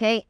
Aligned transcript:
Ok. 0.00 0.22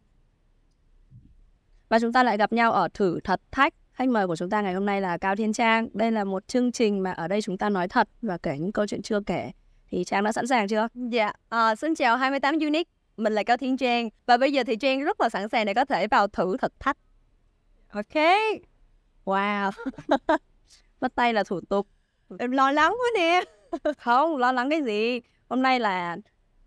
Và 1.88 1.98
chúng 1.98 2.12
ta 2.12 2.22
lại 2.22 2.36
gặp 2.36 2.52
nhau 2.52 2.72
ở 2.72 2.88
thử 2.94 3.20
thật 3.24 3.40
thách. 3.50 3.74
Khách 3.92 4.08
mời 4.08 4.26
của 4.26 4.36
chúng 4.36 4.50
ta 4.50 4.60
ngày 4.60 4.74
hôm 4.74 4.86
nay 4.86 5.00
là 5.00 5.18
Cao 5.18 5.36
Thiên 5.36 5.52
Trang. 5.52 5.88
Đây 5.92 6.12
là 6.12 6.24
một 6.24 6.48
chương 6.48 6.72
trình 6.72 7.02
mà 7.02 7.12
ở 7.12 7.28
đây 7.28 7.42
chúng 7.42 7.58
ta 7.58 7.68
nói 7.68 7.88
thật 7.88 8.08
và 8.22 8.38
kể 8.38 8.58
những 8.58 8.72
câu 8.72 8.86
chuyện 8.86 9.02
chưa 9.02 9.20
kể. 9.20 9.50
Thì 9.90 10.04
Trang 10.04 10.24
đã 10.24 10.32
sẵn 10.32 10.46
sàng 10.46 10.68
chưa? 10.68 10.88
Dạ, 10.94 11.32
à, 11.48 11.74
xin 11.74 11.94
chào 11.94 12.16
28 12.16 12.54
Unique. 12.54 12.90
Mình 13.16 13.32
là 13.32 13.42
Cao 13.42 13.56
Thiên 13.56 13.76
Trang. 13.76 14.08
Và 14.26 14.36
bây 14.36 14.52
giờ 14.52 14.62
thì 14.66 14.76
Trang 14.76 15.04
rất 15.04 15.20
là 15.20 15.28
sẵn 15.28 15.48
sàng 15.48 15.66
để 15.66 15.74
có 15.74 15.84
thể 15.84 16.06
vào 16.06 16.28
thử 16.28 16.56
thử 16.56 16.68
thách. 16.80 16.96
Ok. 17.88 18.24
Wow. 19.24 19.70
Bắt 21.00 21.14
tay 21.14 21.34
là 21.34 21.44
thủ 21.44 21.60
tục. 21.68 21.86
Em 22.38 22.50
lo 22.50 22.70
lắng 22.70 22.92
quá 22.92 23.10
nè. 23.14 23.44
Không, 23.98 24.36
lo 24.36 24.52
lắng 24.52 24.70
cái 24.70 24.82
gì. 24.82 25.20
Hôm 25.48 25.62
nay 25.62 25.80
là 25.80 26.16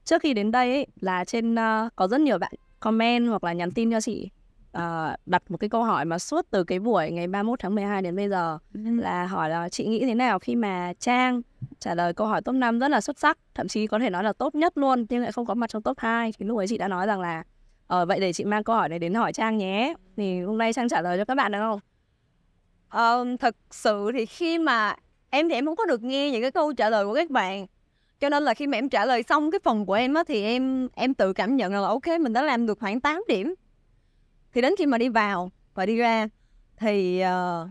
trước 0.03 0.21
khi 0.21 0.33
đến 0.33 0.51
đây 0.51 0.71
ấy, 0.71 0.87
là 1.01 1.25
trên 1.25 1.53
uh, 1.53 1.95
có 1.95 2.07
rất 2.07 2.21
nhiều 2.21 2.37
bạn 2.37 2.53
comment 2.81 3.27
hoặc 3.27 3.43
là 3.43 3.53
nhắn 3.53 3.71
tin 3.71 3.91
cho 3.91 4.01
chị 4.01 4.29
uh, 4.77 4.81
đặt 5.25 5.51
một 5.51 5.57
cái 5.57 5.69
câu 5.69 5.83
hỏi 5.83 6.05
mà 6.05 6.19
suốt 6.19 6.45
từ 6.51 6.63
cái 6.63 6.79
buổi 6.79 7.11
ngày 7.11 7.27
31 7.27 7.59
tháng 7.59 7.75
12 7.75 8.01
đến 8.01 8.15
bây 8.15 8.29
giờ 8.29 8.57
là 8.73 9.25
hỏi 9.25 9.49
là 9.49 9.69
chị 9.69 9.85
nghĩ 9.85 10.05
thế 10.05 10.15
nào 10.15 10.39
khi 10.39 10.55
mà 10.55 10.93
Trang 10.99 11.41
trả 11.79 11.95
lời 11.95 12.13
câu 12.13 12.27
hỏi 12.27 12.41
top 12.41 12.55
5 12.55 12.79
rất 12.79 12.87
là 12.87 13.01
xuất 13.01 13.19
sắc, 13.19 13.37
thậm 13.55 13.67
chí 13.67 13.87
có 13.87 13.99
thể 13.99 14.09
nói 14.09 14.23
là 14.23 14.33
tốt 14.33 14.55
nhất 14.55 14.77
luôn 14.77 15.05
nhưng 15.09 15.21
lại 15.21 15.31
không 15.31 15.45
có 15.45 15.53
mặt 15.53 15.69
trong 15.69 15.81
top 15.81 15.99
2. 15.99 16.31
Thì 16.39 16.45
lúc 16.45 16.57
ấy 16.57 16.67
chị 16.67 16.77
đã 16.77 16.87
nói 16.87 17.07
rằng 17.07 17.21
là 17.21 17.43
ờ 17.87 18.05
vậy 18.05 18.19
để 18.19 18.33
chị 18.33 18.43
mang 18.43 18.63
câu 18.63 18.75
hỏi 18.75 18.89
này 18.89 18.99
đến 18.99 19.13
hỏi 19.13 19.33
Trang 19.33 19.57
nhé. 19.57 19.93
Thì 20.17 20.41
hôm 20.41 20.57
nay 20.57 20.73
Trang 20.73 20.89
trả 20.89 21.01
lời 21.01 21.17
cho 21.17 21.25
các 21.25 21.35
bạn 21.35 21.51
được 21.51 21.59
không? 21.59 21.79
Ờ, 22.89 23.25
thật 23.39 23.55
sự 23.71 24.11
thì 24.13 24.25
khi 24.25 24.57
mà 24.57 24.95
em 25.29 25.49
thì 25.49 25.55
em 25.55 25.65
không 25.65 25.75
có 25.75 25.85
được 25.85 26.03
nghe 26.03 26.31
những 26.31 26.41
cái 26.41 26.51
câu 26.51 26.73
trả 26.73 26.89
lời 26.89 27.05
của 27.05 27.13
các 27.13 27.29
bạn 27.29 27.65
cho 28.21 28.29
nên 28.29 28.43
là 28.43 28.53
khi 28.53 28.67
mà 28.67 28.77
em 28.77 28.89
trả 28.89 29.05
lời 29.05 29.23
xong 29.23 29.51
cái 29.51 29.59
phần 29.63 29.85
của 29.85 29.93
em 29.93 30.13
á 30.13 30.23
thì 30.27 30.43
em 30.43 30.87
em 30.93 31.13
tự 31.13 31.33
cảm 31.33 31.55
nhận 31.55 31.73
là 31.73 31.87
ok 31.87 32.07
mình 32.21 32.33
đã 32.33 32.41
làm 32.41 32.65
được 32.65 32.79
khoảng 32.79 32.99
8 32.99 33.23
điểm. 33.27 33.55
Thì 34.53 34.61
đến 34.61 34.73
khi 34.77 34.85
mà 34.85 34.97
đi 34.97 35.09
vào 35.09 35.51
và 35.73 35.85
đi 35.85 35.95
ra 35.95 36.27
thì 36.77 37.23
uh, 37.23 37.69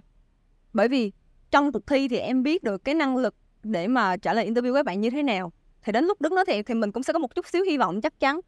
bởi 0.72 0.88
vì 0.88 1.12
trong 1.50 1.72
cuộc 1.72 1.86
thi 1.86 2.08
thì 2.08 2.16
em 2.18 2.42
biết 2.42 2.62
được 2.62 2.84
cái 2.84 2.94
năng 2.94 3.16
lực 3.16 3.34
để 3.62 3.88
mà 3.88 4.16
trả 4.16 4.34
lời 4.34 4.50
interview 4.50 4.74
các 4.74 4.86
bạn 4.86 5.00
như 5.00 5.10
thế 5.10 5.22
nào. 5.22 5.52
Thì 5.82 5.92
đến 5.92 6.04
lúc 6.04 6.20
đứng 6.20 6.34
đó 6.34 6.44
thì 6.46 6.62
thì 6.62 6.74
mình 6.74 6.92
cũng 6.92 7.02
sẽ 7.02 7.12
có 7.12 7.18
một 7.18 7.34
chút 7.34 7.46
xíu 7.46 7.64
hy 7.64 7.78
vọng 7.78 8.00
chắc 8.00 8.20
chắn. 8.20 8.40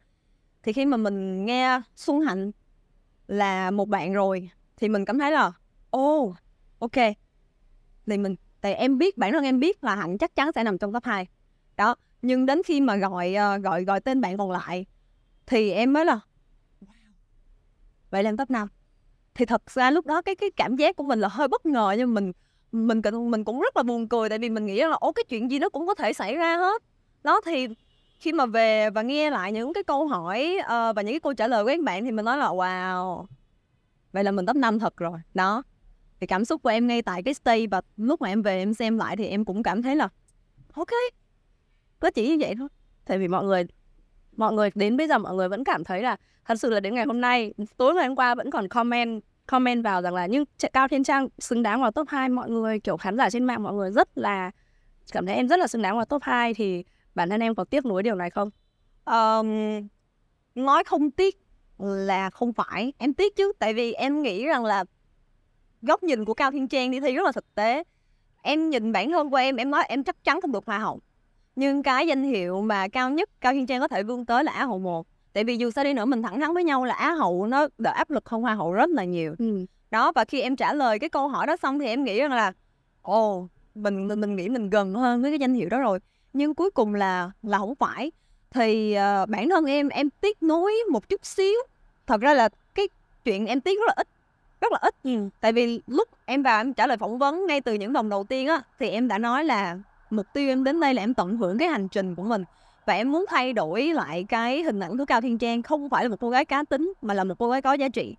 Thì 0.63 0.73
khi 0.73 0.85
mà 0.85 0.97
mình 0.97 1.45
nghe 1.45 1.81
Xuân 1.95 2.21
Hạnh 2.21 2.51
là 3.27 3.71
một 3.71 3.89
bạn 3.89 4.13
rồi 4.13 4.49
thì 4.77 4.89
mình 4.89 5.05
cảm 5.05 5.19
thấy 5.19 5.31
là 5.31 5.51
ô 5.89 6.19
oh, 6.19 6.35
ok. 6.79 7.05
Thì 8.05 8.17
mình 8.17 8.35
tại 8.61 8.73
em 8.73 8.97
biết 8.97 9.17
bản 9.17 9.31
thân 9.31 9.43
em 9.43 9.59
biết 9.59 9.83
là 9.83 9.95
Hạnh 9.95 10.17
chắc 10.17 10.35
chắn 10.35 10.51
sẽ 10.55 10.63
nằm 10.63 10.77
trong 10.77 10.93
top 10.93 11.03
2 11.03 11.27
đó 11.77 11.95
nhưng 12.21 12.45
đến 12.45 12.61
khi 12.65 12.81
mà 12.81 12.95
gọi 12.95 13.33
ờ, 13.33 13.57
gọi 13.57 13.83
gọi 13.83 13.99
tên 13.99 14.21
bạn 14.21 14.37
còn 14.37 14.51
lại 14.51 14.85
thì 15.45 15.71
em 15.71 15.93
mới 15.93 16.05
là 16.05 16.19
vậy 18.09 18.23
làm 18.23 18.37
top 18.37 18.49
5 18.49 18.67
thì 19.35 19.45
thật 19.45 19.71
ra 19.71 19.91
lúc 19.91 20.05
đó 20.05 20.21
cái 20.21 20.35
cái 20.35 20.51
cảm 20.55 20.75
giác 20.75 20.95
của 20.95 21.03
mình 21.03 21.19
là 21.19 21.27
hơi 21.27 21.47
bất 21.47 21.65
ngờ 21.65 21.95
nhưng 21.97 22.13
mình 22.13 22.31
mình 22.73 23.01
mình 23.31 23.43
cũng 23.43 23.61
rất 23.61 23.77
là 23.77 23.83
buồn 23.83 24.07
cười 24.07 24.29
tại 24.29 24.39
vì 24.39 24.49
mình 24.49 24.65
nghĩ 24.65 24.79
là 24.79 24.95
ố 24.99 25.11
cái 25.11 25.23
chuyện 25.29 25.51
gì 25.51 25.59
nó 25.59 25.69
cũng 25.69 25.87
có 25.87 25.95
thể 25.95 26.13
xảy 26.13 26.35
ra 26.35 26.57
hết. 26.57 26.83
Đó 27.23 27.41
thì 27.45 27.67
khi 28.19 28.33
mà 28.33 28.45
về 28.45 28.89
và 28.89 29.01
nghe 29.01 29.29
lại 29.29 29.51
những 29.51 29.73
cái 29.73 29.83
câu 29.83 30.07
hỏi 30.07 30.57
uh, 30.59 30.67
và 30.67 31.01
những 31.01 31.13
cái 31.13 31.19
câu 31.19 31.33
trả 31.33 31.47
lời 31.47 31.63
của 31.63 31.67
các 31.67 31.79
bạn 31.79 32.05
thì 32.05 32.11
mình 32.11 32.25
nói 32.25 32.37
là 32.37 32.47
wow. 32.47 33.25
Vậy 34.11 34.23
là 34.23 34.31
mình 34.31 34.45
top 34.45 34.55
5 34.55 34.79
thật 34.79 34.97
rồi. 34.97 35.19
Đó. 35.33 35.63
Thì 36.19 36.27
cảm 36.27 36.45
xúc 36.45 36.63
của 36.63 36.69
em 36.69 36.87
ngay 36.87 37.01
tại 37.01 37.23
cái 37.23 37.33
stay 37.33 37.67
và 37.67 37.81
lúc 37.97 38.21
mà 38.21 38.27
em 38.27 38.41
về 38.41 38.57
em 38.57 38.73
xem 38.73 38.97
lại 38.97 39.17
thì 39.17 39.25
em 39.25 39.45
cũng 39.45 39.63
cảm 39.63 39.81
thấy 39.81 39.95
là 39.95 40.09
ok 40.73 40.89
có 42.03 42.11
chỉ 42.11 42.29
như 42.29 42.37
vậy 42.39 42.55
thôi. 42.57 42.67
Tại 43.05 43.17
vì 43.17 43.27
mọi 43.27 43.43
người 43.43 43.63
mọi 44.35 44.53
người 44.53 44.69
đến 44.75 44.97
bây 44.97 45.07
giờ 45.07 45.17
mọi 45.17 45.35
người 45.35 45.49
vẫn 45.49 45.63
cảm 45.63 45.83
thấy 45.83 46.01
là 46.01 46.17
thật 46.45 46.55
sự 46.55 46.69
là 46.69 46.79
đến 46.79 46.95
ngày 46.95 47.05
hôm 47.05 47.21
nay 47.21 47.53
tối 47.77 47.95
ngày 47.95 48.07
hôm 48.07 48.15
qua 48.15 48.35
vẫn 48.35 48.51
còn 48.51 48.67
comment 48.67 49.21
comment 49.47 49.83
vào 49.83 50.01
rằng 50.01 50.13
là 50.13 50.25
nhưng 50.25 50.45
cao 50.73 50.87
thiên 50.87 51.03
trang 51.03 51.27
xứng 51.39 51.63
đáng 51.63 51.81
vào 51.81 51.91
top 51.91 52.07
2 52.07 52.29
mọi 52.29 52.49
người 52.49 52.79
kiểu 52.79 52.97
khán 52.97 53.17
giả 53.17 53.29
trên 53.29 53.43
mạng 53.43 53.63
mọi 53.63 53.73
người 53.73 53.91
rất 53.91 54.17
là 54.17 54.51
cảm 55.11 55.25
thấy 55.25 55.35
em 55.35 55.47
rất 55.47 55.59
là 55.59 55.67
xứng 55.67 55.81
đáng 55.81 55.95
vào 55.95 56.05
top 56.05 56.23
2 56.23 56.53
thì 56.53 56.83
bản 57.15 57.29
thân 57.29 57.41
em 57.41 57.55
có 57.55 57.63
tiếc 57.63 57.85
nuối 57.85 58.03
điều 58.03 58.15
này 58.15 58.29
không? 58.29 58.49
Um, 59.05 59.47
nói 60.55 60.83
không 60.83 61.11
tiếc 61.11 61.39
là 61.79 62.29
không 62.29 62.53
phải. 62.53 62.93
Em 62.97 63.13
tiếc 63.13 63.35
chứ 63.35 63.51
tại 63.59 63.73
vì 63.73 63.93
em 63.93 64.21
nghĩ 64.21 64.45
rằng 64.45 64.65
là 64.65 64.83
góc 65.81 66.03
nhìn 66.03 66.25
của 66.25 66.33
cao 66.33 66.51
thiên 66.51 66.67
trang 66.67 66.91
đi 66.91 66.99
thi 66.99 67.15
rất 67.15 67.25
là 67.25 67.31
thực 67.31 67.55
tế. 67.55 67.83
Em 68.41 68.69
nhìn 68.69 68.91
bản 68.91 69.11
thân 69.11 69.29
của 69.29 69.37
em 69.37 69.55
em 69.55 69.71
nói 69.71 69.83
em 69.87 70.03
chắc 70.03 70.23
chắn 70.23 70.41
không 70.41 70.51
được 70.51 70.65
hoa 70.65 70.79
hậu 70.79 71.01
nhưng 71.55 71.83
cái 71.83 72.07
danh 72.07 72.23
hiệu 72.23 72.61
mà 72.61 72.87
cao 72.87 73.09
nhất 73.09 73.29
cao 73.41 73.53
thiên 73.53 73.65
trang 73.65 73.79
có 73.81 73.87
thể 73.87 74.03
vươn 74.03 74.25
tới 74.25 74.43
là 74.43 74.51
á 74.51 74.65
hậu 74.65 74.79
một. 74.79 75.07
Tại 75.33 75.43
vì 75.43 75.57
dù 75.57 75.71
sao 75.71 75.83
đi 75.83 75.93
nữa 75.93 76.05
mình 76.05 76.21
thẳng 76.21 76.39
thắn 76.39 76.53
với 76.53 76.63
nhau 76.63 76.85
là 76.85 76.93
á 76.93 77.11
hậu 77.11 77.47
nó 77.47 77.67
đỡ 77.77 77.91
áp 77.91 78.09
lực 78.09 78.29
hơn 78.29 78.41
hoa 78.41 78.53
hậu 78.53 78.73
rất 78.73 78.89
là 78.89 79.03
nhiều. 79.03 79.35
Ừ. 79.39 79.65
đó 79.91 80.11
và 80.11 80.25
khi 80.25 80.41
em 80.41 80.55
trả 80.55 80.73
lời 80.73 80.99
cái 80.99 81.09
câu 81.09 81.27
hỏi 81.27 81.47
đó 81.47 81.57
xong 81.57 81.79
thì 81.79 81.85
em 81.85 82.03
nghĩ 82.03 82.19
rằng 82.19 82.31
là 82.31 82.51
ồ 83.01 83.47
mình 83.75 84.07
mình, 84.07 84.21
mình 84.21 84.35
nghĩ 84.35 84.49
mình 84.49 84.69
gần 84.69 84.93
hơn 84.93 85.21
với 85.21 85.31
cái 85.31 85.39
danh 85.39 85.53
hiệu 85.53 85.69
đó 85.69 85.79
rồi. 85.79 85.99
Nhưng 86.33 86.55
cuối 86.55 86.71
cùng 86.71 86.95
là 86.95 87.31
là 87.43 87.57
không 87.57 87.75
phải. 87.75 88.11
Thì 88.51 88.97
uh, 89.23 89.29
bản 89.29 89.49
thân 89.49 89.65
em 89.65 89.89
em 89.89 90.09
tiếc 90.21 90.43
nuối 90.43 90.73
một 90.91 91.09
chút 91.09 91.25
xíu. 91.25 91.55
Thật 92.07 92.21
ra 92.21 92.33
là 92.33 92.49
cái 92.75 92.87
chuyện 93.23 93.45
em 93.45 93.61
tiếc 93.61 93.79
rất 93.79 93.85
là 93.87 93.93
ít 93.97 94.07
rất 94.61 94.71
là 94.71 94.79
ít. 94.81 94.95
Ừ. 95.03 95.29
tại 95.41 95.53
vì 95.53 95.81
lúc 95.87 96.09
em 96.25 96.43
vào 96.43 96.59
em 96.59 96.73
trả 96.73 96.87
lời 96.87 96.97
phỏng 96.97 97.17
vấn 97.17 97.47
ngay 97.47 97.61
từ 97.61 97.73
những 97.73 97.93
vòng 97.93 98.09
đầu 98.09 98.23
tiên 98.23 98.47
á 98.47 98.61
thì 98.79 98.89
em 98.89 99.07
đã 99.07 99.17
nói 99.17 99.43
là 99.43 99.77
mục 100.15 100.25
tiêu 100.33 100.49
em 100.49 100.63
đến 100.63 100.79
đây 100.79 100.93
là 100.93 101.03
em 101.03 101.13
tận 101.13 101.37
hưởng 101.37 101.57
cái 101.57 101.67
hành 101.67 101.87
trình 101.87 102.15
của 102.15 102.23
mình. 102.23 102.43
Và 102.85 102.93
em 102.93 103.11
muốn 103.11 103.25
thay 103.29 103.53
đổi 103.53 103.83
lại 103.83 104.25
cái 104.29 104.63
hình 104.63 104.79
ảnh 104.79 104.97
của 104.97 105.05
cao 105.05 105.21
thiên 105.21 105.37
trang 105.37 105.61
không 105.61 105.89
phải 105.89 106.03
là 106.03 106.09
một 106.09 106.15
cô 106.19 106.29
gái 106.29 106.45
cá 106.45 106.63
tính, 106.63 106.93
mà 107.01 107.13
là 107.13 107.23
một 107.23 107.35
cô 107.39 107.49
gái 107.49 107.61
có 107.61 107.73
giá 107.73 107.89
trị. 107.89 108.15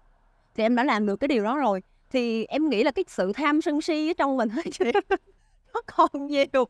Thì 0.55 0.63
em 0.63 0.77
đã 0.77 0.85
làm 0.85 1.07
được 1.07 1.17
cái 1.17 1.29
điều 1.29 1.45
đó 1.45 1.59
rồi. 1.59 1.83
Thì 2.11 2.45
em 2.45 2.69
nghĩ 2.69 2.85
là 2.85 2.91
cái 2.91 3.05
sự 3.09 3.33
tham 3.33 3.63
sân 3.63 3.81
si 3.81 4.11
ở 4.11 4.13
trong 4.19 4.37
mình 4.37 4.49
nó 5.75 5.81
còn 5.97 6.27
nhiều. 6.27 6.65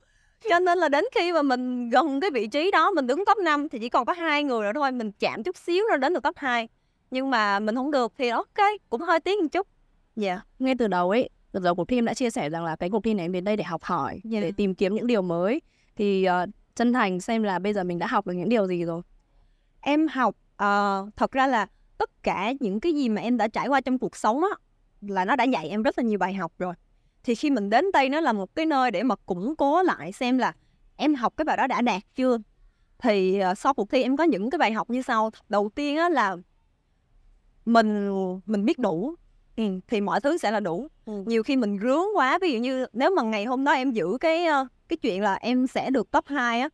Cho 0.50 0.58
nên 0.58 0.78
là 0.78 0.88
đến 0.88 1.04
khi 1.14 1.32
mà 1.32 1.42
mình 1.42 1.90
gần 1.90 2.20
cái 2.20 2.30
vị 2.30 2.46
trí 2.46 2.70
đó, 2.70 2.90
mình 2.90 3.06
đứng 3.06 3.24
top 3.24 3.38
5 3.38 3.68
thì 3.68 3.78
chỉ 3.78 3.88
còn 3.88 4.04
có 4.04 4.12
hai 4.12 4.44
người 4.44 4.62
nữa 4.62 4.72
thôi, 4.74 4.92
mình 4.92 5.12
chạm 5.18 5.42
chút 5.42 5.56
xíu 5.56 5.84
rồi 5.88 5.98
đến 5.98 6.14
được 6.14 6.22
top 6.22 6.36
2 6.36 6.68
nhưng 7.14 7.30
mà 7.30 7.58
mình 7.58 7.74
không 7.74 7.90
được 7.90 8.12
thì 8.18 8.28
ok, 8.28 8.58
cũng 8.90 9.00
hơi 9.00 9.20
tiếc 9.20 9.42
một 9.42 9.48
chút. 9.52 9.66
Dạ 10.16 10.28
yeah. 10.28 10.46
ngay 10.58 10.74
từ 10.78 10.86
đầu 10.86 11.10
ấy 11.10 11.30
từ 11.54 11.60
đầu 11.60 11.74
cuộc 11.74 11.88
thi 11.88 11.98
em 11.98 12.04
đã 12.04 12.14
chia 12.14 12.30
sẻ 12.30 12.50
rằng 12.50 12.64
là 12.64 12.76
cái 12.76 12.90
cuộc 12.90 13.04
thi 13.04 13.14
này 13.14 13.24
em 13.24 13.32
đến 13.32 13.44
đây 13.44 13.56
để 13.56 13.64
học 13.64 13.82
hỏi 13.82 14.20
yeah. 14.30 14.42
để 14.42 14.52
tìm 14.52 14.74
kiếm 14.74 14.94
những 14.94 15.06
điều 15.06 15.22
mới. 15.22 15.60
Thì 15.96 16.26
uh, 16.28 16.48
chân 16.74 16.92
thành 16.92 17.20
xem 17.20 17.42
là 17.42 17.58
bây 17.58 17.72
giờ 17.72 17.84
mình 17.84 17.98
đã 17.98 18.06
học 18.06 18.26
được 18.26 18.32
những 18.32 18.48
điều 18.48 18.66
gì 18.66 18.84
rồi. 18.84 19.02
Em 19.80 20.08
học 20.08 20.36
uh, 20.52 21.16
thật 21.16 21.32
ra 21.32 21.46
là 21.46 21.66
tất 21.98 22.22
cả 22.22 22.52
những 22.60 22.80
cái 22.80 22.92
gì 22.92 23.08
mà 23.08 23.22
em 23.22 23.36
đã 23.36 23.48
trải 23.48 23.68
qua 23.68 23.80
trong 23.80 23.98
cuộc 23.98 24.16
sống 24.16 24.42
á 24.42 24.58
là 25.00 25.24
nó 25.24 25.36
đã 25.36 25.44
dạy 25.44 25.68
em 25.68 25.82
rất 25.82 25.98
là 25.98 26.04
nhiều 26.04 26.18
bài 26.18 26.34
học 26.34 26.52
rồi. 26.58 26.74
Thì 27.24 27.34
khi 27.34 27.50
mình 27.50 27.70
đến 27.70 27.84
đây 27.92 28.08
nó 28.08 28.20
là 28.20 28.32
một 28.32 28.54
cái 28.54 28.66
nơi 28.66 28.90
để 28.90 29.02
mà 29.02 29.14
củng 29.16 29.56
cố 29.56 29.82
lại 29.82 30.12
xem 30.12 30.38
là 30.38 30.52
em 30.96 31.14
học 31.14 31.34
cái 31.36 31.44
bài 31.44 31.56
đó 31.56 31.66
đã 31.66 31.80
đạt 31.80 32.02
chưa? 32.14 32.38
Thì 32.98 33.40
uh, 33.50 33.58
sau 33.58 33.74
cuộc 33.74 33.90
thi 33.90 34.02
em 34.02 34.16
có 34.16 34.24
những 34.24 34.50
cái 34.50 34.58
bài 34.58 34.72
học 34.72 34.90
như 34.90 35.02
sau. 35.02 35.30
Đầu 35.48 35.70
tiên 35.74 35.96
á 35.96 36.08
là 36.08 36.36
mình 37.64 38.10
mình 38.46 38.64
biết 38.64 38.78
đủ 38.78 39.14
ừ, 39.56 39.64
thì 39.88 40.00
mọi 40.00 40.20
thứ 40.20 40.38
sẽ 40.38 40.50
là 40.50 40.60
đủ 40.60 40.88
ừ. 41.06 41.24
nhiều 41.26 41.42
khi 41.42 41.56
mình 41.56 41.78
rướng 41.82 42.16
quá 42.16 42.38
ví 42.38 42.52
dụ 42.52 42.58
như 42.58 42.86
nếu 42.92 43.10
mà 43.16 43.22
ngày 43.22 43.44
hôm 43.44 43.64
đó 43.64 43.72
em 43.72 43.92
giữ 43.92 44.18
cái 44.20 44.46
uh, 44.62 44.68
cái 44.88 44.96
chuyện 44.96 45.22
là 45.22 45.34
em 45.34 45.66
sẽ 45.66 45.90
được 45.90 46.10
top 46.10 46.26
2 46.26 46.60
á 46.60 46.68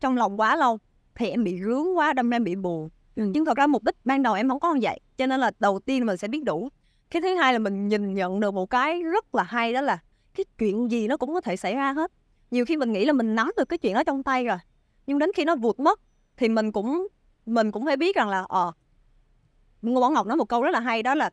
trong 0.00 0.16
lòng 0.16 0.40
quá 0.40 0.56
lâu 0.56 0.78
thì 1.14 1.28
em 1.28 1.44
bị 1.44 1.60
rướng 1.60 1.96
quá 1.96 2.12
đâm 2.12 2.30
ra 2.30 2.36
em 2.36 2.44
bị 2.44 2.56
buồn 2.56 2.88
ừ. 3.16 3.30
nhưng 3.34 3.44
thật 3.44 3.56
ra 3.56 3.66
mục 3.66 3.84
đích 3.84 3.96
ban 4.04 4.22
đầu 4.22 4.34
em 4.34 4.48
không 4.48 4.60
có 4.60 4.74
như 4.74 4.80
vậy 4.82 5.00
cho 5.16 5.26
nên 5.26 5.40
là 5.40 5.50
đầu 5.58 5.78
tiên 5.78 6.06
mình 6.06 6.16
sẽ 6.16 6.28
biết 6.28 6.44
đủ 6.44 6.68
cái 7.10 7.22
thứ 7.22 7.34
hai 7.34 7.52
là 7.52 7.58
mình 7.58 7.88
nhìn 7.88 8.14
nhận 8.14 8.40
được 8.40 8.54
một 8.54 8.70
cái 8.70 9.02
rất 9.02 9.34
là 9.34 9.42
hay 9.42 9.72
đó 9.72 9.80
là 9.80 9.98
cái 10.34 10.44
chuyện 10.58 10.90
gì 10.90 11.08
nó 11.08 11.16
cũng 11.16 11.34
có 11.34 11.40
thể 11.40 11.56
xảy 11.56 11.74
ra 11.74 11.92
hết 11.92 12.12
nhiều 12.50 12.64
khi 12.64 12.76
mình 12.76 12.92
nghĩ 12.92 13.04
là 13.04 13.12
mình 13.12 13.34
nắm 13.34 13.50
được 13.56 13.68
cái 13.68 13.78
chuyện 13.78 13.94
đó 13.94 14.04
trong 14.04 14.22
tay 14.22 14.44
rồi 14.44 14.58
nhưng 15.06 15.18
đến 15.18 15.30
khi 15.36 15.44
nó 15.44 15.56
vụt 15.56 15.80
mất 15.80 16.00
thì 16.36 16.48
mình 16.48 16.72
cũng 16.72 17.08
mình 17.46 17.72
cũng 17.72 17.84
phải 17.84 17.96
biết 17.96 18.16
rằng 18.16 18.28
là 18.28 18.44
ờ 18.48 18.72
Ngô 19.82 20.00
Bảo 20.00 20.10
Ngọc 20.10 20.26
nói 20.26 20.36
một 20.36 20.48
câu 20.48 20.62
rất 20.62 20.70
là 20.70 20.80
hay 20.80 21.02
đó 21.02 21.14
là 21.14 21.30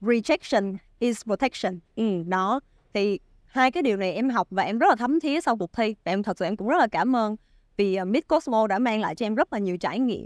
rejection 0.00 0.76
is 0.98 1.24
protection. 1.24 1.78
Ừ, 1.96 2.22
đó. 2.28 2.60
Thì 2.94 3.18
hai 3.46 3.70
cái 3.70 3.82
điều 3.82 3.96
này 3.96 4.12
em 4.12 4.30
học 4.30 4.48
và 4.50 4.62
em 4.62 4.78
rất 4.78 4.86
là 4.88 4.96
thấm 4.96 5.20
thía 5.20 5.40
sau 5.40 5.56
cuộc 5.56 5.72
thi. 5.72 5.94
Và 6.04 6.12
em 6.12 6.22
thật 6.22 6.38
sự 6.38 6.44
em 6.44 6.56
cũng 6.56 6.68
rất 6.68 6.78
là 6.78 6.86
cảm 6.86 7.16
ơn 7.16 7.36
vì 7.76 7.98
uh, 8.00 8.08
Miss 8.08 8.28
Cosmo 8.28 8.66
đã 8.66 8.78
mang 8.78 9.00
lại 9.00 9.14
cho 9.14 9.26
em 9.26 9.34
rất 9.34 9.52
là 9.52 9.58
nhiều 9.58 9.76
trải 9.76 9.98
nghiệm 9.98 10.24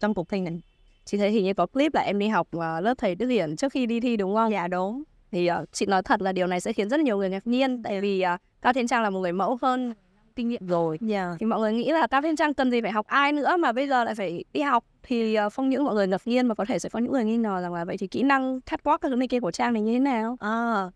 trong 0.00 0.14
cuộc 0.14 0.28
thi 0.28 0.40
này. 0.40 0.62
Chị 1.04 1.18
thấy 1.18 1.30
hình 1.30 1.44
như 1.44 1.54
có 1.54 1.66
clip 1.66 1.94
là 1.94 2.00
em 2.00 2.18
đi 2.18 2.28
học 2.28 2.48
uh, 2.56 2.62
lớp 2.82 2.94
thầy 2.98 3.14
Đức 3.14 3.26
Hiển 3.26 3.56
trước 3.56 3.72
khi 3.72 3.86
đi 3.86 4.00
thi 4.00 4.16
đúng 4.16 4.34
không? 4.34 4.52
Dạ 4.52 4.68
đúng. 4.68 5.02
Thì 5.30 5.50
uh, 5.50 5.72
chị 5.72 5.86
nói 5.86 6.02
thật 6.02 6.22
là 6.22 6.32
điều 6.32 6.46
này 6.46 6.60
sẽ 6.60 6.72
khiến 6.72 6.88
rất 6.88 7.00
nhiều 7.00 7.18
người 7.18 7.30
ngạc 7.30 7.46
nhiên. 7.46 7.82
Tại 7.82 8.00
vì 8.00 8.24
uh, 8.34 8.40
Cao 8.62 8.72
Thiên 8.72 8.86
Trang 8.86 9.02
là 9.02 9.10
một 9.10 9.20
người 9.20 9.32
mẫu 9.32 9.58
hơn 9.62 9.94
kinh 10.36 10.48
nghiệm 10.48 10.66
rồi 10.66 10.98
yeah. 11.00 11.10
Dạ. 11.10 11.36
thì 11.40 11.46
mọi 11.46 11.60
người 11.60 11.72
nghĩ 11.72 11.90
là 11.92 12.06
Cao 12.06 12.22
Thiên 12.22 12.36
Trang 12.36 12.54
cần 12.54 12.70
gì 12.70 12.80
phải 12.80 12.92
học 12.92 13.06
ai 13.06 13.32
nữa 13.32 13.56
mà 13.56 13.72
bây 13.72 13.88
giờ 13.88 14.04
lại 14.04 14.14
phải 14.14 14.44
đi 14.52 14.60
học 14.60 14.84
thì 15.02 15.36
không 15.52 15.68
những 15.68 15.84
mọi 15.84 15.94
người 15.94 16.06
ngạc 16.06 16.22
nhiên 16.24 16.46
mà 16.46 16.54
có 16.54 16.64
thể 16.64 16.78
sẽ 16.78 16.88
có 16.88 16.98
những 16.98 17.12
người 17.12 17.24
nghi 17.24 17.36
ngờ 17.36 17.60
rằng 17.62 17.74
là 17.74 17.84
vậy 17.84 17.96
thì 17.96 18.06
kỹ 18.06 18.22
năng 18.22 18.58
catwalk 18.58 18.98
các 18.98 19.08
thứ 19.08 19.16
này 19.16 19.28
kia 19.28 19.40
của 19.40 19.50
Trang 19.50 19.72
này 19.72 19.82
như 19.82 19.92
thế 19.92 20.00
nào 20.00 20.36
à, 20.40 20.90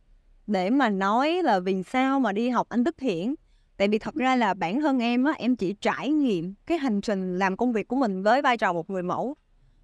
để 0.46 0.70
mà 0.70 0.88
nói 0.88 1.40
là 1.42 1.60
vì 1.60 1.82
sao 1.82 2.20
mà 2.20 2.32
đi 2.32 2.48
học 2.48 2.66
anh 2.68 2.84
Đức 2.84 3.00
Hiển 3.00 3.34
tại 3.76 3.88
vì 3.88 3.98
thật 3.98 4.14
ra 4.14 4.36
là 4.36 4.54
bản 4.54 4.80
thân 4.80 4.98
em 4.98 5.24
á 5.24 5.32
em 5.38 5.56
chỉ 5.56 5.74
trải 5.80 6.08
nghiệm 6.08 6.54
cái 6.66 6.78
hành 6.78 7.00
trình 7.00 7.38
làm 7.38 7.56
công 7.56 7.72
việc 7.72 7.88
của 7.88 7.96
mình 7.96 8.22
với 8.22 8.42
vai 8.42 8.56
trò 8.56 8.72
một 8.72 8.90
người 8.90 9.02
mẫu 9.02 9.36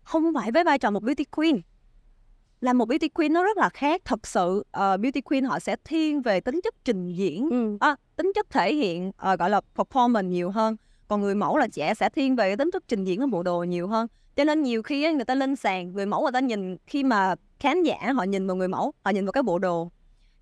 không 0.03 0.33
phải 0.35 0.53
với 0.53 0.65
vai 0.65 0.79
trò 0.79 0.91
một 0.91 1.03
beauty 1.03 1.25
queen 1.25 1.61
là 2.61 2.73
một 2.73 2.85
beauty 2.85 3.09
queen 3.09 3.33
nó 3.33 3.43
rất 3.43 3.57
là 3.57 3.69
khác. 3.69 4.03
Thật 4.05 4.27
sự 4.27 4.59
uh, 4.59 5.01
beauty 5.01 5.21
queen 5.21 5.45
họ 5.45 5.59
sẽ 5.59 5.77
thiên 5.85 6.23
về 6.23 6.41
tính 6.41 6.61
chất 6.65 6.75
trình 6.85 7.13
diễn 7.13 7.51
ừ. 7.51 7.77
à, 7.81 7.97
tính 8.17 8.33
chất 8.35 8.51
thể 8.51 8.75
hiện 8.75 9.09
uh, 9.09 9.39
gọi 9.39 9.51
là 9.51 9.61
performance 9.77 10.29
nhiều 10.29 10.51
hơn. 10.51 10.77
Còn 11.09 11.21
người 11.21 11.35
mẫu 11.35 11.57
là 11.57 11.69
trẻ 11.73 11.95
sẽ 11.95 12.09
thiên 12.09 12.37
về 12.37 12.57
tính 12.57 12.71
chất 12.73 12.89
trình 12.89 13.05
diễn 13.05 13.21
của 13.21 13.27
bộ 13.27 13.43
đồ 13.43 13.63
nhiều 13.63 13.89
hơn. 13.89 14.07
Cho 14.37 14.45
nên 14.45 14.63
nhiều 14.63 14.83
khi 14.83 15.05
á, 15.05 15.13
người 15.13 15.25
ta 15.25 15.35
lên 15.35 15.57
sàn 15.57 15.93
người 15.93 16.07
mẫu 16.07 16.23
người 16.23 16.33
ta 16.33 16.41
nhìn 16.41 16.77
khi 16.87 17.05
mà 17.05 17.35
khán 17.61 17.83
giả 17.83 18.13
họ 18.15 18.23
nhìn 18.23 18.47
vào 18.47 18.57
người 18.57 18.69
mẫu 18.69 18.93
họ 19.05 19.11
nhìn 19.11 19.25
vào 19.25 19.33
cái 19.33 19.43
bộ 19.43 19.59
đồ. 19.59 19.91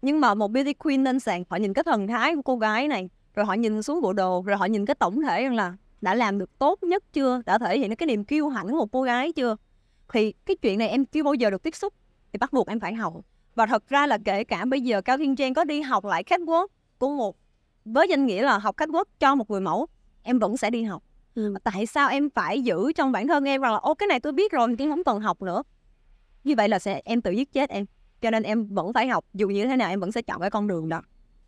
Nhưng 0.03 0.21
mà 0.21 0.35
một 0.35 0.49
beauty 0.49 0.73
queen 0.75 1.05
lên 1.05 1.21
sàn 1.21 1.45
họ 1.51 1.57
nhìn 1.57 1.75
cái 1.75 1.85
thần 1.85 2.07
thái 2.07 2.37
của 2.37 2.43
cô 2.43 2.57
gái 2.57 2.89
này 2.89 3.11
rồi 3.35 3.47
họ 3.47 3.55
nhìn 3.55 3.83
xuống 3.83 4.01
bộ 4.01 4.13
đồ 4.13 4.43
rồi 4.47 4.57
họ 4.57 4.65
nhìn 4.65 4.87
cái 4.87 4.95
tổng 4.95 5.23
thể 5.23 5.43
rằng 5.43 5.55
là 5.55 5.75
đã 6.01 6.15
làm 6.15 6.39
được 6.39 6.59
tốt 6.59 6.83
nhất 6.83 7.05
chưa? 7.13 7.43
Đã 7.47 7.59
thể 7.59 7.79
hiện 7.79 7.91
được 7.91 7.97
cái 7.99 8.07
niềm 8.07 8.25
kiêu 8.25 8.49
hãnh 8.49 8.69
của 8.69 8.77
một 8.77 8.93
cô 8.93 9.03
gái 9.03 9.33
chưa? 9.33 9.57
Thì 10.13 10.33
cái 10.47 10.57
chuyện 10.57 10.79
này 10.79 10.89
em 10.89 11.05
chưa 11.05 11.23
bao 11.23 11.35
giờ 11.35 11.51
được 11.51 11.63
tiếp 11.63 11.75
xúc 11.75 11.95
thì 12.35 12.39
bắt 12.39 12.53
buộc 12.53 12.67
em 12.67 12.81
phải 12.81 12.95
học. 12.95 13.15
Và 13.55 13.67
thật 13.67 13.89
ra 13.89 14.07
là 14.07 14.19
kể 14.25 14.45
cả 14.45 14.65
bây 14.65 14.81
giờ 14.81 15.01
cao 15.03 15.19
thiên 15.19 15.37
trang 15.37 15.55
có 15.55 15.65
đi 15.65 15.81
học 15.81 16.05
lại 16.05 16.23
catwalk 16.25 16.67
của 16.99 17.09
một 17.11 17.37
với 17.85 18.09
danh 18.09 18.27
nghĩa 18.27 18.43
là 18.43 18.59
học 18.59 18.77
catwalk 18.77 19.05
cho 19.19 19.35
một 19.35 19.51
người 19.51 19.61
mẫu 19.61 19.87
em 20.23 20.39
vẫn 20.39 20.57
sẽ 20.57 20.71
đi 20.71 20.83
học. 20.83 21.03
Ừ. 21.35 21.55
tại 21.65 21.87
sao 21.87 22.09
em 22.09 22.31
phải 22.31 22.63
giữ 22.63 22.93
trong 22.93 23.13
bản 23.13 23.29
thân 23.29 23.45
em 23.45 23.61
rằng 23.61 23.73
là 23.73 23.79
ô 23.79 23.95
cái 23.95 24.07
này 24.07 24.21
tôi 24.21 24.33
biết 24.33 24.53
rồi 24.53 24.75
em 24.79 24.91
không 24.91 25.05
cần 25.05 25.21
học 25.21 25.43
nữa. 25.43 25.63
Như 26.45 26.55
vậy 26.57 26.69
là 26.69 26.79
sẽ 26.79 27.01
em 27.05 27.23
tự 27.23 27.31
giết 27.31 27.53
chết 27.53 27.71
em. 27.71 27.87
Cho 28.21 28.31
nên 28.31 28.43
em 28.43 28.67
vẫn 28.67 28.93
phải 28.93 29.09
học 29.09 29.25
dù 29.35 29.49
như 29.49 29.67
thế 29.67 29.77
nào 29.77 29.89
em 29.91 30.01
vẫn 30.01 30.13
sẽ 30.13 30.23
chọn 30.23 30.41
cái 30.41 30.51
con 30.51 30.67
đường 30.67 30.89
đó. 30.89 31.03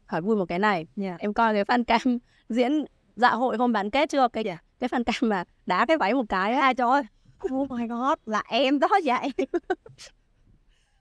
Hỏi 0.07 0.21
vui 0.23 0.37
một 0.37 0.47
cái 0.47 0.59
này. 0.59 0.87
Yeah. 0.97 1.21
em 1.21 1.35
coi 1.35 1.55
cái 1.55 1.65
fan 1.65 1.85
cam 1.85 2.19
diễn 2.49 2.85
dạ 3.17 3.31
hội 3.31 3.57
hôm 3.57 3.73
bán 3.73 3.91
kết 3.91 4.11
chưa? 4.11 4.29
Cái 4.29 4.45
Dạ. 4.45 4.59
cái 4.79 4.89
fan 4.89 5.05
cam 5.05 5.29
mà 5.29 5.45
đá 5.67 5.87
cái 5.87 5.97
váy 5.97 6.15
một 6.15 6.25
cái 6.29 6.53
á. 6.53 6.61
À 6.61 6.73
trời 6.73 6.91
ơi. 6.91 7.03
Oh 7.55 7.71
my 7.71 7.87
god. 7.87 8.19
Là 8.27 8.43
em 8.49 8.79
đó 8.79 8.89
vậy 9.05 9.31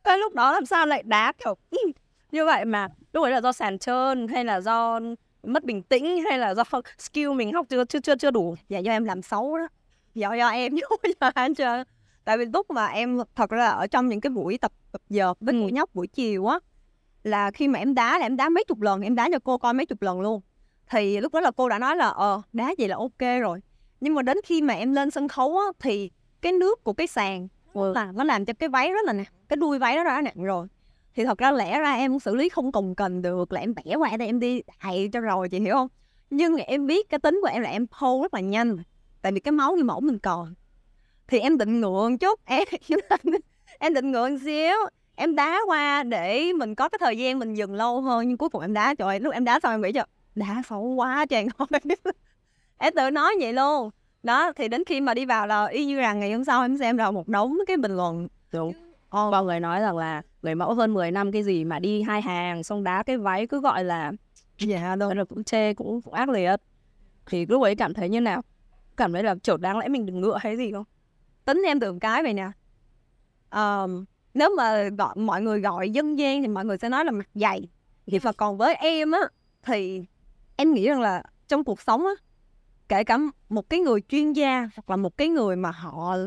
cái 0.05 0.17
lúc 0.17 0.33
đó 0.33 0.51
làm 0.53 0.65
sao 0.65 0.85
lại 0.85 1.03
đá 1.03 1.31
kiểu 1.45 1.55
"Ừ." 1.69 1.77
như 2.31 2.45
vậy 2.45 2.65
mà? 2.65 2.87
Lúc 3.13 3.23
ấy 3.23 3.31
là 3.31 3.41
do 3.41 3.51
sàn 3.51 3.79
trơn 3.79 4.27
hay 4.27 4.45
là 4.45 4.61
do 4.61 4.99
mất 5.43 5.63
bình 5.63 5.81
tĩnh 5.83 6.23
hay 6.29 6.39
là 6.39 6.53
do 6.55 6.63
skill 6.97 7.29
mình 7.33 7.53
học 7.53 7.65
chưa 7.69 7.85
chưa 7.85 7.99
chưa 7.99 8.15
chưa 8.15 8.31
đủ? 8.31 8.55
Dạ 8.69 8.79
do 8.79 8.91
em 8.91 9.03
làm 9.05 9.21
xấu 9.21 9.57
đó. 9.57 9.67
Do 10.15 10.33
do 10.33 10.47
em 10.47 10.71
chứ 11.03 11.11
do 11.21 11.31
anh 11.35 11.55
trơn 11.55 11.83
tại 12.25 12.37
vì 12.37 12.45
lúc 12.45 12.71
mà 12.71 12.87
em 12.87 13.19
thật 13.35 13.49
ra 13.49 13.57
là 13.57 13.69
ở 13.69 13.87
trong 13.87 14.07
những 14.07 14.21
cái 14.21 14.29
buổi 14.29 14.57
tập 14.57 14.71
tập 14.91 15.01
dợt 15.09 15.37
với 15.39 15.53
Ừ. 15.55 15.61
buổi 15.61 15.71
nhóc 15.71 15.95
buổi 15.95 16.07
chiều 16.07 16.45
á 16.47 16.59
là 17.23 17.51
khi 17.51 17.67
mà 17.67 17.79
em 17.79 17.93
đá 17.93 18.19
là 18.19 18.25
em 18.25 18.37
đá 18.37 18.49
mấy 18.49 18.63
chục 18.67 18.81
lần 18.81 19.01
em 19.01 19.15
đá 19.15 19.29
cho 19.31 19.39
cô 19.39 19.57
coi 19.57 19.73
mấy 19.73 19.85
chục 19.85 20.01
lần 20.01 20.21
luôn. 20.21 20.41
Thì 20.89 21.19
lúc 21.21 21.33
đó 21.33 21.39
là 21.39 21.51
cô 21.51 21.69
đã 21.69 21.79
nói 21.79 21.95
là 21.95 22.07
ờ 22.09 22.41
đá 22.53 22.73
vậy 22.77 22.87
là 22.87 22.95
ok 22.97 23.41
rồi. 23.41 23.59
Nhưng 23.99 24.15
mà 24.15 24.21
đến 24.21 24.37
khi 24.45 24.61
mà 24.61 24.73
em 24.73 24.93
lên 24.93 25.11
sân 25.11 25.27
khấu 25.27 25.57
á 25.57 25.65
thì 25.79 26.11
cái 26.41 26.51
nước 26.51 26.83
của 26.83 26.93
cái 26.93 27.07
sàn 27.07 27.47
Ừ. 27.75 27.93
là 27.95 28.11
nó 28.11 28.23
làm 28.23 28.45
cho 28.45 28.53
cái 28.53 28.69
váy 28.69 28.91
rất 28.91 29.05
là 29.05 29.13
nè, 29.13 29.23
cái 29.49 29.57
đuôi 29.57 29.79
váy 29.79 29.95
nó 29.95 30.03
đã 30.03 30.21
nặng 30.21 30.43
rồi, 30.43 30.67
thì 31.15 31.25
thật 31.25 31.37
ra 31.37 31.51
lẽ 31.51 31.79
ra 31.79 31.93
em 31.93 32.19
xử 32.19 32.35
lý 32.35 32.49
không 32.49 32.71
cần 32.71 32.95
cần 32.95 33.21
được 33.21 33.51
là 33.53 33.59
em 33.59 33.73
bẻ 33.75 33.95
qua 33.95 34.17
đây 34.17 34.27
em 34.27 34.39
đi 34.39 34.61
thầy 34.79 35.09
cho 35.13 35.19
rồi, 35.19 35.49
chị 35.49 35.59
hiểu 35.59 35.73
không? 35.75 35.87
Nhưng 36.29 36.55
em 36.55 36.87
biết 36.87 37.09
cái 37.09 37.19
tính 37.19 37.39
của 37.41 37.47
em 37.47 37.61
là 37.61 37.69
em 37.69 37.87
thô 37.87 38.21
rất 38.21 38.33
là 38.33 38.39
nhanh, 38.39 38.77
tại 39.21 39.31
vì 39.31 39.39
cái 39.39 39.51
máu 39.51 39.75
như 39.75 39.83
mẫu 39.83 39.99
mình 39.99 40.19
còn. 40.19 40.53
Thì 41.27 41.39
em 41.39 41.57
định 41.57 41.81
ngượng 41.81 42.17
chút, 42.17 42.39
em 42.45 42.63
em 43.79 43.93
định 43.93 44.11
ngượng 44.11 44.39
xíu, 44.39 44.75
em 45.15 45.35
đá 45.35 45.59
qua 45.67 46.03
để 46.03 46.53
mình 46.53 46.75
có 46.75 46.89
cái 46.89 46.99
thời 47.01 47.17
gian 47.17 47.39
mình 47.39 47.53
dừng 47.53 47.73
lâu 47.75 48.01
hơn, 48.01 48.27
nhưng 48.27 48.37
cuối 48.37 48.49
cùng 48.49 48.61
em 48.61 48.73
đá, 48.73 48.93
trời 48.93 49.19
lúc 49.19 49.33
em 49.33 49.45
đá 49.45 49.59
xong 49.59 49.71
em 49.73 49.81
nghĩ 49.81 49.91
cho 49.91 50.05
đá 50.35 50.61
xấu 50.69 50.81
quá 50.81 51.25
trời 51.29 51.47
ơi 51.57 51.79
em 52.77 52.93
tự 52.95 53.09
nói 53.09 53.35
vậy 53.39 53.53
luôn 53.53 53.89
đó 54.25 54.53
thì 54.55 54.67
đến 54.67 54.83
khi 54.85 55.01
mà 55.01 55.13
đi 55.13 55.25
vào 55.25 55.47
là 55.47 55.65
y 55.65 55.85
như 55.85 55.95
rằng 55.95 56.19
ngày 56.19 56.31
hôm 56.31 56.43
sau 56.43 56.61
em 56.61 56.77
xem 56.77 56.97
ra 56.97 57.11
một 57.11 57.27
đống 57.27 57.57
cái 57.67 57.77
bình 57.77 57.95
luận 57.95 58.27
đúng 58.51 58.73
Ồ, 59.09 59.31
mọi 59.31 59.43
người 59.43 59.59
nói 59.59 59.81
rằng 59.81 59.97
là 59.97 60.21
người 60.41 60.55
mẫu 60.55 60.73
hơn 60.73 60.93
10 60.93 61.11
năm 61.11 61.31
cái 61.31 61.43
gì 61.43 61.63
mà 61.63 61.79
đi 61.79 62.01
hai 62.01 62.21
hàng 62.21 62.63
xong 62.63 62.83
đá 62.83 63.03
cái 63.03 63.17
váy 63.17 63.47
cứ 63.47 63.61
gọi 63.61 63.83
là 63.83 64.11
dạ 64.59 64.95
đâu 64.95 65.13
là 65.13 65.23
cũng 65.23 65.43
chê 65.43 65.73
cũng, 65.73 66.01
cũng 66.01 66.13
ác 66.13 66.29
liệt. 66.29 66.55
Thì 67.25 67.45
lúc 67.45 67.63
ấy 67.63 67.75
cảm 67.75 67.93
thấy 67.93 68.09
như 68.09 68.21
nào? 68.21 68.41
Cảm 68.97 69.13
thấy 69.13 69.23
là 69.23 69.35
kiểu 69.43 69.57
đáng 69.57 69.77
lẽ 69.77 69.87
mình 69.87 70.05
đừng 70.05 70.21
ngựa 70.21 70.37
hay 70.41 70.57
gì 70.57 70.71
không? 70.71 70.83
Tính 71.45 71.61
em 71.65 71.79
một 71.79 71.97
cái 72.01 72.23
vậy 72.23 72.33
nè. 72.33 72.51
Ờm, 73.49 74.05
nếu 74.33 74.49
mà 74.57 74.83
gọi 74.83 75.15
mọi 75.15 75.41
người 75.41 75.61
gọi 75.61 75.89
dân 75.89 76.19
gian 76.19 76.41
thì 76.41 76.47
mọi 76.47 76.65
người 76.65 76.77
sẽ 76.77 76.89
nói 76.89 77.05
là 77.05 77.11
mặt 77.11 77.27
dày. 77.35 77.67
Thì 78.07 78.19
và 78.19 78.31
còn 78.31 78.57
với 78.57 78.75
em 78.75 79.11
á 79.11 79.21
thì 79.63 80.03
em 80.55 80.73
nghĩ 80.73 80.87
rằng 80.87 81.01
là 81.01 81.23
trong 81.47 81.63
cuộc 81.63 81.81
sống 81.81 82.05
á 82.05 82.13
kể 82.89 83.03
cả 83.03 83.17
một 83.49 83.69
cái 83.69 83.79
người 83.79 84.01
chuyên 84.09 84.33
gia 84.33 84.69
hoặc 84.75 84.89
là 84.89 84.95
một 84.95 85.17
cái 85.17 85.27
người 85.27 85.55
mà 85.55 85.71
họ 85.71 86.17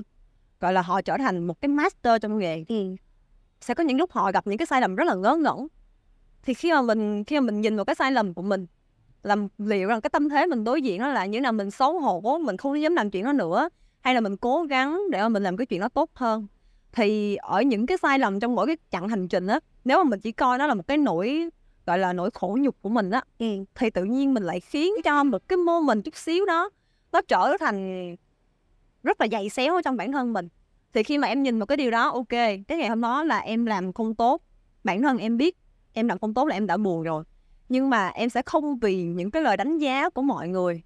gọi 0.61 0.73
là 0.73 0.83
họ 0.83 1.03
trở 1.03 1.17
thành 1.19 1.47
một 1.47 1.61
cái 1.61 1.69
master 1.69 2.23
trong 2.23 2.39
nghề 2.39 2.65
sẽ 3.61 3.75
có 3.75 3.85
những 3.85 3.97
lúc 3.97 4.13
họ 4.13 4.33
gặp 4.33 4.47
những 4.47 4.59
cái 4.59 4.67
sai 4.67 4.81
lầm 4.81 4.95
rất 4.95 5.05
là 5.05 5.15
ngớ 5.15 5.37
ngẩn. 5.37 5.67
Thì 6.43 6.55
khi 6.55 6.73
mà 6.73 6.83
mình 6.83 7.25
khi 7.25 7.41
mà 7.41 7.47
mình 7.47 7.61
nhìn 7.61 7.77
vào 7.77 7.85
cái 7.85 7.95
sai 7.95 8.13
lầm 8.13 8.35
của 8.35 8.43
mình 8.43 8.67
làm 9.23 9.49
liệu 9.59 9.89
rằng 9.89 10.01
cái 10.01 10.11
tâm 10.11 10.29
thế 10.29 10.47
mình 10.47 10.65
đối 10.65 10.83
diện 10.83 11.01
đó 11.01 11.09
là 11.09 11.27
như 11.27 11.41
nào 11.41 11.53
mình 11.53 11.71
xấu 11.71 12.01
hổ 12.01 12.39
mình 12.43 12.57
không 12.57 12.81
dám 12.81 12.95
làm 12.95 13.11
chuyện 13.11 13.25
đó 13.25 13.33
nữa 13.33 13.69
hay 14.01 14.15
là 14.15 14.21
mình 14.21 14.37
cố 14.37 14.63
gắng 14.63 15.03
để 15.11 15.23
mà 15.23 15.29
mình 15.29 15.43
làm 15.43 15.57
cái 15.57 15.67
chuyện 15.67 15.81
đó 15.81 15.89
tốt 15.89 16.11
hơn. 16.15 16.47
Thì 16.93 17.37
ở 17.37 17.63
những 17.63 17.87
cái 17.87 17.99
sai 17.99 18.19
lầm 18.19 18.41
trong 18.41 18.55
mỗi 18.55 18.67
cái 18.67 18.77
chặng 18.91 19.09
hành 19.09 19.29
trình 19.29 19.47
á 19.47 19.61
nếu 19.85 20.05
mà 20.05 20.11
mình 20.11 20.21
chỉ 20.21 20.33
coi 20.33 20.59
nó 20.59 20.67
là 20.67 20.75
một 20.75 20.89
cái 20.89 20.97
nỗi 20.97 21.49
gọi 21.89 21.99
là 21.99 22.13
nỗi 22.13 22.31
khổ 22.35 22.59
nhục 22.61 22.83
của 22.83 22.89
mình 22.89 23.11
á 23.11 23.23
thì 23.75 23.91
tự 23.91 24.05
nhiên 24.05 24.35
mình 24.35 24.43
lại 24.43 24.61
khiến 24.61 24.93
cho 25.05 25.25
một 25.25 25.49
cái 25.49 25.57
mô 25.57 25.81
mình 25.81 26.03
chút 26.03 26.17
xíu 26.17 26.47
đó 26.47 26.71
nó 27.13 27.23
trở 27.29 27.57
thành 27.61 28.17
rất 29.03 29.21
là 29.21 29.27
dày 29.33 29.49
xéo 29.49 29.75
ở 29.75 29.83
trong 29.83 29.97
bản 29.97 30.13
thân 30.13 30.33
mình. 30.33 30.49
Thì 30.93 31.03
khi 31.03 31.19
mà 31.19 31.29
em 31.29 31.43
nhìn 31.43 31.59
một 31.59 31.67
cái 31.67 31.77
điều 31.77 31.91
đó 31.91 32.11
ok 32.11 32.29
cái 32.29 32.79
ngày 32.79 32.89
hôm 32.89 33.01
đó 33.01 33.25
là 33.25 33.39
em 33.39 33.67
làm 33.67 33.93
không 33.93 34.15
tốt 34.15 34.43
bản 34.85 35.03
thân 35.03 35.19
em 35.19 35.37
biết 35.37 35.57
em 35.93 36.09
làm 36.09 36.19
không 36.19 36.35
tốt 36.35 36.49
là 36.49 36.57
em 36.57 36.67
đã 36.67 36.77
buồn 36.77 37.03
rồi 37.03 37.25
nhưng 37.69 37.91
mà 37.91 38.09
em 38.09 38.29
sẽ 38.29 38.43
không 38.43 38.79
vì 38.79 39.03
những 39.03 39.31
cái 39.31 39.43
lời 39.43 39.57
đánh 39.57 39.79
giá 39.79 40.11
của 40.11 40.23
mọi 40.23 40.49
người. 40.49 40.83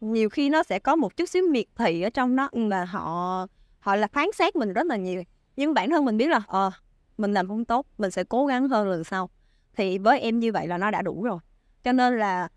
Nhiều 0.00 0.28
khi 0.28 0.50
nó 0.50 0.62
sẽ 0.62 0.78
có 0.78 0.96
một 0.96 1.16
chút 1.16 1.28
xíu 1.28 1.42
miệt 1.50 1.66
thị 1.76 2.02
ở 2.02 2.10
trong 2.10 2.36
đó 2.36 2.48
là 2.52 2.84
họ 2.84 3.46
họ 3.78 3.96
là 3.96 4.06
phán 4.06 4.26
xét 4.34 4.56
mình 4.56 4.72
rất 4.72 4.86
là 4.86 4.96
nhiều 4.96 5.22
nhưng 5.56 5.74
bản 5.74 5.90
thân 5.90 6.04
mình 6.04 6.16
biết 6.16 6.28
là 6.28 6.40
ờ 6.46 6.70
mình 7.18 7.34
làm 7.34 7.48
không 7.48 7.64
tốt 7.64 7.86
mình 7.98 8.10
sẽ 8.10 8.24
cố 8.24 8.46
gắng 8.46 8.68
hơn 8.68 8.88
lần 8.88 9.04
sau 9.04 9.30
thì 9.76 9.98
với 9.98 10.20
em 10.20 10.38
như 10.38 10.52
vậy 10.52 10.66
là 10.66 10.78
nó 10.78 10.90
đã 10.90 11.02
đủ 11.02 11.22
rồi. 11.22 11.38
Cho 11.84 11.92
nên 11.92 12.18
là 12.18 12.48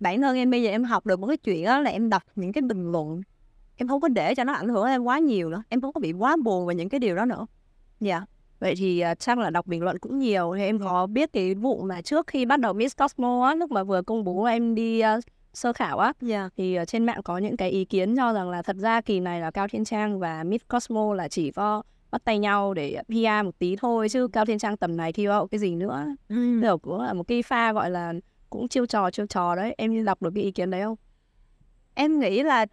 bản 0.00 0.20
thân 0.20 0.36
em 0.36 0.50
bây 0.50 0.62
giờ 0.62 0.70
em 0.70 0.84
học 0.84 1.06
được 1.06 1.20
một 1.20 1.26
cái 1.26 1.36
chuyện 1.36 1.64
đó 1.64 1.80
là 1.80 1.90
em 1.90 2.10
đọc 2.10 2.22
những 2.36 2.52
cái 2.52 2.62
bình 2.62 2.92
luận. 2.92 3.20
Em 3.76 3.88
không 3.88 4.00
có 4.00 4.08
để 4.08 4.34
cho 4.34 4.44
nó 4.44 4.52
ảnh 4.52 4.68
hưởng 4.68 4.86
em 4.86 5.04
quá 5.04 5.18
nhiều 5.18 5.50
nữa. 5.50 5.62
Em 5.68 5.80
không 5.80 5.92
có 5.92 6.00
bị 6.00 6.12
quá 6.12 6.36
buồn 6.44 6.66
về 6.66 6.74
những 6.74 6.88
cái 6.88 7.00
điều 7.00 7.16
đó 7.16 7.24
nữa. 7.24 7.46
Dạ. 8.00 8.22
Vậy 8.60 8.74
thì 8.76 9.00
à, 9.00 9.14
chắc 9.14 9.38
là 9.38 9.50
đọc 9.50 9.66
bình 9.66 9.82
luận 9.82 9.98
cũng 9.98 10.18
nhiều. 10.18 10.54
Thì 10.56 10.64
em 10.64 10.78
có 10.78 11.06
biết 11.06 11.32
cái 11.32 11.54
vụ 11.54 11.82
mà 11.82 12.02
trước 12.02 12.26
khi 12.26 12.46
bắt 12.46 12.60
đầu 12.60 12.72
Miss 12.72 12.96
Cosmo 12.96 13.46
á 13.46 13.54
lúc 13.54 13.70
mà 13.70 13.84
vừa 13.84 14.02
công 14.02 14.24
bố 14.24 14.44
em 14.44 14.74
đi 14.74 15.00
à, 15.00 15.18
sơ 15.54 15.72
khảo 15.72 15.98
á 15.98 16.12
dạ. 16.20 16.48
thì 16.56 16.74
ở 16.74 16.84
trên 16.84 17.06
mạng 17.06 17.22
có 17.22 17.38
những 17.38 17.56
cái 17.56 17.70
ý 17.70 17.84
kiến 17.84 18.16
cho 18.16 18.32
rằng 18.32 18.50
là 18.50 18.62
thật 18.62 18.76
ra 18.76 19.00
kỳ 19.00 19.20
này 19.20 19.40
là 19.40 19.50
Cao 19.50 19.68
Thiên 19.68 19.84
Trang 19.84 20.18
và 20.18 20.44
Miss 20.44 20.64
Cosmo 20.68 21.14
là 21.14 21.28
chỉ 21.28 21.50
có 21.50 21.82
bắt 22.10 22.24
tay 22.24 22.38
nhau 22.38 22.74
để 22.74 23.02
PR 23.08 23.44
một 23.44 23.58
tí 23.58 23.76
thôi 23.76 24.08
chứ 24.08 24.28
Cao 24.32 24.44
Thiên 24.44 24.58
Trang 24.58 24.76
tầm 24.76 24.96
này 24.96 25.12
thi 25.12 25.26
hậu 25.26 25.46
cái 25.46 25.58
gì 25.58 25.74
nữa. 25.74 26.06
Kiểu 26.62 26.78
cũng 26.78 27.00
là 27.00 27.12
một 27.12 27.28
cái 27.28 27.42
pha 27.42 27.72
gọi 27.72 27.90
là 27.90 28.14
cũng 28.50 28.68
chiêu 28.68 28.86
trò 28.86 29.10
chiêu 29.10 29.26
trò 29.26 29.54
đấy. 29.56 29.74
Em 29.78 30.04
đọc 30.04 30.22
được 30.22 30.30
cái 30.34 30.44
ý 30.44 30.50
kiến 30.50 30.70
đấy 30.70 30.82
không? 30.82 30.96
Em 31.94 32.18
nghĩ 32.20 32.42
là 32.42 32.66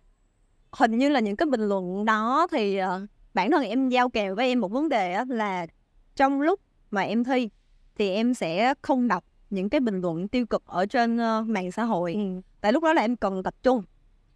hình 0.72 0.98
như 0.98 1.10
là 1.10 1.20
những 1.20 1.36
cái 1.36 1.46
bình 1.46 1.62
luận 1.70 2.06
đó 2.06 2.48
thì 2.52 2.78
ờ, 2.78 3.06
bản 3.34 3.52
thân 3.52 3.64
em 3.64 3.90
giao 3.90 4.10
kèo 4.10 4.36
với 4.36 4.48
em 4.48 4.60
một 4.62 4.72
vấn 4.72 4.90
đề 4.90 5.14
á 5.14 5.26
là 5.30 5.68
trong 6.16 6.42
lúc 6.42 6.60
mà 6.92 7.02
em 7.02 7.24
thi 7.24 7.50
thì 7.98 8.10
em 8.10 8.34
sẽ 8.34 8.74
không 8.82 9.08
đọc 9.08 9.24
những 9.50 9.70
cái 9.70 9.80
bình 9.80 10.02
luận 10.02 10.28
tiêu 10.28 10.46
cực 10.46 10.64
ở 10.66 10.86
trên 10.86 11.18
ờ, 11.18 11.44
mạng 11.48 11.72
xã 11.72 11.84
hội. 11.84 12.18
Tại 12.62 12.74
lúc 12.74 12.84
đó 12.84 12.94
là 12.94 13.02
em 13.02 13.16
cần 13.16 13.44
tập 13.44 13.54
trung. 13.64 13.84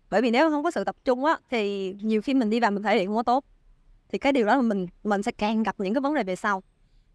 Bởi 0.10 0.22
vì 0.22 0.32
nếu 0.32 0.50
không 0.50 0.64
có 0.64 0.72
sự 0.72 0.84
tập 0.84 0.96
trung 1.06 1.26
á 1.26 1.38
thì 1.50 1.94
nhiều 2.02 2.22
khi 2.22 2.34
mình 2.34 2.50
đi 2.50 2.60
vào 2.60 2.72
mình 2.72 2.84
thể 2.84 2.98
hiện 2.98 3.08
không 3.08 3.16
có 3.16 3.24
tốt 3.24 3.46
thì 4.10 4.18
cái 4.18 4.34
điều 4.34 4.46
đó 4.46 4.56
là 4.56 4.62
mình 4.62 4.88
mình 5.04 5.24
sẽ 5.24 5.32
càng 5.32 5.64
gặp 5.64 5.76
những 5.80 5.94
cái 5.94 6.02
vấn 6.02 6.14
đề 6.14 6.24
về 6.24 6.36
sau. 6.36 6.64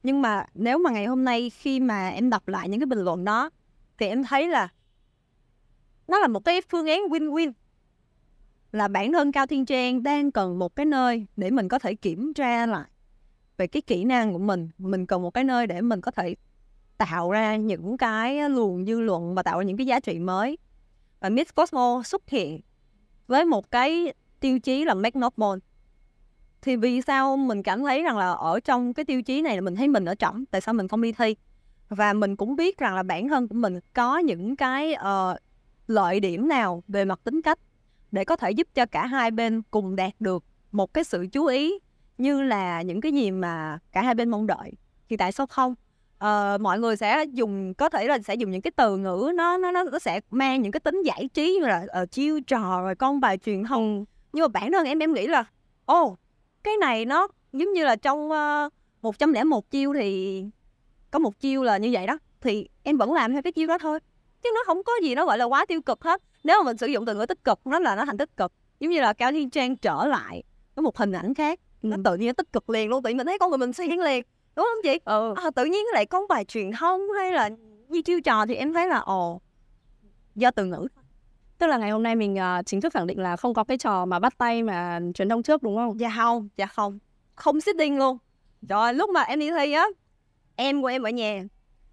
Nhưng 0.03 0.23
mà 0.23 0.47
nếu 0.55 0.79
mà 0.79 0.91
ngày 0.91 1.07
hôm 1.07 1.25
nay 1.25 1.51
khi 1.51 1.81
mà 1.81 2.09
em 2.09 2.31
đọc 2.31 2.49
lại 2.49 2.69
những 2.69 2.81
cái 2.81 2.87
bình 2.87 2.99
luận 2.99 3.25
đó, 3.25 3.51
thì 3.99 4.07
em 4.07 4.25
thấy 4.25 4.49
là 4.49 4.69
nó 6.09 6.19
là 6.19 6.27
một 6.27 6.45
cái 6.45 6.61
phương 6.71 6.87
án 6.87 7.01
win-win. 7.01 7.53
Là 8.73 8.89
bản 8.89 9.13
thân 9.13 9.33
Cao 9.33 9.47
Thiên 9.47 9.67
Trang 9.67 10.03
đang 10.03 10.33
cần 10.33 10.59
một 10.59 10.77
cái 10.77 10.87
nơi 10.87 11.27
để 11.37 11.51
mình 11.51 11.69
có 11.69 11.79
thể 11.79 11.95
kiểm 11.95 12.35
tra 12.35 12.67
lại 12.67 12.89
về 13.57 13.67
cái 13.67 13.83
kỹ 13.83 14.05
năng 14.05 14.33
của 14.33 14.39
mình. 14.39 14.69
Mình 14.79 15.07
cần 15.07 15.23
một 15.23 15.31
cái 15.31 15.45
nơi 15.45 15.67
để 15.67 15.81
mình 15.81 16.01
có 16.01 16.11
thể 16.11 16.35
tạo 16.99 17.31
ra 17.31 17.57
những 17.57 17.97
cái 17.97 18.51
luồng 18.51 18.85
dư 18.85 19.01
luận 19.01 19.35
và 19.35 19.43
tạo 19.43 19.59
ra 19.59 19.65
những 19.65 19.77
cái 19.77 19.87
giá 19.87 20.01
trị 20.01 20.19
mới. 20.19 20.59
Và 21.21 21.29
Miss 21.29 21.55
Cosmo 21.55 22.03
xuất 22.05 22.29
hiện 22.29 22.61
với 23.27 23.45
một 23.45 23.71
cái 23.71 24.13
tiêu 24.41 24.59
chí 24.59 24.85
là 24.85 24.95
make 24.95 25.21
not 25.21 25.39
born 25.39 25.61
thì 26.65 26.77
vì 26.77 27.01
sao 27.01 27.37
mình 27.37 27.63
cảm 27.63 27.83
thấy 27.83 28.03
rằng 28.03 28.19
là 28.19 28.33
ở 28.33 28.61
trong 28.61 28.95
cái 28.95 29.05
tiêu 29.05 29.23
chí 29.23 29.43
này 29.43 29.55
là 29.55 29.61
mình 29.61 29.77
thấy 29.77 29.89
mình 29.89 30.05
ở 30.05 30.15
trọng 30.15 30.45
tại 30.47 30.61
sao 30.61 30.75
mình 30.75 30.89
không 30.89 31.03
đi 31.03 31.13
thi? 31.13 31.37
Và 31.89 32.13
mình 32.13 32.37
cũng 32.37 32.57
biết 32.57 32.79
rằng 32.79 32.95
là 32.95 33.03
bản 33.03 33.29
thân 33.29 33.49
của 33.49 33.55
mình 33.55 33.79
có 33.95 34.19
những 34.19 34.57
cái 34.57 34.95
ờ, 34.95 35.37
lợi 35.87 36.21
điểm 36.21 36.49
nào 36.49 36.83
về 36.89 37.05
mặt 37.05 37.21
tính 37.25 37.43
cách 37.43 37.59
để 38.13 38.25
có 38.25 38.37
thể 38.37 38.51
giúp 38.51 38.69
cho 38.75 38.87
cả 38.87 39.07
hai 39.07 39.31
bên 39.31 39.63
cùng 39.71 39.97
đạt 39.97 40.13
được 40.21 40.45
một 40.73 40.95
cái 40.95 41.05
sự 41.05 41.27
chú 41.33 41.47
ý 41.47 41.79
như 42.19 42.43
là 42.43 42.83
những 42.83 43.01
cái 43.01 43.13
gì 43.13 43.31
mà 43.31 43.79
cả 43.93 44.03
hai 44.03 44.15
bên 44.15 44.29
mong 44.29 44.47
đợi. 44.47 44.73
Thì 45.09 45.17
tại 45.17 45.33
sao 45.33 45.47
không? 45.47 45.75
Ờ, 46.19 46.59
mọi 46.61 46.79
người 46.79 46.97
sẽ 46.97 47.25
dùng 47.33 47.75
có 47.75 47.89
thể 47.89 48.09
là 48.09 48.19
sẽ 48.19 48.35
dùng 48.35 48.51
những 48.51 48.63
cái 48.63 48.71
từ 48.77 48.97
ngữ 48.97 49.33
nó 49.35 49.57
nó 49.57 49.71
nó 49.71 49.85
sẽ 50.01 50.21
mang 50.31 50.63
những 50.63 50.73
cái 50.73 50.81
tính 50.81 51.03
giải 51.03 51.29
trí 51.35 51.59
như 51.61 51.67
là 51.67 51.87
uh, 52.03 52.11
chiêu 52.11 52.41
trò 52.47 52.81
rồi 52.83 52.95
con 52.95 53.21
bài 53.21 53.39
truyền 53.39 53.65
thông. 53.65 54.05
Nhưng 54.33 54.43
mà 54.43 54.49
bản 54.49 54.73
thân 54.73 54.87
em 54.87 54.99
em 54.99 55.15
nghĩ 55.15 55.27
là 55.27 55.45
ô 55.85 56.03
oh, 56.03 56.19
cái 56.65 56.77
này 56.77 57.05
nó 57.05 57.29
giống 57.53 57.73
như 57.73 57.85
là 57.85 57.97
trong 57.97 58.29
một 59.03 59.19
trăm 59.19 59.33
lẻ 59.33 59.45
một 59.45 59.71
chiêu 59.71 59.95
thì 59.95 60.45
có 61.11 61.19
một 61.19 61.41
chiêu 61.41 61.63
là 61.63 61.77
như 61.77 61.91
vậy 61.93 62.07
đó 62.07 62.19
thì 62.41 62.69
em 62.83 62.97
vẫn 62.97 63.13
làm 63.13 63.33
theo 63.33 63.43
cái 63.43 63.53
chiêu 63.53 63.67
đó 63.67 63.79
thôi. 63.79 63.99
Chứ 64.43 64.51
nó 64.55 64.63
không 64.67 64.83
có 64.83 64.93
gì 65.03 65.15
nó 65.15 65.27
gọi 65.27 65.39
là 65.39 65.45
quá 65.45 65.67
tiêu 65.67 65.83
cực 65.83 66.05
hết. 66.05 66.23
Nếu 66.45 66.63
mà 66.63 66.67
mình 66.67 66.77
sử 66.77 66.87
dụng 66.87 67.07
từ 67.07 67.15
ngữ 67.15 67.27
tích 67.27 67.45
cực 67.45 67.67
nó 67.67 67.79
là 67.79 67.97
nó 67.97 68.05
thành 68.05 68.19
tích 68.19 68.37
cực. 68.37 68.53
Giống 68.81 68.91
như 68.91 69.01
là 69.01 69.13
cao 69.13 69.33
thiên 69.33 69.51
trang 69.51 69.77
trở 69.77 70.07
lại 70.07 70.43
có 70.77 70.83
một 70.83 70.97
hình 70.97 71.13
ảnh 71.13 71.35
khác. 71.35 71.61
Nó 71.83 71.97
tự 72.05 72.17
nhiên 72.17 72.27
nó 72.27 72.33
tích 72.33 72.53
cực 72.53 72.71
liền 72.71 72.89
luôn 72.89 73.03
tự 73.03 73.11
nhiên 73.11 73.17
mình 73.17 73.27
thấy 73.27 73.39
con 73.39 73.51
người 73.51 73.59
mình 73.59 73.73
xuyên 73.73 73.91
liền 73.91 74.25
đúng 74.57 74.65
không 74.65 74.83
chị? 74.83 74.99
Ừ. 75.05 75.35
à, 75.37 75.51
tự 75.51 75.65
nhiên 75.65 75.85
lại 75.93 76.07
có 76.07 76.27
bài 76.29 76.45
truyền 76.45 76.73
thông 76.73 77.01
hay 77.19 77.33
là 77.33 77.51
như 77.89 78.03
chiêu 78.03 78.21
trò 78.21 78.47
thì 78.47 78.55
em 78.55 78.73
thấy 78.73 78.89
là 78.89 78.99
ồ 78.99 79.41
do 80.35 80.51
từ 80.51 80.65
ngữ 80.65 80.87
tức 81.65 81.69
là 81.69 81.77
ngày 81.77 81.91
hôm 81.91 82.03
nay 82.03 82.17
mình 82.17 82.35
uh, 82.35 82.67
chính 82.67 82.81
thức 82.81 82.93
khẳng 82.93 83.07
định 83.07 83.19
là 83.19 83.37
không 83.37 83.55
có 83.55 83.65
cái 83.65 83.79
trò 83.79 84.05
mà 84.05 84.19
bắt 84.19 84.39
tay 84.39 84.63
mà 84.63 85.01
truyền 85.15 85.29
thông 85.29 85.43
trước 85.43 85.63
đúng 85.63 85.77
không? 85.77 86.01
Dạ 86.01 86.13
không 86.17 86.49
dạ 86.57 86.67
không. 86.67 86.99
Không 87.35 87.61
sitting 87.61 87.99
luôn. 87.99 88.19
Rồi 88.69 88.95
lúc 88.95 89.11
mà 89.11 89.23
em 89.23 89.39
đi 89.39 89.51
thi 89.51 89.73
á 89.73 89.87
em 90.57 90.83
của 90.83 90.87
em 90.87 91.03
ở 91.03 91.11
nhà 91.11 91.43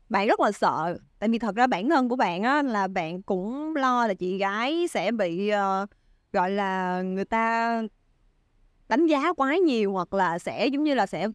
bạn 0.09 0.27
rất 0.27 0.39
là 0.39 0.51
sợ. 0.51 0.97
Tại 1.19 1.29
vì 1.29 1.39
thật 1.39 1.55
ra 1.55 1.67
bản 1.67 1.89
thân 1.89 2.09
của 2.09 2.15
bạn 2.15 2.43
á 2.43 2.61
là 2.61 2.87
bạn 2.87 3.21
cũng 3.21 3.75
lo 3.75 4.07
là 4.07 4.13
chị 4.13 4.37
gái 4.37 4.87
sẽ 4.87 5.11
bị 5.11 5.51
uh, 5.51 5.89
gọi 6.33 6.51
là 6.51 7.01
người 7.01 7.25
ta 7.25 7.81
đánh 8.89 9.07
giá 9.07 9.33
quá 9.33 9.55
nhiều 9.55 9.91
hoặc 9.93 10.13
là 10.13 10.39
sẽ 10.39 10.67
giống 10.67 10.83
như 10.83 10.93
là 10.93 11.05
sẽ 11.05 11.27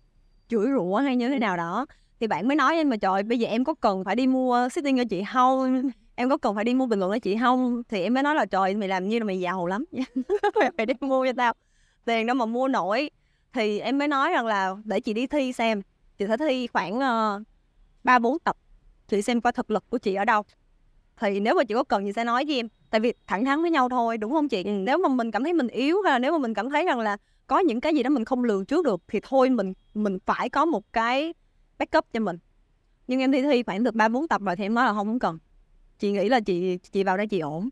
chửi 0.49 0.67
rủa 0.77 0.97
hay 0.97 1.17
như 1.17 1.29
thế 1.29 1.39
nào 1.39 1.57
đó. 1.57 1.87
Thì 2.21 2.27
bạn 2.27 2.49
mới 2.49 2.57
nói 2.57 2.77
em 2.77 2.91
mà 2.91 2.97
trời 2.97 3.23
bây 3.23 3.39
giờ 3.39 3.49
em 3.49 3.65
có 3.65 3.75
cần 3.75 4.05
phải 4.05 4.17
đi 4.17 4.27
mua 4.27 4.69
sitting 4.69 4.97
cho 4.97 5.05
chị 5.11 5.23
không? 5.33 5.91
Em 6.17 6.31
có 6.31 6.37
cần 6.37 6.55
phải 6.55 6.65
đi 6.65 6.75
mua 6.75 6.87
bình 6.87 6.99
luận 6.99 7.13
cho 7.13 7.19
chị? 7.19 7.37
Không 7.41 7.83
thì 7.89 8.03
em 8.03 8.15
mới 8.15 8.23
nói 8.23 8.35
là 8.35 8.45
trời 8.45 8.75
mày 8.75 8.89
làm 8.89 9.09
như 9.09 9.19
là 9.19 9.25
mày 9.25 9.41
giàu 9.41 9.67
lắm. 9.67 9.85
Mày 10.61 10.71
phải 10.77 10.87
đi 10.87 10.95
mua 11.01 11.27
cho 11.27 11.33
tao. 11.37 11.55
Tiền 12.05 12.27
đâu 12.27 12.35
mà 12.35 12.47
mua 12.47 12.69
nổi. 12.69 13.11
Thì 13.53 13.79
em 13.79 13.99
mới 13.99 14.09
nói 14.09 14.31
rằng 14.31 14.47
là 14.47 14.75
để 14.85 15.01
chị 15.01 15.13
đi 15.13 15.27
thi 15.27 15.53
xem. 15.53 15.83
Chị 16.19 16.25
sẽ 16.29 16.37
thi 16.37 16.67
khoảng 16.67 17.01
ờ, 17.01 17.43
ba 18.05 18.17
uh, 18.17 18.23
bốn 18.23 18.39
tập. 18.39 18.57
Chị 19.09 19.23
xem 19.23 19.41
coi 19.41 19.53
thực 19.53 19.71
lực 19.71 19.91
của 19.91 19.99
chị 19.99 20.15
ở 20.15 20.25
đâu. 20.25 20.43
Thì 21.17 21.41
nếu 21.41 21.55
mà 21.55 21.65
chị 21.65 21.75
có 21.75 21.85
cần 21.85 22.05
chị 22.05 22.13
sẽ 22.13 22.25
nói 22.25 22.45
với 22.45 22.57
em. 22.57 22.69
Tại 22.91 23.01
vì 23.01 23.13
thẳng 23.27 23.45
thắn 23.45 23.63
với 23.63 23.71
nhau 23.71 23.89
thôi 23.89 24.19
đúng 24.19 24.33
không 24.33 24.49
chị? 24.49 24.65
Ừ. 24.65 24.71
nếu 24.71 24.99
mà 24.99 25.09
mình 25.09 25.31
cảm 25.31 25.45
thấy 25.45 25.53
mình 25.53 25.69
yếu 25.69 26.03
hay 26.03 26.13
là 26.13 26.19
nếu 26.19 26.33
mà 26.33 26.39
mình 26.39 26.55
cảm 26.55 26.71
thấy 26.71 26.85
rằng 26.85 27.01
là 27.01 27.17
có 27.47 27.59
những 27.59 27.81
cái 27.81 27.95
gì 27.95 28.03
đó 28.03 28.11
mình 28.11 28.25
không 28.25 28.45
lường 28.45 28.65
trước 28.65 28.85
được 28.85 29.03
thì 29.09 29.21
thôi 29.23 29.51
mình 29.51 29.73
mình 29.95 30.19
phải 30.27 30.49
có 30.49 30.65
một 30.65 30.93
cái 30.93 31.35
backup 31.79 32.05
cho 32.13 32.21
mình. 32.21 32.39
Nhưng 33.07 33.21
em 33.21 33.33
thi 33.33 33.43
thi 33.43 33.63
khoảng 33.63 33.85
được 33.85 33.95
ba 33.95 34.09
bốn 34.09 34.29
tập 34.29 34.43
rồi 34.43 34.57
thì 34.57 34.65
em 34.65 34.75
nói 34.75 34.87
là 34.87 34.93
không 34.93 35.19
cần 35.19 35.39
chị 35.99 36.13
nghĩ 36.13 36.29
là 36.29 36.41
chị 36.41 36.79
chị 36.93 37.05
vào 37.05 37.17
đây 37.17 37.27
chị 37.27 37.41
ổn. 37.41 37.69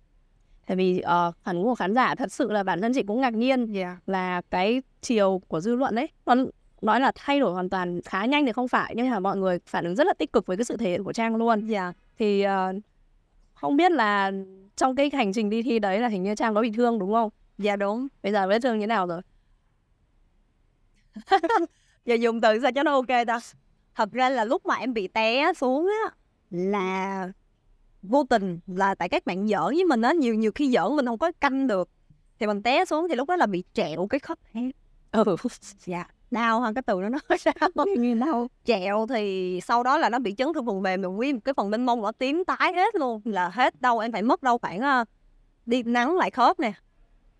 Tại 0.66 0.76
vì 0.76 1.02
uh, 1.02 1.34
phản 1.42 1.56
ứng 1.56 1.64
của 1.64 1.74
khán 1.74 1.94
giả 1.94 2.14
thật 2.14 2.32
sự 2.32 2.52
là 2.52 2.62
bản 2.62 2.80
thân 2.80 2.92
chị 2.94 3.02
cũng 3.02 3.20
ngạc 3.20 3.34
nhiên 3.34 3.72
yeah. 3.72 3.98
là 4.06 4.42
cái 4.50 4.82
chiều 5.00 5.42
của 5.48 5.60
dư 5.60 5.74
luận 5.74 5.94
đấy 5.94 6.08
nó 6.26 6.34
nói 6.82 7.00
là 7.00 7.12
thay 7.14 7.40
đổi 7.40 7.52
hoàn 7.52 7.70
toàn 7.70 8.00
khá 8.02 8.24
nhanh 8.24 8.46
thì 8.46 8.52
không 8.52 8.68
phải 8.68 8.94
nhưng 8.96 9.10
mà 9.10 9.20
mọi 9.20 9.36
người 9.36 9.58
phản 9.66 9.84
ứng 9.84 9.94
rất 9.94 10.06
là 10.06 10.12
tích 10.12 10.32
cực 10.32 10.46
với 10.46 10.56
cái 10.56 10.64
sự 10.64 10.76
thể 10.76 10.90
hiện 10.90 11.04
của 11.04 11.12
trang 11.12 11.36
luôn. 11.36 11.68
Yeah. 11.68 11.96
thì 12.18 12.46
uh, 12.46 12.76
không 13.54 13.76
biết 13.76 13.92
là 13.92 14.32
trong 14.76 14.96
cái 14.96 15.10
hành 15.12 15.32
trình 15.32 15.50
đi 15.50 15.62
thi 15.62 15.78
đấy 15.78 16.00
là 16.00 16.08
hình 16.08 16.22
như 16.22 16.34
trang 16.34 16.54
có 16.54 16.62
bị 16.62 16.70
thương 16.70 16.98
đúng 16.98 17.12
không? 17.12 17.30
Dạ 17.58 17.76
đúng. 17.76 18.08
Bây 18.22 18.32
giờ 18.32 18.48
vết 18.48 18.58
thương 18.58 18.78
như 18.78 18.82
thế 18.82 18.86
nào 18.86 19.06
rồi? 19.06 19.20
Giờ 22.04 22.14
dùng 22.14 22.40
từ 22.40 22.60
sao 22.62 22.72
cho 22.72 22.82
nó 22.82 22.92
ok 22.92 23.26
ta? 23.26 23.38
Thật 23.94 24.12
ra 24.12 24.28
là 24.28 24.44
lúc 24.44 24.66
mà 24.66 24.74
em 24.74 24.94
bị 24.94 25.08
té 25.08 25.52
xuống 25.56 25.90
á 26.04 26.14
là 26.50 27.28
vô 28.08 28.24
tình 28.30 28.58
là 28.66 28.94
tại 28.94 29.08
các 29.08 29.26
bạn 29.26 29.48
giỡn 29.48 29.74
với 29.74 29.84
mình 29.84 30.02
á 30.02 30.12
nhiều 30.12 30.34
nhiều 30.34 30.52
khi 30.54 30.70
giỡn 30.70 30.96
mình 30.96 31.06
không 31.06 31.18
có 31.18 31.32
canh 31.40 31.66
được. 31.66 31.88
Thì 32.38 32.46
mình 32.46 32.62
té 32.62 32.84
xuống 32.84 33.08
thì 33.08 33.14
lúc 33.14 33.28
đó 33.28 33.36
là 33.36 33.46
bị 33.46 33.64
trẹo 33.72 34.06
cái 34.06 34.18
khớp 34.18 34.38
háng. 34.52 34.70
Ừ 35.12 35.36
dạ. 35.84 36.06
Đau 36.30 36.60
hơn 36.60 36.74
cái 36.74 36.82
từ 36.82 36.94
nó 36.94 37.08
nói 37.08 37.38
sao? 37.38 37.84
Như 37.98 38.14
đau. 38.14 38.48
Trẹo 38.64 39.06
thì 39.06 39.60
sau 39.64 39.82
đó 39.82 39.98
là 39.98 40.08
nó 40.08 40.18
bị 40.18 40.34
chấn 40.34 40.48
thương 40.54 40.64
vùng 40.64 40.82
mềm 40.82 41.02
rồi 41.02 41.12
nguyên 41.12 41.40
cái 41.40 41.54
phần 41.54 41.70
bên 41.70 41.86
mông 41.86 42.02
nó 42.02 42.12
tím 42.12 42.44
tái 42.46 42.72
hết 42.72 42.94
luôn. 42.94 43.22
Là 43.24 43.48
hết 43.48 43.80
đâu 43.80 43.98
em 43.98 44.12
phải 44.12 44.22
mất 44.22 44.42
đâu 44.42 44.58
khoảng 44.58 44.80
uh, 44.80 45.08
đi 45.66 45.82
nắng 45.82 46.16
lại 46.16 46.30
khớp 46.30 46.60
nè. 46.60 46.72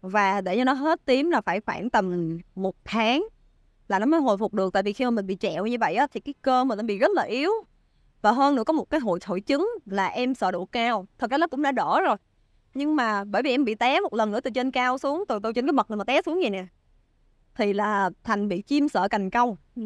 Và 0.00 0.40
để 0.40 0.56
cho 0.56 0.64
nó 0.64 0.72
hết 0.72 1.04
tím 1.04 1.30
là 1.30 1.40
phải 1.40 1.60
khoảng 1.60 1.90
tầm 1.90 2.38
một 2.54 2.74
tháng 2.84 3.24
là 3.88 3.98
nó 3.98 4.06
mới 4.06 4.20
hồi 4.20 4.38
phục 4.38 4.54
được. 4.54 4.72
Tại 4.72 4.82
vì 4.82 4.92
khi 4.92 5.04
mà 5.04 5.10
mình 5.10 5.26
bị 5.26 5.36
trẹo 5.40 5.66
như 5.66 5.76
vậy 5.80 5.94
á 5.94 6.06
thì 6.12 6.20
cái 6.20 6.34
cơ 6.42 6.64
mình 6.64 6.78
nó 6.78 6.84
bị 6.84 6.98
rất 6.98 7.10
là 7.14 7.22
yếu 7.22 7.50
và 8.24 8.32
hơn 8.32 8.54
nữa 8.54 8.64
có 8.64 8.72
một 8.72 8.90
cái 8.90 9.00
hội 9.00 9.18
hội 9.26 9.40
chứng 9.40 9.68
là 9.86 10.06
em 10.06 10.34
sợ 10.34 10.50
độ 10.50 10.64
cao. 10.64 11.06
Thật 11.18 11.30
ra 11.30 11.38
nó 11.38 11.46
cũng 11.46 11.62
đã 11.62 11.72
đỡ 11.72 12.00
rồi. 12.00 12.16
Nhưng 12.74 12.96
mà 12.96 13.24
bởi 13.24 13.42
vì 13.42 13.50
em 13.50 13.64
bị 13.64 13.74
té 13.74 14.00
một 14.00 14.14
lần 14.14 14.30
nữa 14.30 14.40
từ 14.40 14.50
trên 14.50 14.70
cao 14.70 14.98
xuống 14.98 15.24
từ 15.28 15.38
từ 15.42 15.52
trên 15.52 15.66
cái 15.66 15.72
này 15.88 15.96
mà 15.96 16.04
té 16.04 16.22
xuống 16.22 16.40
vậy 16.40 16.50
nè 16.50 16.66
thì 17.54 17.72
là 17.72 18.10
thành 18.22 18.48
bị 18.48 18.62
chim 18.62 18.88
sợ 18.88 19.08
cành 19.08 19.30
câu. 19.30 19.56
Ừ. 19.76 19.82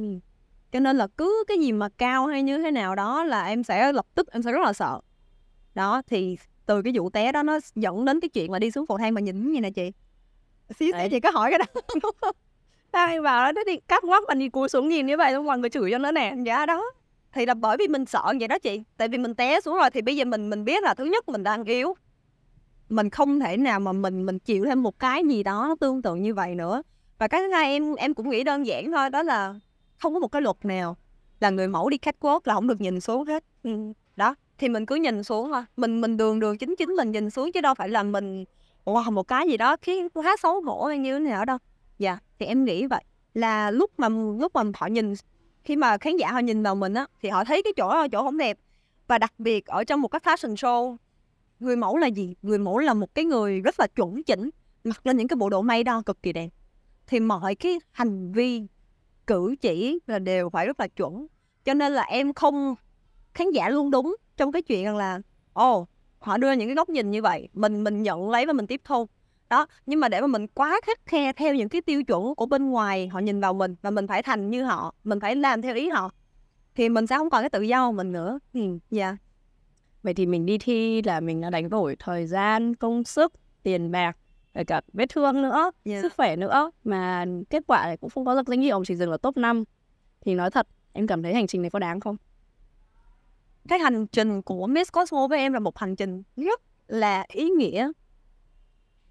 cho 0.72 0.80
nên 0.80 0.96
là 0.96 1.06
cứ 1.06 1.44
cái 1.48 1.58
gì 1.58 1.72
mà 1.72 1.88
cao 1.88 2.26
hay 2.26 2.42
như 2.42 2.58
thế 2.58 2.70
nào 2.70 2.94
đó 2.94 3.24
là 3.24 3.46
em 3.46 3.62
sẽ 3.62 3.92
lập 3.92 4.06
tức 4.14 4.32
em 4.32 4.42
sẽ 4.42 4.52
rất 4.52 4.62
là 4.62 4.72
sợ. 4.72 5.00
Đó 5.74 6.02
thì 6.06 6.38
từ 6.66 6.82
cái 6.82 6.92
vụ 6.96 7.10
té 7.10 7.32
đó 7.32 7.42
nó 7.42 7.58
dẫn 7.74 8.04
đến 8.04 8.20
cái 8.20 8.28
chuyện 8.28 8.52
mà 8.52 8.58
đi 8.58 8.70
xuống 8.70 8.86
cầu 8.86 8.98
thang 8.98 9.14
mà 9.14 9.20
nhìn 9.20 9.52
như 9.52 9.60
nè 9.60 9.70
chị? 9.70 9.92
Xíu 10.78 10.92
xíu 10.98 11.08
chị 11.10 11.20
có 11.20 11.30
hỏi 11.30 11.50
cái 11.50 11.58
đó. 11.58 11.80
Ai 12.90 13.20
bảo 13.20 13.52
nó 13.52 13.64
đi 13.66 13.76
cắt 13.76 14.04
ngoắc 14.04 14.22
mà 14.28 14.34
đi 14.34 14.48
cúi 14.48 14.68
xuống 14.68 14.88
nhìn 14.88 15.06
như 15.06 15.16
vậy 15.16 15.32
xong 15.32 15.44
mọi 15.44 15.58
người 15.58 15.70
chửi 15.70 15.90
cho 15.90 15.98
nữa 15.98 16.12
nè. 16.12 16.34
Dạ 16.46 16.66
đó 16.66 16.84
thì 17.32 17.46
là 17.46 17.54
bởi 17.54 17.76
vì 17.76 17.88
mình 17.88 18.06
sợ 18.06 18.32
vậy 18.38 18.48
đó 18.48 18.58
chị. 18.58 18.82
Tại 18.96 19.08
vì 19.08 19.18
mình 19.18 19.34
té 19.34 19.60
xuống 19.60 19.76
rồi 19.78 19.90
thì 19.90 20.02
bây 20.02 20.16
giờ 20.16 20.24
mình 20.24 20.50
mình 20.50 20.64
biết 20.64 20.82
là 20.82 20.94
thứ 20.94 21.04
nhất 21.04 21.28
mình 21.28 21.42
đang 21.42 21.64
yếu. 21.64 21.94
Mình 22.88 23.10
không 23.10 23.40
thể 23.40 23.56
nào 23.56 23.80
mà 23.80 23.92
mình 23.92 24.26
mình 24.26 24.38
chịu 24.38 24.64
thêm 24.64 24.82
một 24.82 24.98
cái 24.98 25.22
gì 25.28 25.42
đó 25.42 25.76
tương 25.80 26.02
tự 26.02 26.14
như 26.14 26.34
vậy 26.34 26.54
nữa. 26.54 26.82
Và 27.18 27.28
cái 27.28 27.40
thứ 27.40 27.50
hai, 27.50 27.70
em 27.72 27.94
em 27.94 28.14
cũng 28.14 28.30
nghĩ 28.30 28.44
đơn 28.44 28.66
giản 28.66 28.92
thôi, 28.92 29.10
đó 29.10 29.22
là 29.22 29.54
không 29.98 30.14
có 30.14 30.20
một 30.20 30.28
cái 30.28 30.42
luật 30.42 30.64
nào 30.64 30.96
là 31.40 31.50
người 31.50 31.68
mẫu 31.68 31.88
đi 31.88 31.96
catwalk 31.96 32.40
là 32.44 32.54
không 32.54 32.66
được 32.66 32.80
nhìn 32.80 33.00
xuống 33.00 33.24
hết. 33.24 33.44
Ừ. 33.62 33.92
đó, 34.16 34.34
thì 34.58 34.68
mình 34.68 34.86
cứ 34.86 34.94
nhìn 34.94 35.22
xuống 35.22 35.50
thôi. 35.52 35.62
Mình 35.76 36.00
mình 36.00 36.16
đường 36.16 36.40
đường 36.40 36.58
chính 36.58 36.74
chính 36.78 36.88
mình 36.88 37.12
nhìn 37.12 37.30
xuống 37.30 37.52
chứ 37.52 37.60
đâu 37.60 37.74
phải 37.74 37.88
là 37.88 38.02
mình, 38.02 38.44
wow, 38.84 39.12
một 39.12 39.28
cái 39.28 39.48
gì 39.48 39.56
đó 39.56 39.76
khiến 39.82 40.08
quá 40.10 40.36
xấu 40.42 40.60
hổ 40.60 40.84
hay 40.84 40.98
như 40.98 41.18
thế 41.18 41.24
nào 41.24 41.44
đâu 41.44 41.58
dạ 41.98 42.18
thì 42.38 42.46
em 42.46 42.64
nghĩ 42.64 42.86
vậy. 42.86 43.04
Là 43.34 43.70
lúc 43.70 43.90
mà 43.98 44.08
lúc 44.40 44.54
mà 44.54 44.62
họ 44.74 44.86
nhìn 44.86 45.14
khi 45.64 45.76
mà 45.76 45.98
khán 45.98 46.16
giả 46.16 46.32
họ 46.32 46.38
nhìn 46.38 46.62
vào 46.62 46.74
mình 46.74 46.94
á 46.94 47.06
thì 47.22 47.28
họ 47.28 47.44
thấy 47.44 47.62
cái 47.62 47.72
chỗ 47.76 47.88
đó 47.88 48.08
chỗ 48.12 48.22
không 48.22 48.38
đẹp. 48.38 48.58
Và 49.06 49.18
đặc 49.18 49.32
biệt 49.38 49.66
ở 49.66 49.84
trong 49.84 50.00
một 50.00 50.08
cái 50.08 50.20
fashion 50.24 50.54
show 50.54 50.96
người 51.60 51.76
mẫu 51.76 51.96
là 51.96 52.06
gì? 52.06 52.34
Người 52.42 52.58
mẫu 52.58 52.78
là 52.78 52.94
một 52.94 53.14
cái 53.14 53.24
người 53.24 53.60
rất 53.60 53.80
là 53.80 53.86
chuẩn 53.86 54.22
chỉnh 54.22 54.50
mặc 54.84 55.06
lên 55.06 55.16
những 55.16 55.28
cái 55.28 55.36
bộ 55.36 55.50
đồ 55.50 55.62
may 55.62 55.84
đo 55.84 56.02
cực 56.06 56.22
kỳ 56.22 56.32
đẹp. 56.32 56.48
Thì 57.06 57.20
mọi 57.20 57.54
cái 57.54 57.78
hành 57.90 58.32
vi 58.32 58.62
cử 59.26 59.54
chỉ 59.60 59.98
là 60.06 60.18
đều 60.18 60.50
phải 60.50 60.66
rất 60.66 60.80
là 60.80 60.88
chuẩn. 60.88 61.26
Cho 61.64 61.74
nên 61.74 61.92
là 61.92 62.02
em 62.02 62.32
không 62.32 62.74
khán 63.34 63.50
giả 63.50 63.68
luôn 63.68 63.90
đúng 63.90 64.16
trong 64.36 64.52
cái 64.52 64.62
chuyện 64.62 64.96
là 64.96 65.20
ồ 65.52 65.78
oh, 65.78 65.88
họ 66.18 66.38
đưa 66.38 66.52
những 66.52 66.68
cái 66.68 66.74
góc 66.74 66.88
nhìn 66.88 67.10
như 67.10 67.22
vậy 67.22 67.48
mình 67.52 67.84
mình 67.84 68.02
nhận 68.02 68.30
lấy 68.30 68.46
và 68.46 68.52
mình 68.52 68.66
tiếp 68.66 68.80
thu 68.84 69.08
đó 69.48 69.66
nhưng 69.86 70.00
mà 70.00 70.08
để 70.08 70.20
mà 70.20 70.26
mình 70.26 70.46
quá 70.46 70.80
khắt 70.86 70.98
khe 71.06 71.32
theo 71.32 71.54
những 71.54 71.68
cái 71.68 71.80
tiêu 71.80 72.04
chuẩn 72.04 72.34
của 72.34 72.46
bên 72.46 72.70
ngoài 72.70 73.08
họ 73.08 73.18
nhìn 73.18 73.40
vào 73.40 73.52
mình 73.52 73.74
và 73.82 73.90
mình 73.90 74.06
phải 74.06 74.22
thành 74.22 74.50
như 74.50 74.64
họ 74.64 74.94
mình 75.04 75.20
phải 75.20 75.36
làm 75.36 75.62
theo 75.62 75.74
ý 75.74 75.88
họ 75.88 76.10
thì 76.74 76.88
mình 76.88 77.06
sẽ 77.06 77.16
không 77.16 77.30
còn 77.30 77.42
cái 77.42 77.50
tự 77.50 77.62
do 77.62 77.86
của 77.86 77.92
mình 77.92 78.12
nữa 78.12 78.38
ừ 78.52 78.78
dạ 78.90 79.16
vậy 80.02 80.14
thì 80.14 80.26
mình 80.26 80.46
đi 80.46 80.58
thi 80.58 81.02
là 81.02 81.20
mình 81.20 81.40
đã 81.40 81.50
đánh 81.50 81.70
đổi 81.70 81.96
thời 81.98 82.26
gian 82.26 82.74
công 82.74 83.04
sức 83.04 83.32
tiền 83.62 83.90
bạc 83.90 84.16
rồi 84.54 84.64
cả 84.64 84.80
vết 84.92 85.06
thương 85.08 85.42
nữa 85.42 85.62
yeah. 85.62 85.72
Dạ. 85.84 86.02
sức 86.02 86.12
khỏe 86.16 86.36
nữa 86.36 86.70
mà 86.84 87.24
kết 87.50 87.62
quả 87.66 87.86
này 87.86 87.96
cũng 87.96 88.10
không 88.10 88.24
có 88.24 88.34
được 88.34 88.48
danh 88.48 88.60
hiệu 88.60 88.84
chỉ 88.86 88.96
dừng 88.96 89.10
ở 89.10 89.16
top 89.16 89.36
5 89.36 89.64
thì 90.20 90.34
nói 90.34 90.50
thật 90.50 90.66
em 90.92 91.06
cảm 91.06 91.22
thấy 91.22 91.34
hành 91.34 91.46
trình 91.46 91.62
này 91.62 91.70
có 91.70 91.78
đáng 91.78 92.00
không 92.00 92.16
cái 93.68 93.78
hành 93.78 94.06
trình 94.06 94.42
của 94.42 94.66
Miss 94.66 94.92
Cosmo 94.92 95.28
với 95.28 95.38
em 95.38 95.52
là 95.52 95.58
một 95.60 95.78
hành 95.78 95.96
trình 95.96 96.22
rất 96.36 96.60
là 96.88 97.24
ý 97.28 97.50
nghĩa 97.50 97.92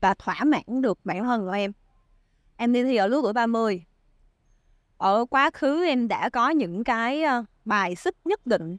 và 0.01 0.13
thỏa 0.13 0.43
mãn 0.43 0.81
được 0.81 0.99
bản 1.03 1.23
thân 1.23 1.45
của 1.45 1.51
em. 1.51 1.71
Em 2.57 2.73
đi 2.73 2.83
thi 2.83 2.95
ở 2.95 3.07
lứa 3.07 3.19
tuổi 3.23 3.33
30 3.33 3.85
ở 4.97 5.25
quá 5.25 5.51
khứ 5.53 5.85
em 5.85 6.07
đã 6.07 6.29
có 6.29 6.49
những 6.49 6.83
cái 6.83 7.23
ờ, 7.23 7.43
bài 7.65 7.95
xích 7.95 8.15
nhất 8.25 8.45
định 8.45 8.77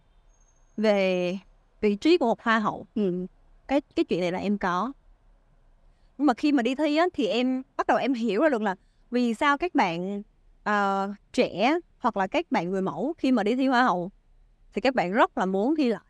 về 0.76 1.38
vị 1.80 1.96
trí 1.96 2.18
của 2.18 2.26
một 2.26 2.42
hoa 2.42 2.58
hậu. 2.58 2.86
Ừ. 2.94 3.26
cái 3.68 3.80
cái 3.96 4.04
chuyện 4.04 4.20
này 4.20 4.32
là 4.32 4.38
em 4.38 4.58
có. 4.58 4.92
Nhưng 6.18 6.26
mà 6.26 6.34
khi 6.34 6.52
mà 6.52 6.62
đi 6.62 6.74
thi 6.74 6.96
á, 6.96 7.06
thì 7.14 7.26
em 7.26 7.62
bắt 7.76 7.86
đầu 7.86 7.96
em 7.96 8.14
hiểu 8.14 8.42
ra 8.42 8.48
được 8.48 8.62
là 8.62 8.74
vì 9.10 9.34
sao 9.34 9.58
các 9.58 9.74
bạn 9.74 10.22
uh, 10.68 11.14
trẻ 11.32 11.78
hoặc 11.98 12.16
là 12.16 12.26
các 12.26 12.46
bạn 12.50 12.70
người 12.70 12.82
mẫu 12.82 13.14
khi 13.18 13.32
mà 13.32 13.42
đi 13.42 13.56
thi 13.56 13.66
hoa 13.66 13.82
hậu 13.82 14.10
thì 14.72 14.80
các 14.80 14.94
bạn 14.94 15.12
rất 15.12 15.38
là 15.38 15.46
muốn 15.46 15.76
thi 15.76 15.88
lại. 15.88 16.00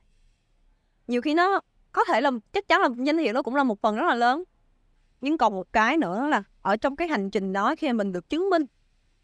Nhiều 1.06 1.22
khi 1.22 1.34
nó 1.34 1.60
có 1.92 2.04
thể 2.04 2.20
là 2.20 2.30
chắc 2.52 2.68
chắn 2.68 2.80
là 2.80 2.88
danh 2.98 3.18
hiệu 3.18 3.32
nó 3.32 3.42
cũng 3.42 3.54
là 3.54 3.64
một 3.64 3.80
phần 3.80 3.96
rất 3.96 4.06
là 4.06 4.14
lớn 4.14 4.44
nhưng 5.20 5.38
còn 5.38 5.54
một 5.54 5.72
cái 5.72 5.96
nữa 5.96 6.26
là 6.30 6.42
ở 6.62 6.76
trong 6.76 6.96
cái 6.96 7.08
hành 7.08 7.30
trình 7.30 7.52
đó 7.52 7.74
khi 7.78 7.92
mình 7.92 8.12
được 8.12 8.28
chứng 8.28 8.50
minh 8.50 8.64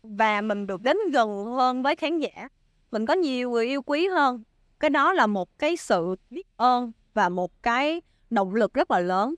và 0.02 0.40
mình 0.40 0.66
được 0.66 0.82
đến 0.82 0.96
gần 1.12 1.44
hơn 1.44 1.82
với 1.82 1.96
khán 1.96 2.18
giả, 2.18 2.48
mình 2.90 3.06
có 3.06 3.14
nhiều 3.14 3.50
người 3.50 3.66
yêu 3.66 3.82
quý 3.82 4.06
hơn, 4.06 4.42
cái 4.80 4.90
đó 4.90 5.12
là 5.12 5.26
một 5.26 5.58
cái 5.58 5.76
sự 5.76 6.16
biết 6.30 6.46
ơn 6.56 6.92
và 7.14 7.28
một 7.28 7.62
cái 7.62 8.02
động 8.30 8.54
lực 8.54 8.74
rất 8.74 8.90
là 8.90 9.00
lớn. 9.00 9.34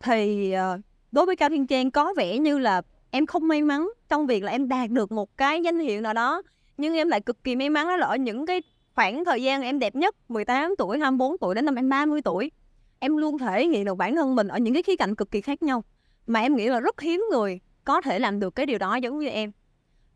Thì 0.00 0.52
ờ, 0.52 0.78
đối 1.12 1.26
với 1.26 1.36
cao 1.36 1.48
thiên 1.48 1.66
trang 1.66 1.90
có 1.90 2.14
vẻ 2.16 2.38
như 2.38 2.58
là 2.58 2.82
em 3.10 3.26
không 3.26 3.48
may 3.48 3.62
mắn 3.62 3.88
trong 4.08 4.26
việc 4.26 4.42
là 4.42 4.52
em 4.52 4.68
đạt 4.68 4.90
được 4.90 5.12
một 5.12 5.36
cái 5.36 5.62
danh 5.62 5.78
hiệu 5.78 6.00
nào 6.00 6.14
đó, 6.14 6.42
nhưng 6.76 6.94
em 6.94 7.08
lại 7.08 7.20
cực 7.20 7.44
kỳ 7.44 7.56
may 7.56 7.70
mắn 7.70 7.88
đó 7.88 7.96
là 7.96 8.06
ở 8.06 8.16
những 8.16 8.46
cái 8.46 8.62
khoảng 8.94 9.24
thời 9.24 9.42
gian 9.42 9.62
em 9.62 9.78
đẹp 9.78 9.94
nhất 9.94 10.16
18 10.28 10.74
tuổi 10.78 10.98
24 10.98 11.38
tuổi 11.38 11.54
đến 11.54 11.64
năm 11.64 11.74
em 11.74 11.88
30 11.88 12.22
tuổi 12.22 12.50
em 12.98 13.16
luôn 13.16 13.38
thể 13.38 13.68
hiện 13.68 13.84
được 13.84 13.94
bản 13.94 14.16
thân 14.16 14.34
mình 14.34 14.48
ở 14.48 14.58
những 14.58 14.74
cái 14.74 14.82
khía 14.82 14.96
cạnh 14.96 15.14
cực 15.14 15.30
kỳ 15.30 15.40
khác 15.40 15.62
nhau, 15.62 15.84
mà 16.26 16.40
em 16.40 16.56
nghĩ 16.56 16.68
là 16.68 16.80
rất 16.80 17.00
hiếm 17.00 17.24
người 17.30 17.60
có 17.84 18.00
thể 18.00 18.18
làm 18.18 18.40
được 18.40 18.54
cái 18.54 18.66
điều 18.66 18.78
đó 18.78 18.96
giống 18.96 19.18
như 19.18 19.28
em. 19.28 19.52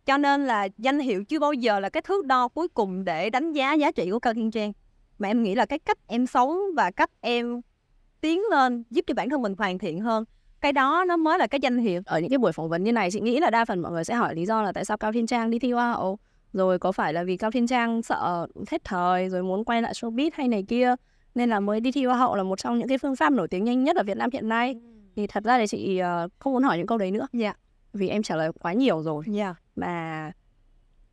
Cho 0.06 0.16
nên 0.16 0.46
là 0.46 0.68
danh 0.78 0.98
hiệu 0.98 1.24
chưa 1.24 1.38
bao 1.38 1.52
giờ 1.52 1.80
là 1.80 1.88
cái 1.88 2.02
thước 2.02 2.26
đo 2.26 2.48
cuối 2.48 2.68
cùng 2.68 3.04
để 3.04 3.30
đánh 3.30 3.52
giá 3.52 3.72
giá 3.72 3.90
trị 3.90 4.10
của 4.10 4.18
cao 4.18 4.34
thiên 4.34 4.50
trang, 4.50 4.72
mà 5.18 5.28
em 5.28 5.42
nghĩ 5.42 5.54
là 5.54 5.66
cái 5.66 5.78
cách 5.78 5.98
em 6.06 6.26
sống 6.26 6.58
và 6.76 6.90
cách 6.90 7.10
em 7.20 7.60
tiến 8.20 8.42
lên 8.50 8.84
giúp 8.90 9.04
cho 9.06 9.14
bản 9.14 9.30
thân 9.30 9.42
mình 9.42 9.54
hoàn 9.58 9.78
thiện 9.78 10.00
hơn. 10.00 10.24
Cái 10.60 10.72
đó 10.72 11.04
nó 11.08 11.16
mới 11.16 11.38
là 11.38 11.46
cái 11.46 11.60
danh 11.62 11.78
hiệu. 11.78 12.02
Ở 12.06 12.20
những 12.20 12.30
cái 12.30 12.38
buổi 12.38 12.52
phỏng 12.52 12.68
vấn 12.68 12.84
như 12.84 12.92
này, 12.92 13.10
chị 13.10 13.20
nghĩ 13.20 13.40
là 13.40 13.50
đa 13.50 13.64
phần 13.64 13.82
mọi 13.82 13.92
người 13.92 14.04
sẽ 14.04 14.14
hỏi 14.14 14.34
lý 14.34 14.46
do 14.46 14.62
là 14.62 14.72
tại 14.72 14.84
sao 14.84 14.96
cao 14.96 15.12
thiên 15.12 15.26
trang 15.26 15.50
đi 15.50 15.58
thi 15.58 15.72
hoa. 15.72 15.92
Hậu 15.92 16.18
rồi 16.52 16.78
có 16.78 16.92
phải 16.92 17.12
là 17.12 17.24
vì 17.24 17.36
cao 17.36 17.50
thiên 17.50 17.66
trang 17.66 18.02
sợ 18.02 18.46
hết 18.70 18.84
thời, 18.84 19.28
rồi 19.28 19.42
muốn 19.42 19.64
quay 19.64 19.82
lại 19.82 19.92
showbiz 19.92 20.30
hay 20.34 20.48
này 20.48 20.64
kia? 20.68 20.94
Nên 21.34 21.50
là 21.50 21.60
mới 21.60 21.80
đi 21.80 21.92
thi 21.92 22.04
hoa 22.04 22.16
hậu 22.16 22.34
là 22.34 22.42
một 22.42 22.58
trong 22.58 22.78
những 22.78 22.88
cái 22.88 22.98
phương 22.98 23.16
pháp 23.16 23.32
nổi 23.32 23.48
tiếng 23.48 23.64
nhanh 23.64 23.84
nhất 23.84 23.96
ở 23.96 24.02
Việt 24.02 24.16
Nam 24.16 24.30
hiện 24.32 24.48
nay. 24.48 24.76
Thì 25.16 25.26
thật 25.26 25.44
ra 25.44 25.58
thì 25.58 25.66
chị 25.66 26.00
uh, 26.00 26.32
không 26.38 26.52
muốn 26.52 26.62
hỏi 26.62 26.78
những 26.78 26.86
câu 26.86 26.98
đấy 26.98 27.10
nữa. 27.10 27.26
Dạ. 27.32 27.44
Yeah. 27.44 27.58
vì 27.92 28.08
em 28.08 28.22
trả 28.22 28.36
lời 28.36 28.50
quá 28.60 28.72
nhiều 28.72 29.02
rồi. 29.02 29.24
Dạ. 29.26 29.44
Yeah. 29.44 29.56
mà 29.76 30.32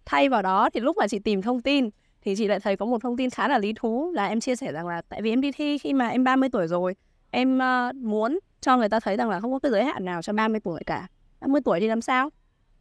thay 0.05 0.29
vào 0.29 0.41
đó 0.41 0.69
thì 0.73 0.79
lúc 0.79 0.97
mà 0.97 1.07
chị 1.07 1.19
tìm 1.19 1.41
thông 1.41 1.61
tin 1.61 1.89
thì 2.21 2.35
chị 2.35 2.47
lại 2.47 2.59
thấy 2.59 2.77
có 2.77 2.85
một 2.85 3.01
thông 3.01 3.17
tin 3.17 3.29
khá 3.29 3.47
là 3.47 3.57
lý 3.57 3.73
thú 3.75 4.11
là 4.15 4.27
em 4.27 4.39
chia 4.39 4.55
sẻ 4.55 4.71
rằng 4.71 4.87
là 4.87 5.01
tại 5.09 5.21
vì 5.21 5.29
em 5.29 5.41
đi 5.41 5.51
thi 5.51 5.77
khi 5.77 5.93
mà 5.93 6.07
em 6.07 6.23
30 6.23 6.49
tuổi 6.49 6.67
rồi 6.67 6.95
em 7.31 7.57
uh, 7.57 7.95
muốn 7.95 8.39
cho 8.61 8.77
người 8.77 8.89
ta 8.89 8.99
thấy 8.99 9.17
rằng 9.17 9.29
là 9.29 9.39
không 9.39 9.51
có 9.51 9.59
cái 9.59 9.71
giới 9.71 9.83
hạn 9.83 10.05
nào 10.05 10.21
cho 10.21 10.33
30 10.33 10.59
tuổi 10.63 10.83
cả. 10.85 11.07
30 11.41 11.61
tuổi 11.65 11.79
thì 11.79 11.87
làm 11.87 12.01
sao? 12.01 12.29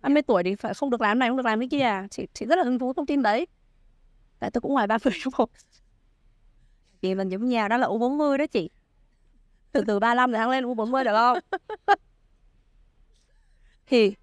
30 0.02 0.22
tuổi 0.22 0.42
thì 0.42 0.54
phải 0.54 0.74
không 0.74 0.90
được 0.90 1.00
làm 1.00 1.18
này 1.18 1.28
không 1.28 1.36
được 1.36 1.46
làm 1.46 1.60
cái 1.60 1.68
kia 1.68 1.80
à? 1.80 2.06
Chị 2.10 2.26
chị 2.34 2.46
rất 2.46 2.56
là 2.56 2.64
hứng 2.64 2.78
thú 2.78 2.92
thông 2.92 3.06
tin 3.06 3.22
đấy. 3.22 3.46
Tại 4.38 4.50
tôi 4.50 4.60
cũng 4.60 4.72
ngoài 4.72 4.86
30 4.86 5.14
đúng 5.24 5.32
không 5.32 5.48
chị 7.00 7.14
mình 7.14 7.28
giống 7.28 7.48
nhau 7.48 7.68
đó 7.68 7.76
là 7.76 7.86
U40 7.86 8.36
đó 8.36 8.46
chị. 8.46 8.70
Từ 9.72 9.84
từ 9.86 9.98
35 9.98 10.32
thì 10.32 10.36
thăng 10.36 10.50
lên 10.50 10.64
U40 10.64 11.04
được 11.04 11.12
không? 11.14 11.38
Thì 13.86 14.14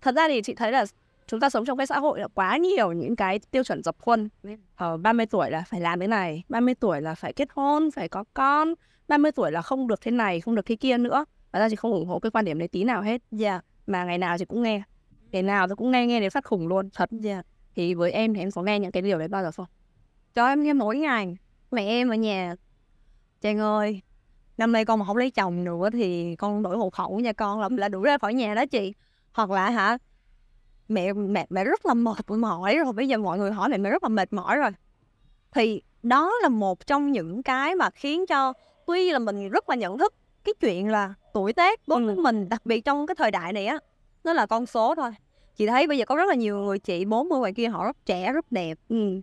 thật 0.00 0.14
ra 0.14 0.28
thì 0.28 0.42
chị 0.42 0.54
thấy 0.54 0.72
là 0.72 0.86
chúng 1.26 1.40
ta 1.40 1.50
sống 1.50 1.64
trong 1.64 1.78
cái 1.78 1.86
xã 1.86 1.98
hội 1.98 2.20
là 2.20 2.28
quá 2.34 2.56
nhiều 2.56 2.92
những 2.92 3.16
cái 3.16 3.38
tiêu 3.38 3.64
chuẩn 3.64 3.82
dập 3.82 3.96
khuôn. 3.98 4.28
Ở 4.76 4.90
ờ, 4.90 4.96
30 4.96 5.26
tuổi 5.26 5.50
là 5.50 5.64
phải 5.68 5.80
làm 5.80 6.00
thế 6.00 6.06
này 6.06 6.44
30 6.48 6.74
tuổi 6.74 7.00
là 7.00 7.14
phải 7.14 7.32
kết 7.32 7.48
hôn 7.54 7.90
phải 7.90 8.08
có 8.08 8.24
con 8.34 8.74
30 9.08 9.32
tuổi 9.32 9.52
là 9.52 9.62
không 9.62 9.88
được 9.88 10.00
thế 10.00 10.10
này 10.10 10.40
không 10.40 10.54
được 10.54 10.66
thế 10.66 10.76
kia 10.76 10.98
nữa. 10.98 11.24
Và 11.52 11.60
ra 11.60 11.68
chị 11.68 11.76
không 11.76 11.92
ủng 11.92 12.06
hộ 12.06 12.18
cái 12.18 12.30
quan 12.30 12.44
điểm 12.44 12.58
đấy 12.58 12.68
tí 12.68 12.84
nào 12.84 13.02
hết. 13.02 13.22
Dạ. 13.30 13.50
Yeah. 13.50 13.64
mà 13.86 14.04
ngày 14.04 14.18
nào 14.18 14.38
chị 14.38 14.44
cũng 14.44 14.62
nghe. 14.62 14.82
Ngày 15.32 15.42
nào 15.42 15.68
tôi 15.68 15.76
cũng 15.76 15.90
nghe 15.90 16.06
nghe 16.06 16.20
đến 16.20 16.30
phát 16.30 16.44
khủng 16.44 16.68
luôn 16.68 16.90
thật. 16.94 17.08
Dạ. 17.12 17.32
Yeah. 17.32 17.46
thì 17.74 17.94
với 17.94 18.12
em 18.12 18.34
thì 18.34 18.40
em 18.40 18.50
có 18.50 18.62
nghe 18.62 18.78
những 18.78 18.92
cái 18.92 19.02
điều 19.02 19.18
đấy 19.18 19.28
bao 19.28 19.42
giờ 19.42 19.50
không? 19.50 19.66
Cho 20.34 20.46
em 20.46 20.62
nghe 20.62 20.72
mỗi 20.72 20.96
ngày 20.96 21.36
mẹ 21.72 21.86
em 21.86 22.08
ở 22.08 22.14
nhà. 22.14 22.54
Trang 23.40 23.58
ơi 23.58 24.02
năm 24.58 24.72
nay 24.72 24.84
con 24.84 24.98
mà 24.98 25.06
không 25.06 25.16
lấy 25.16 25.30
chồng 25.30 25.64
nữa 25.64 25.90
thì 25.92 26.36
con 26.36 26.62
đổi 26.62 26.76
hộ 26.76 26.90
khẩu 26.90 27.20
nha 27.20 27.32
con 27.32 27.60
là, 27.60 27.68
là 27.72 27.88
đuổi 27.88 28.02
ra 28.04 28.18
khỏi 28.18 28.34
nhà 28.34 28.54
đó 28.54 28.66
chị. 28.66 28.94
Hoặc 29.32 29.50
là 29.50 29.70
hả 29.70 29.98
mẹ 30.88 31.12
mẹ 31.12 31.46
mẹ 31.50 31.64
rất 31.64 31.86
là 31.86 31.94
mệt 31.94 32.30
mỏi 32.30 32.76
rồi 32.76 32.92
bây 32.92 33.08
giờ 33.08 33.18
mọi 33.18 33.38
người 33.38 33.52
hỏi 33.52 33.68
mẹ 33.68 33.78
mẹ 33.78 33.90
rất 33.90 34.02
là 34.02 34.08
mệt 34.08 34.32
mỏi 34.32 34.56
rồi. 34.56 34.70
Thì 35.54 35.82
đó 36.02 36.32
là 36.42 36.48
một 36.48 36.86
trong 36.86 37.12
những 37.12 37.42
cái 37.42 37.74
mà 37.74 37.90
khiến 37.90 38.26
cho 38.26 38.52
tuy 38.86 39.10
là 39.10 39.18
mình 39.18 39.48
rất 39.48 39.68
là 39.68 39.76
nhận 39.76 39.98
thức 39.98 40.14
cái 40.44 40.54
chuyện 40.60 40.88
là 40.88 41.14
tuổi 41.34 41.52
tác 41.52 41.80
đối 41.88 42.04
với 42.04 42.16
ừ. 42.16 42.20
mình 42.20 42.48
đặc 42.48 42.66
biệt 42.66 42.80
trong 42.80 43.06
cái 43.06 43.14
thời 43.14 43.30
đại 43.30 43.52
này 43.52 43.66
á 43.66 43.78
nó 44.24 44.32
là 44.32 44.46
con 44.46 44.66
số 44.66 44.94
thôi. 44.94 45.10
Chị 45.56 45.66
thấy 45.66 45.86
bây 45.86 45.98
giờ 45.98 46.04
có 46.04 46.16
rất 46.16 46.28
là 46.28 46.34
nhiều 46.34 46.58
người 46.58 46.78
chị 46.78 47.04
40 47.04 47.38
ngoài 47.40 47.52
kia 47.52 47.68
họ 47.68 47.84
rất 47.84 48.06
trẻ 48.06 48.32
rất 48.32 48.52
đẹp. 48.52 48.78
Ừ 48.88 49.20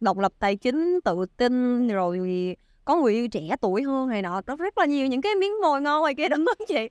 độc 0.00 0.18
lập 0.18 0.32
tài 0.38 0.56
chính 0.56 1.00
tự 1.04 1.26
tin 1.36 1.88
rồi 1.88 2.56
có 2.84 2.96
người 2.96 3.12
yêu 3.12 3.28
trẻ 3.28 3.56
tuổi 3.60 3.82
hơn 3.82 4.08
này 4.08 4.22
nọ. 4.22 4.40
Rất 4.46 4.58
rất 4.58 4.78
là 4.78 4.86
nhiều 4.86 5.06
những 5.06 5.20
cái 5.20 5.34
miếng 5.34 5.52
mồi 5.62 5.80
ngon 5.80 6.00
ngoài 6.00 6.14
kia 6.14 6.28
đúng 6.28 6.44
không 6.58 6.66
chị. 6.68 6.88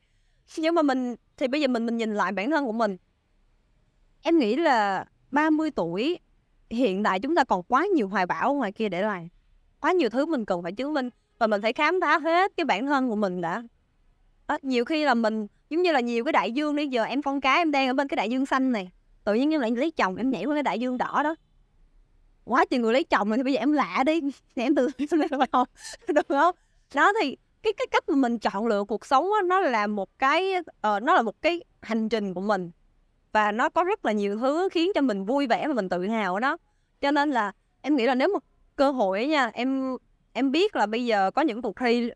Nhưng 0.57 0.75
mà 0.75 0.81
mình 0.81 1.15
thì 1.37 1.47
bây 1.47 1.61
giờ 1.61 1.67
mình 1.67 1.85
mình 1.85 1.97
nhìn 1.97 2.15
lại 2.15 2.31
bản 2.31 2.51
thân 2.51 2.65
của 2.65 2.71
mình. 2.71 2.97
Em 4.21 4.39
nghĩ 4.39 4.55
là 4.55 5.05
30 5.31 5.71
tuổi 5.71 6.19
hiện 6.69 7.03
tại 7.03 7.19
chúng 7.19 7.35
ta 7.35 7.43
còn 7.43 7.63
quá 7.63 7.85
nhiều 7.95 8.07
hoài 8.07 8.25
bão 8.25 8.53
ngoài 8.53 8.71
kia 8.71 8.89
để 8.89 9.01
làm. 9.01 9.27
Quá 9.79 9.91
nhiều 9.91 10.09
thứ 10.09 10.25
mình 10.25 10.45
cần 10.45 10.63
phải 10.63 10.71
chứng 10.71 10.93
minh 10.93 11.09
và 11.39 11.47
mình 11.47 11.61
phải 11.61 11.73
khám 11.73 11.99
phá 12.01 12.19
hết 12.19 12.51
cái 12.57 12.65
bản 12.65 12.85
thân 12.85 13.09
của 13.09 13.15
mình 13.15 13.41
đã. 13.41 13.63
Đó, 14.47 14.57
nhiều 14.61 14.85
khi 14.85 15.05
là 15.05 15.13
mình 15.13 15.47
giống 15.69 15.81
như 15.81 15.91
là 15.91 15.99
nhiều 15.99 16.23
cái 16.23 16.31
đại 16.31 16.51
dương 16.51 16.75
đi 16.75 16.87
giờ 16.87 17.03
em 17.03 17.21
con 17.21 17.41
cái 17.41 17.57
em 17.57 17.71
đang 17.71 17.87
ở 17.87 17.93
bên 17.93 18.07
cái 18.07 18.15
đại 18.15 18.29
dương 18.29 18.45
xanh 18.45 18.71
này 18.71 18.91
tự 19.23 19.33
nhiên 19.33 19.53
em 19.53 19.61
lại 19.61 19.71
lấy 19.71 19.91
chồng 19.91 20.15
em 20.15 20.29
nhảy 20.29 20.45
qua 20.45 20.55
cái 20.55 20.63
đại 20.63 20.79
dương 20.79 20.97
đỏ 20.97 21.21
đó 21.23 21.35
quá 22.49 22.65
trời 22.69 22.79
người 22.79 22.93
lấy 22.93 23.03
chồng 23.03 23.29
rồi 23.29 23.37
thì 23.37 23.43
bây 23.43 23.53
giờ 23.53 23.59
em 23.59 23.71
lạ 23.71 24.03
đi. 24.05 24.21
Thì 24.55 24.63
em 24.63 24.75
từ 24.75 24.89
không 25.11 25.19
được 26.07 26.27
không? 26.29 26.55
Đó 26.93 27.13
thì 27.21 27.37
cái 27.63 27.73
cái 27.73 27.87
cách 27.91 28.09
mà 28.09 28.15
mình 28.15 28.39
chọn 28.39 28.67
lựa 28.67 28.83
cuộc 28.83 29.05
sống 29.05 29.23
đó, 29.23 29.41
nó 29.41 29.59
là 29.59 29.87
một 29.87 30.19
cái 30.19 30.55
uh, 30.57 31.03
nó 31.03 31.13
là 31.13 31.21
một 31.21 31.41
cái 31.41 31.63
hành 31.81 32.09
trình 32.09 32.33
của 32.33 32.41
mình. 32.41 32.71
Và 33.31 33.51
nó 33.51 33.69
có 33.69 33.83
rất 33.83 34.05
là 34.05 34.11
nhiều 34.11 34.37
thứ 34.39 34.69
khiến 34.71 34.91
cho 34.95 35.01
mình 35.01 35.25
vui 35.25 35.47
vẻ 35.47 35.67
và 35.67 35.73
mình 35.73 35.89
tự 35.89 36.07
hào 36.07 36.33
ở 36.33 36.39
đó. 36.39 36.57
Cho 37.01 37.11
nên 37.11 37.31
là 37.31 37.51
em 37.81 37.95
nghĩ 37.95 38.05
là 38.05 38.15
nếu 38.15 38.27
mà 38.33 38.39
cơ 38.75 38.91
hội 38.91 39.27
nha 39.27 39.51
em 39.53 39.97
em 40.33 40.51
biết 40.51 40.75
là 40.75 40.85
bây 40.85 41.05
giờ 41.05 41.31
có 41.31 41.41
những 41.41 41.61
cuộc 41.61 41.75
thi 41.75 42.09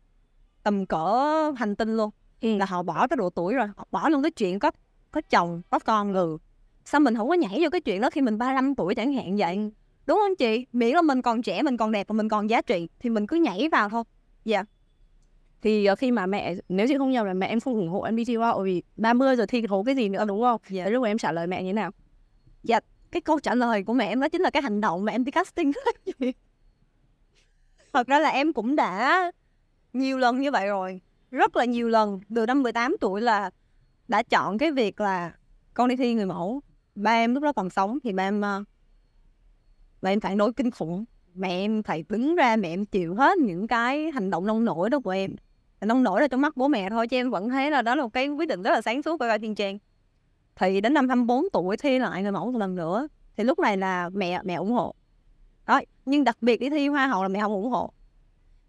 tầm 0.62 0.86
cỡ 0.86 1.52
hành 1.56 1.76
tinh 1.76 1.96
luôn 1.96 2.10
ừ. 2.40 2.56
là 2.56 2.66
họ 2.66 2.82
bỏ 2.82 3.06
cái 3.06 3.16
độ 3.16 3.30
tuổi 3.30 3.54
rồi 3.54 3.66
họ 3.76 3.86
bỏ 3.90 4.08
luôn 4.08 4.22
cái 4.22 4.30
chuyện 4.30 4.58
có 4.58 4.70
có 5.10 5.20
chồng 5.30 5.62
có 5.70 5.78
con 5.78 6.12
rồi. 6.12 6.38
Sao 6.84 7.00
mình 7.00 7.16
không 7.16 7.28
có 7.28 7.34
nhảy 7.34 7.58
vô 7.60 7.68
cái 7.72 7.80
chuyện 7.80 8.00
đó 8.00 8.10
khi 8.10 8.20
mình 8.20 8.38
35 8.38 8.74
tuổi 8.74 8.94
chẳng 8.94 9.12
hạn 9.12 9.36
vậy 9.36 9.70
đúng 10.06 10.18
không 10.22 10.36
chị? 10.36 10.66
Miễn 10.72 10.94
là 10.94 11.02
mình 11.02 11.22
còn 11.22 11.42
trẻ 11.42 11.62
mình 11.62 11.76
còn 11.76 11.92
đẹp 11.92 12.08
và 12.08 12.12
mình 12.12 12.28
còn 12.28 12.50
giá 12.50 12.62
trị 12.62 12.88
thì 12.98 13.10
mình 13.10 13.26
cứ 13.26 13.36
nhảy 13.36 13.68
vào 13.72 13.88
thôi. 13.88 14.04
Dạ. 14.44 14.56
Yeah. 14.56 14.66
thì 15.62 15.90
uh, 15.92 15.98
khi 15.98 16.10
mà 16.10 16.26
mẹ 16.26 16.54
nếu 16.68 16.86
chị 16.88 16.94
không 16.98 17.10
nhầm 17.10 17.26
là 17.26 17.34
mẹ 17.34 17.46
em 17.46 17.60
không 17.60 17.74
ủng 17.74 17.88
hộ 17.88 18.02
em 18.02 18.16
đi 18.16 18.24
thi 18.24 18.36
hậu 18.36 18.62
vì 18.62 18.82
30 18.96 19.36
giờ 19.36 19.46
thi 19.46 19.66
hố 19.68 19.82
cái 19.86 19.94
gì 19.94 20.08
nữa 20.08 20.24
đúng 20.24 20.42
không? 20.42 20.60
Dạ. 20.68 20.88
Lúc 20.88 21.04
em 21.04 21.18
trả 21.18 21.32
lời 21.32 21.46
mẹ 21.46 21.62
như 21.62 21.68
thế 21.68 21.72
nào? 21.72 21.90
Dạ 22.62 22.80
cái 23.14 23.20
câu 23.20 23.40
trả 23.40 23.54
lời 23.54 23.82
của 23.82 23.92
mẹ 23.92 24.06
em 24.06 24.20
đó 24.20 24.28
chính 24.28 24.42
là 24.42 24.50
cái 24.50 24.62
hành 24.62 24.80
động 24.80 25.04
mà 25.04 25.12
em 25.12 25.24
đi 25.24 25.30
casting 25.30 25.72
thật 27.92 28.06
ra 28.06 28.18
là 28.18 28.28
em 28.28 28.52
cũng 28.52 28.76
đã 28.76 29.30
nhiều 29.92 30.18
lần 30.18 30.40
như 30.40 30.50
vậy 30.50 30.66
rồi 30.66 31.00
rất 31.30 31.56
là 31.56 31.64
nhiều 31.64 31.88
lần. 31.88 32.20
Từ 32.34 32.46
năm 32.46 32.62
18 32.62 32.96
tuổi 33.00 33.20
là 33.20 33.50
đã 34.08 34.22
chọn 34.22 34.58
cái 34.58 34.72
việc 34.72 35.00
là 35.00 35.32
con 35.74 35.88
đi 35.88 35.96
thi 35.96 36.14
người 36.14 36.26
mẫu. 36.26 36.60
Ba 36.94 37.10
em 37.10 37.34
lúc 37.34 37.42
đó 37.42 37.52
còn 37.52 37.70
sống 37.70 37.98
thì 38.04 38.12
ba 38.12 38.28
em 38.28 38.40
uh, 38.40 38.66
và 40.04 40.10
em 40.10 40.20
phản 40.20 40.38
đối 40.38 40.52
kinh 40.52 40.70
khủng. 40.70 41.04
Mẹ 41.34 41.48
em 41.48 41.82
phải 41.82 42.04
đứng 42.08 42.34
ra, 42.34 42.56
mẹ 42.56 42.68
em 42.68 42.84
chịu 42.84 43.14
hết 43.14 43.38
những 43.38 43.66
cái 43.66 44.10
hành 44.10 44.30
động 44.30 44.46
nông 44.46 44.64
nổi 44.64 44.90
đó 44.90 45.00
của 45.04 45.10
em. 45.10 45.36
Nông 45.80 46.02
nổi 46.02 46.20
là 46.20 46.28
trong 46.28 46.40
mắt 46.40 46.56
bố 46.56 46.68
mẹ 46.68 46.90
thôi, 46.90 47.08
chứ 47.08 47.16
em 47.16 47.30
vẫn 47.30 47.48
thấy 47.48 47.70
là 47.70 47.82
đó 47.82 47.94
là 47.94 48.02
một 48.02 48.12
cái 48.12 48.28
quyết 48.28 48.48
định 48.48 48.62
rất 48.62 48.70
là 48.70 48.80
sáng 48.80 49.02
suốt 49.02 49.18
của 49.18 49.26
thiên 49.40 49.54
trang. 49.54 49.78
Thì 50.56 50.80
đến 50.80 50.94
năm 50.94 51.08
24 51.08 51.44
tuổi 51.52 51.76
thi 51.76 51.98
lại 51.98 52.22
người 52.22 52.32
mẫu 52.32 52.52
một 52.52 52.58
lần 52.58 52.74
nữa, 52.74 53.08
thì 53.36 53.44
lúc 53.44 53.58
này 53.58 53.76
là 53.76 54.08
mẹ 54.08 54.40
mẹ 54.44 54.54
ủng 54.54 54.72
hộ. 54.72 54.94
Đó, 55.66 55.80
nhưng 56.06 56.24
đặc 56.24 56.36
biệt 56.40 56.60
đi 56.60 56.70
thi 56.70 56.88
hoa 56.88 57.06
hậu 57.06 57.22
là 57.22 57.28
mẹ 57.28 57.40
không 57.40 57.52
ủng 57.52 57.70
hộ. 57.70 57.92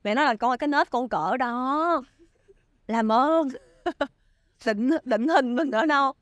Mẹ 0.03 0.15
nói 0.15 0.25
là 0.25 0.35
con 0.35 0.57
cái 0.57 0.67
nết 0.67 0.89
con 0.89 1.09
cỡ 1.09 1.37
đó 1.37 2.01
làm 2.87 3.11
ơn 3.11 3.47
định 4.65 4.89
định 5.03 5.27
hình 5.27 5.55
mình 5.55 5.71
ở 5.71 5.85
đâu? 5.85 6.13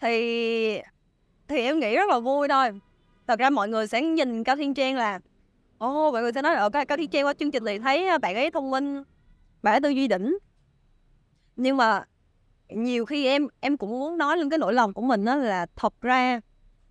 Thì 0.00 0.80
thì 1.48 1.62
em 1.62 1.80
nghĩ 1.80 1.96
rất 1.96 2.08
là 2.08 2.18
vui 2.18 2.48
thôi 2.48 2.70
thật 3.28 3.38
ra 3.38 3.50
mọi 3.50 3.68
người 3.68 3.86
sẽ 3.86 4.02
nhìn 4.02 4.44
cao 4.44 4.56
thiên 4.56 4.74
trang 4.74 4.96
là 4.96 5.20
ồ 5.78 6.08
oh, 6.08 6.12
mọi 6.12 6.22
người 6.22 6.32
sẽ 6.32 6.42
nói 6.42 6.54
là 6.54 6.68
cao, 6.68 6.84
cao 6.86 6.98
thiên 6.98 7.10
trang 7.10 7.26
qua 7.26 7.34
chương 7.34 7.50
trình 7.50 7.64
thì 7.66 7.78
thấy 7.78 8.06
à, 8.06 8.18
bạn 8.18 8.34
ấy 8.34 8.50
thông 8.50 8.70
minh 8.70 9.02
bạn 9.62 9.74
ấy 9.74 9.80
tư 9.80 9.88
duy 9.88 10.08
đỉnh. 10.08 10.38
Nhưng 11.56 11.76
mà 11.76 12.04
nhiều 12.68 13.06
khi 13.06 13.26
em 13.26 13.48
em 13.60 13.76
cũng 13.76 13.90
muốn 13.90 14.18
nói 14.18 14.36
lên 14.36 14.50
cái 14.50 14.58
nỗi 14.58 14.74
lòng 14.74 14.92
của 14.92 15.02
mình 15.02 15.24
đó 15.24 15.36
là 15.36 15.66
thật 15.76 16.00
ra 16.00 16.40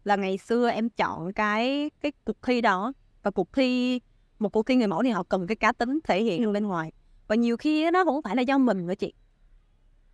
là 0.04 0.16
ngày 0.16 0.38
xưa 0.38 0.70
em 0.70 0.90
chọn 0.90 1.34
cái 1.34 1.92
cái 2.02 2.12
cuộc 2.26 2.42
thi 2.42 2.62
đó 2.62 2.94
và 3.24 3.32
cuộc 3.32 3.54
thi 3.54 4.00
một 4.40 4.50
cuộc 4.50 4.66
thi 4.66 4.76
người 4.76 4.88
mẫu 4.88 5.04
thì 5.04 5.10
họ 5.10 5.24
cần 5.24 5.48
cái 5.48 5.56
cá 5.56 5.72
tính 5.72 6.00
thể 6.04 6.24
hiện 6.24 6.54
bên 6.54 6.68
ngoài. 6.68 6.92
Và 7.28 7.36
nhiều 7.36 7.58
khi 7.58 7.92
nó 7.92 8.04
không 8.04 8.22
phải 8.22 8.36
là 8.36 8.42
do 8.42 8.58
mình 8.58 8.88
nữa 8.88 8.96
chị. 8.96 9.14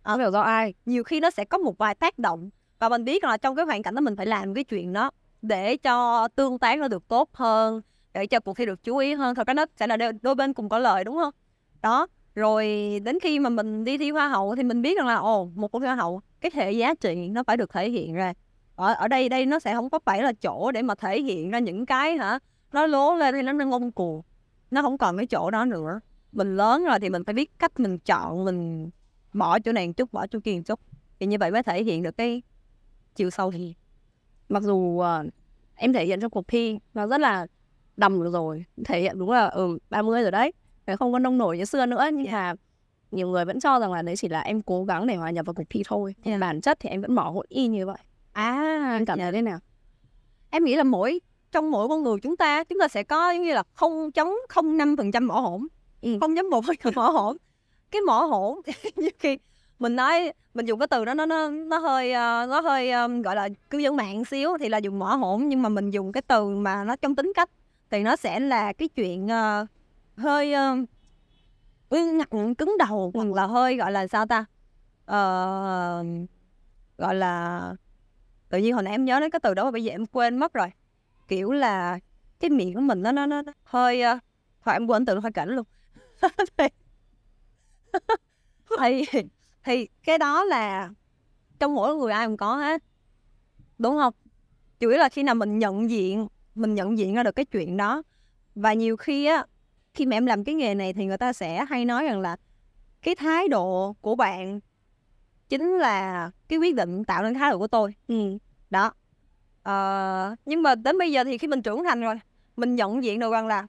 Không 0.02 0.20
hiểu 0.20 0.30
do 0.30 0.40
ai. 0.40 0.74
Nhiều 0.86 1.04
khi 1.04 1.20
nó 1.20 1.30
sẽ 1.30 1.44
có 1.44 1.58
một 1.58 1.78
vài 1.78 1.94
tác 1.94 2.18
động 2.18 2.50
và 2.78 2.88
mình 2.88 3.04
biết 3.04 3.24
là 3.24 3.36
trong 3.36 3.56
cái 3.56 3.64
hoàn 3.64 3.82
cảnh 3.82 3.94
đó 3.94 4.00
mình 4.00 4.16
phải 4.16 4.26
làm 4.26 4.54
cái 4.54 4.64
chuyện 4.64 4.92
đó 4.92 5.10
để 5.44 5.76
cho 5.76 6.28
tương 6.28 6.58
tác 6.58 6.78
nó 6.78 6.88
được 6.88 7.08
tốt 7.08 7.28
hơn, 7.32 7.80
để 8.14 8.26
cho 8.26 8.40
cuộc 8.40 8.56
thi 8.56 8.66
được 8.66 8.82
chú 8.82 8.96
ý 8.96 9.14
hơn. 9.14 9.34
Thật 9.34 9.46
ra 9.46 9.54
nó 9.54 9.66
sẽ 9.76 9.86
là 9.86 9.96
đôi 10.22 10.34
bên 10.34 10.52
cùng 10.52 10.68
có 10.68 10.78
lợi, 10.78 11.04
đúng 11.04 11.16
không? 11.16 11.34
Đó, 11.82 12.06
rồi 12.34 12.66
đến 13.04 13.18
khi 13.22 13.38
mà 13.38 13.50
mình 13.50 13.84
đi 13.84 13.98
thi 13.98 14.10
hoa 14.10 14.28
hậu 14.28 14.56
thì 14.56 14.62
mình 14.62 14.82
biết 14.82 14.96
rằng 14.96 15.06
là, 15.06 15.14
ồ, 15.14 15.50
một 15.54 15.68
cuộc 15.68 15.80
thi 15.80 15.86
hoa 15.86 15.94
hậu, 15.94 16.20
cái 16.40 16.50
hệ 16.54 16.72
giá 16.72 16.94
trị 16.94 17.28
nó 17.28 17.42
phải 17.42 17.56
được 17.56 17.72
thể 17.72 17.90
hiện 17.90 18.14
ra. 18.14 18.32
Ở 18.76 18.94
ở 18.94 19.08
đây 19.08 19.28
đây 19.28 19.46
nó 19.46 19.58
sẽ 19.58 19.74
không 19.74 19.90
có 19.90 19.98
phải 20.04 20.22
là 20.22 20.32
chỗ 20.32 20.72
để 20.72 20.82
mà 20.82 20.94
thể 20.94 21.22
hiện 21.22 21.50
ra 21.50 21.58
những 21.58 21.86
cái 21.86 22.16
hả, 22.16 22.38
nó 22.72 22.86
lố 22.86 23.14
lên 23.14 23.34
thì 23.34 23.42
nó 23.42 23.52
nó 23.52 23.64
ngông 23.64 23.92
cuồng. 23.92 24.22
Nó 24.70 24.82
không 24.82 24.98
còn 24.98 25.16
cái 25.16 25.26
chỗ 25.26 25.50
đó 25.50 25.64
nữa. 25.64 26.00
Mình 26.32 26.56
lớn 26.56 26.84
rồi 26.84 27.00
thì 27.00 27.10
mình 27.10 27.24
phải 27.24 27.34
biết 27.34 27.58
cách 27.58 27.80
mình 27.80 27.98
chọn, 27.98 28.44
mình 28.44 28.90
bỏ 29.32 29.58
chỗ 29.58 29.72
này 29.72 29.86
một 29.86 29.92
chút, 29.96 30.12
bỏ 30.12 30.26
chỗ 30.26 30.38
kia 30.44 30.54
một 30.54 30.62
chút. 30.66 30.80
Thì 31.20 31.26
như 31.26 31.36
vậy 31.40 31.50
mới 31.50 31.62
thể 31.62 31.84
hiện 31.84 32.02
được 32.02 32.16
cái 32.16 32.42
chiều 33.14 33.30
sâu 33.30 33.50
thì 33.50 33.74
mặc 34.48 34.62
dù 34.62 34.76
uh, 34.76 35.32
em 35.74 35.92
thể 35.92 36.06
hiện 36.06 36.20
trong 36.20 36.30
cuộc 36.30 36.48
thi 36.48 36.78
nó 36.94 37.06
rất 37.06 37.20
là 37.20 37.46
đầm 37.96 38.22
được 38.22 38.32
rồi 38.32 38.64
thể 38.84 39.00
hiện 39.00 39.18
đúng 39.18 39.30
là 39.30 39.46
ừ 39.46 39.78
30 39.90 40.22
rồi 40.22 40.30
đấy 40.30 40.52
không 40.98 41.12
có 41.12 41.18
nông 41.18 41.38
nổi 41.38 41.58
như 41.58 41.64
xưa 41.64 41.86
nữa. 41.86 42.04
Nhưng 42.12 42.32
mà 42.32 42.54
nhiều 43.10 43.28
người 43.28 43.44
vẫn 43.44 43.60
cho 43.60 43.80
rằng 43.80 43.92
là 43.92 44.02
đấy 44.02 44.16
chỉ 44.16 44.28
là 44.28 44.40
em 44.40 44.62
cố 44.62 44.84
gắng 44.84 45.06
để 45.06 45.16
hòa 45.16 45.30
nhập 45.30 45.46
vào 45.46 45.54
cuộc 45.54 45.64
thi 45.70 45.82
thôi 45.86 46.14
yeah. 46.24 46.40
bản 46.40 46.60
chất 46.60 46.80
thì 46.80 46.88
em 46.88 47.00
vẫn 47.00 47.14
bỏ 47.14 47.30
hỗn 47.30 47.46
y 47.48 47.66
như 47.66 47.86
vậy. 47.86 47.98
À 48.32 48.90
em 48.98 49.06
cảm 49.06 49.18
thấy 49.18 49.32
thế 49.32 49.42
nào? 49.42 49.58
Em 50.50 50.64
nghĩ 50.64 50.76
là 50.76 50.84
mỗi 50.84 51.20
trong 51.52 51.70
mỗi 51.70 51.88
con 51.88 52.02
người 52.02 52.16
chúng 52.22 52.36
ta 52.36 52.64
chúng 52.64 52.78
ta 52.80 52.88
sẽ 52.88 53.02
có 53.02 53.30
như 53.30 53.54
là 53.54 53.62
không 53.72 54.12
chấm 54.12 54.34
không 54.48 54.76
năm 54.76 54.96
phần 54.96 55.12
trăm 55.12 55.26
mỏ 55.26 55.34
hỗn 55.34 55.66
ừ. 56.02 56.18
không 56.20 56.36
chấm 56.36 56.50
một 56.50 56.64
phần 56.66 56.76
trăm 56.84 56.92
mỏ 56.96 57.02
hỗn 57.02 57.36
cái 57.90 58.02
mỏ 58.02 58.20
hỗn 58.20 58.58
như 58.96 59.08
khi 59.18 59.38
mình 59.78 59.96
nói 59.96 60.32
mình 60.54 60.66
dùng 60.66 60.78
cái 60.78 60.86
từ 60.86 61.04
đó 61.04 61.14
nó 61.14 61.26
nó 61.26 61.48
nó 61.48 61.78
hơi 61.78 62.10
uh, 62.10 62.48
nó 62.50 62.60
hơi 62.60 62.92
gọi 63.24 63.36
là 63.36 63.48
cư 63.70 63.78
dân 63.78 63.96
mạng 63.96 64.24
xíu 64.24 64.56
thì 64.60 64.68
là 64.68 64.78
dùng 64.78 64.98
mỏ 64.98 65.06
hỗn 65.06 65.48
nhưng 65.48 65.62
mà 65.62 65.68
mình 65.68 65.90
dùng 65.90 66.12
cái 66.12 66.22
từ 66.22 66.48
mà 66.48 66.84
nó 66.84 66.96
trong 66.96 67.14
tính 67.16 67.32
cách 67.34 67.50
thì 67.90 68.02
nó 68.02 68.16
sẽ 68.16 68.40
là 68.40 68.72
cái 68.72 68.88
chuyện 68.88 69.26
uh, 69.26 69.68
hơi 70.16 70.54
uh, 70.54 72.08
ngặt 72.14 72.28
cứng 72.58 72.76
đầu 72.78 73.10
hoặc 73.14 73.28
là 73.34 73.46
hơi 73.46 73.76
gọi 73.76 73.92
là 73.92 74.06
sao 74.06 74.26
ta? 74.26 74.44
Uh, 75.04 76.06
gọi 76.98 77.14
là 77.14 77.60
tự 78.48 78.58
nhiên 78.58 78.74
hồi 78.74 78.82
nãy 78.82 78.94
em 78.94 79.04
nhớ 79.04 79.20
đến 79.20 79.30
cái 79.30 79.40
từ 79.40 79.54
đó 79.54 79.64
mà 79.64 79.70
bây 79.70 79.84
giờ 79.84 79.92
em 79.92 80.06
quên 80.06 80.38
mất 80.38 80.52
rồi. 80.52 80.68
Kiểu 81.28 81.52
là 81.52 81.98
cái 82.40 82.50
miệng 82.50 82.74
của 82.74 82.80
mình 82.80 83.02
nó 83.02 83.12
nó 83.12 83.26
nó 83.26 83.42
hơi 83.64 84.02
uh, 84.14 84.18
thôi 84.64 84.74
em 84.74 84.86
quên 84.86 85.06
từ 85.06 85.18
hơi 85.18 85.32
cảnh 85.32 85.48
luôn. 85.48 85.64
Thì 88.78 89.04
thì 89.64 89.88
cái 90.04 90.18
đó 90.18 90.44
là 90.44 90.90
trong 91.58 91.74
mỗi 91.74 91.96
người 91.96 92.12
ai 92.12 92.26
cũng 92.26 92.36
có 92.36 92.56
hết 92.56 92.82
đúng 93.78 93.96
không? 93.96 94.14
Chủ 94.80 94.88
yếu 94.88 94.98
là 94.98 95.08
khi 95.08 95.22
nào 95.22 95.34
mình 95.34 95.58
nhận 95.58 95.90
diện 95.90 96.28
mình 96.54 96.74
nhận 96.74 96.98
diện 96.98 97.14
ra 97.14 97.22
được 97.22 97.36
cái 97.36 97.44
chuyện 97.44 97.76
đó. 97.76 98.02
Và 98.54 98.72
nhiều 98.72 98.96
khi 98.96 99.26
á 99.26 99.46
khi 99.94 100.06
mà 100.06 100.16
em 100.16 100.26
làm 100.26 100.44
cái 100.44 100.54
nghề 100.54 100.74
này 100.74 100.92
thì 100.92 101.06
người 101.06 101.18
ta 101.18 101.32
sẽ 101.32 101.64
hay 101.64 101.84
nói 101.84 102.04
rằng 102.04 102.20
là 102.20 102.36
cái 103.02 103.14
thái 103.14 103.48
độ 103.48 103.92
của 104.00 104.14
bạn 104.14 104.60
chính 105.48 105.70
là 105.78 106.30
cái 106.48 106.58
quyết 106.58 106.74
định 106.74 107.04
tạo 107.04 107.22
nên 107.22 107.34
thái 107.34 107.50
độ 107.50 107.58
của 107.58 107.68
tôi. 107.68 107.94
Ừ. 108.08 108.38
đó. 108.70 108.92
Ờ, 109.62 110.36
nhưng 110.46 110.62
mà 110.62 110.74
đến 110.74 110.98
bây 110.98 111.12
giờ 111.12 111.24
thì 111.24 111.38
khi 111.38 111.48
mình 111.48 111.62
trưởng 111.62 111.84
thành 111.84 112.00
rồi 112.00 112.14
mình 112.56 112.76
nhận 112.76 113.04
diện 113.04 113.20
được 113.20 113.32
rằng 113.32 113.46
là 113.46 113.66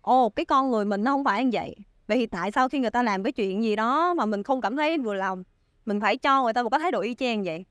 ồ 0.00 0.30
cái 0.30 0.46
con 0.46 0.70
người 0.70 0.84
mình 0.84 1.04
nó 1.04 1.12
không 1.12 1.24
phải 1.24 1.44
như 1.44 1.50
vậy 1.52 1.76
vậy 2.08 2.18
thì 2.18 2.26
tại 2.26 2.52
sao 2.52 2.68
khi 2.68 2.78
người 2.78 2.90
ta 2.90 3.02
làm 3.02 3.22
cái 3.22 3.32
chuyện 3.32 3.64
gì 3.64 3.76
đó 3.76 4.14
mà 4.14 4.26
mình 4.26 4.42
không 4.42 4.60
cảm 4.60 4.76
thấy 4.76 4.98
vừa 4.98 5.14
lòng? 5.14 5.44
Mình 5.86 6.00
phải 6.00 6.16
cho 6.16 6.44
người 6.44 6.52
ta 6.52 6.62
một 6.62 6.70
cái 6.70 6.80
thái 6.80 6.90
độ 6.90 7.00
y 7.00 7.14
chang 7.14 7.44
vậy. 7.44 7.64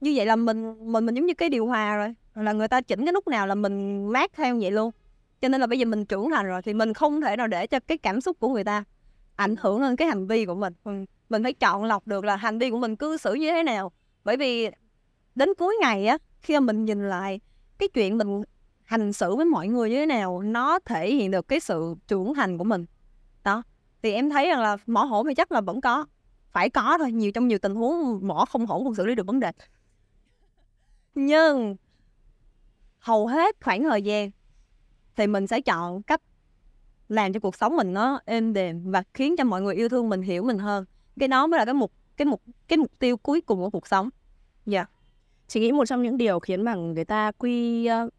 Như 0.00 0.12
vậy 0.16 0.26
là 0.26 0.36
mình 0.36 0.92
mình 0.92 1.06
mình 1.06 1.14
giống 1.14 1.26
như 1.26 1.34
cái 1.34 1.48
điều 1.48 1.66
hòa 1.66 1.96
rồi 1.96 2.14
là 2.34 2.52
người 2.52 2.68
ta 2.68 2.80
chỉnh 2.80 3.04
cái 3.04 3.12
lúc 3.12 3.28
nào 3.28 3.46
là 3.46 3.54
mình 3.54 4.06
mát 4.06 4.30
theo 4.34 4.58
vậy 4.60 4.70
luôn. 4.70 4.90
Cho 5.40 5.48
nên 5.48 5.60
là 5.60 5.66
bây 5.66 5.78
giờ 5.78 5.84
mình 5.84 6.04
trưởng 6.04 6.30
thành 6.30 6.46
rồi 6.46 6.62
thì 6.62 6.74
mình 6.74 6.94
không 6.94 7.20
thể 7.20 7.36
nào 7.36 7.46
để 7.46 7.66
cho 7.66 7.80
cái 7.80 7.98
cảm 7.98 8.20
xúc 8.20 8.36
của 8.40 8.48
người 8.48 8.64
ta 8.64 8.84
ảnh 9.36 9.54
hưởng 9.60 9.82
lên 9.82 9.96
cái 9.96 10.08
hành 10.08 10.26
vi 10.26 10.46
của 10.46 10.54
mình. 10.54 10.72
Ừ, 10.84 10.92
mình 11.28 11.42
phải 11.42 11.52
chọn 11.52 11.84
lọc 11.84 12.06
được 12.06 12.24
là 12.24 12.36
hành 12.36 12.58
vi 12.58 12.70
của 12.70 12.78
mình 12.78 12.96
cư 12.96 13.16
xử 13.16 13.34
như 13.34 13.50
thế 13.50 13.62
nào. 13.62 13.92
Bởi 14.24 14.36
vì 14.36 14.70
đến 15.34 15.48
cuối 15.58 15.76
ngày 15.80 16.06
á 16.06 16.18
khi 16.42 16.54
mà 16.54 16.60
mình 16.60 16.84
nhìn 16.84 17.08
lại 17.08 17.40
cái 17.78 17.88
chuyện 17.88 18.18
mình 18.18 18.42
hành 18.84 19.12
xử 19.12 19.36
với 19.36 19.44
mọi 19.44 19.68
người 19.68 19.90
như 19.90 19.96
thế 19.96 20.06
nào 20.06 20.42
nó 20.42 20.78
thể 20.84 21.14
hiện 21.14 21.30
được 21.30 21.48
cái 21.48 21.60
sự 21.60 21.94
trưởng 22.08 22.34
thành 22.34 22.58
của 22.58 22.64
mình 22.64 22.86
thì 24.02 24.12
em 24.12 24.30
thấy 24.30 24.48
rằng 24.48 24.60
là 24.60 24.76
mỏ 24.86 25.02
hổn 25.02 25.26
thì 25.26 25.34
chắc 25.34 25.52
là 25.52 25.60
vẫn 25.60 25.80
có 25.80 26.06
phải 26.52 26.70
có 26.70 26.98
thôi 26.98 27.12
nhiều 27.12 27.32
trong 27.32 27.48
nhiều 27.48 27.58
tình 27.58 27.74
huống 27.74 28.26
mỏ 28.28 28.44
không 28.50 28.66
hổn 28.66 28.84
không 28.84 28.94
xử 28.94 29.06
lý 29.06 29.14
được 29.14 29.26
vấn 29.26 29.40
đề. 29.40 29.52
Nhưng 31.14 31.76
hầu 32.98 33.26
hết 33.26 33.56
khoảng 33.60 33.84
thời 33.84 34.02
gian 34.02 34.30
thì 35.16 35.26
mình 35.26 35.46
sẽ 35.46 35.60
chọn 35.60 36.02
cách 36.02 36.22
làm 37.08 37.32
cho 37.32 37.40
cuộc 37.40 37.56
sống 37.56 37.76
mình 37.76 37.92
nó 37.92 38.20
êm 38.24 38.52
đềm 38.52 38.90
và 38.90 39.02
khiến 39.14 39.36
cho 39.38 39.44
mọi 39.44 39.62
người 39.62 39.74
yêu 39.74 39.88
thương 39.88 40.08
mình 40.08 40.22
hiểu 40.22 40.42
mình 40.42 40.58
hơn. 40.58 40.84
Cái 41.20 41.28
đó 41.28 41.46
mới 41.46 41.58
là 41.58 41.64
cái 41.64 41.74
mục 41.74 41.92
cái 42.16 42.26
mục 42.26 42.42
cái 42.68 42.76
mục 42.76 42.98
tiêu 42.98 43.16
cuối 43.16 43.40
cùng 43.40 43.58
của 43.58 43.70
cuộc 43.70 43.86
sống. 43.86 44.08
Dạ. 44.66 44.78
Yeah. 44.78 44.90
chị 45.46 45.60
nghĩ 45.60 45.72
một 45.72 45.84
trong 45.84 46.02
những 46.02 46.16
điều 46.16 46.40
khiến 46.40 46.62
mà 46.62 46.74
người 46.74 47.04
ta 47.04 47.32
quy 47.38 47.88
uh, 47.90 48.12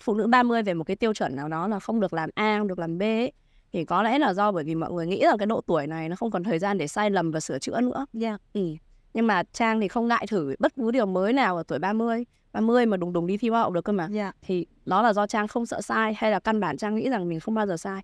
phụ 0.00 0.14
nữ 0.14 0.26
30 0.26 0.62
về 0.62 0.74
một 0.74 0.84
cái 0.84 0.96
tiêu 0.96 1.14
chuẩn 1.14 1.36
nào 1.36 1.48
đó 1.48 1.68
là 1.68 1.80
không 1.80 2.00
được 2.00 2.12
làm 2.12 2.30
A 2.34 2.58
không 2.58 2.68
được 2.68 2.78
làm 2.78 2.98
B 2.98 3.02
ấy, 3.02 3.32
thì 3.72 3.84
có 3.84 4.02
lẽ 4.02 4.18
là 4.18 4.34
do 4.34 4.52
bởi 4.52 4.64
vì 4.64 4.74
mọi 4.74 4.92
người 4.92 5.06
nghĩ 5.06 5.22
rằng 5.24 5.38
cái 5.38 5.46
độ 5.46 5.60
tuổi 5.66 5.86
này 5.86 6.08
nó 6.08 6.16
không 6.16 6.30
còn 6.30 6.44
thời 6.44 6.58
gian 6.58 6.78
để 6.78 6.86
sai 6.86 7.10
lầm 7.10 7.30
và 7.30 7.40
sửa 7.40 7.58
chữa 7.58 7.80
nữa. 7.80 8.06
Yeah. 8.20 8.40
Dạ. 8.54 8.60
Ừ. 8.60 8.74
Nhưng 9.14 9.26
mà 9.26 9.42
Trang 9.52 9.80
thì 9.80 9.88
không 9.88 10.08
ngại 10.08 10.26
thử 10.30 10.54
bất 10.58 10.72
cứ 10.76 10.90
điều 10.90 11.06
mới 11.06 11.32
nào 11.32 11.56
ở 11.56 11.62
tuổi 11.62 11.78
30, 11.78 12.24
30 12.52 12.86
mà 12.86 12.96
đùng 12.96 13.12
đùng 13.12 13.26
đi 13.26 13.36
thi 13.36 13.48
hoa 13.48 13.60
hậu 13.60 13.70
được 13.70 13.84
cơ 13.84 13.92
mà. 13.92 14.02
Yeah. 14.04 14.14
Dạ. 14.14 14.32
Thì 14.42 14.66
đó 14.86 15.02
là 15.02 15.12
do 15.12 15.26
Trang 15.26 15.48
không 15.48 15.66
sợ 15.66 15.80
sai 15.80 16.14
hay 16.16 16.30
là 16.30 16.40
căn 16.40 16.60
bản 16.60 16.76
Trang 16.76 16.94
nghĩ 16.94 17.10
rằng 17.10 17.28
mình 17.28 17.40
không 17.40 17.54
bao 17.54 17.66
giờ 17.66 17.76
sai? 17.76 18.02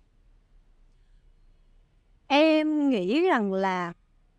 Em 2.27 2.89
nghĩ 2.89 3.21
rằng 3.21 3.53
là 3.53 3.93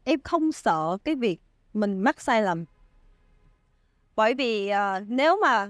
em 0.05 0.21
không 0.21 0.53
sợ 0.53 0.99
cái 1.05 1.15
việc 1.15 1.41
mình 1.75 1.99
mắc 1.99 2.21
sai 2.21 2.43
lầm. 2.43 2.65
Bởi 4.17 4.35
vì 4.35 4.71
uh, 4.71 5.09
nếu 5.09 5.39
mà 5.43 5.69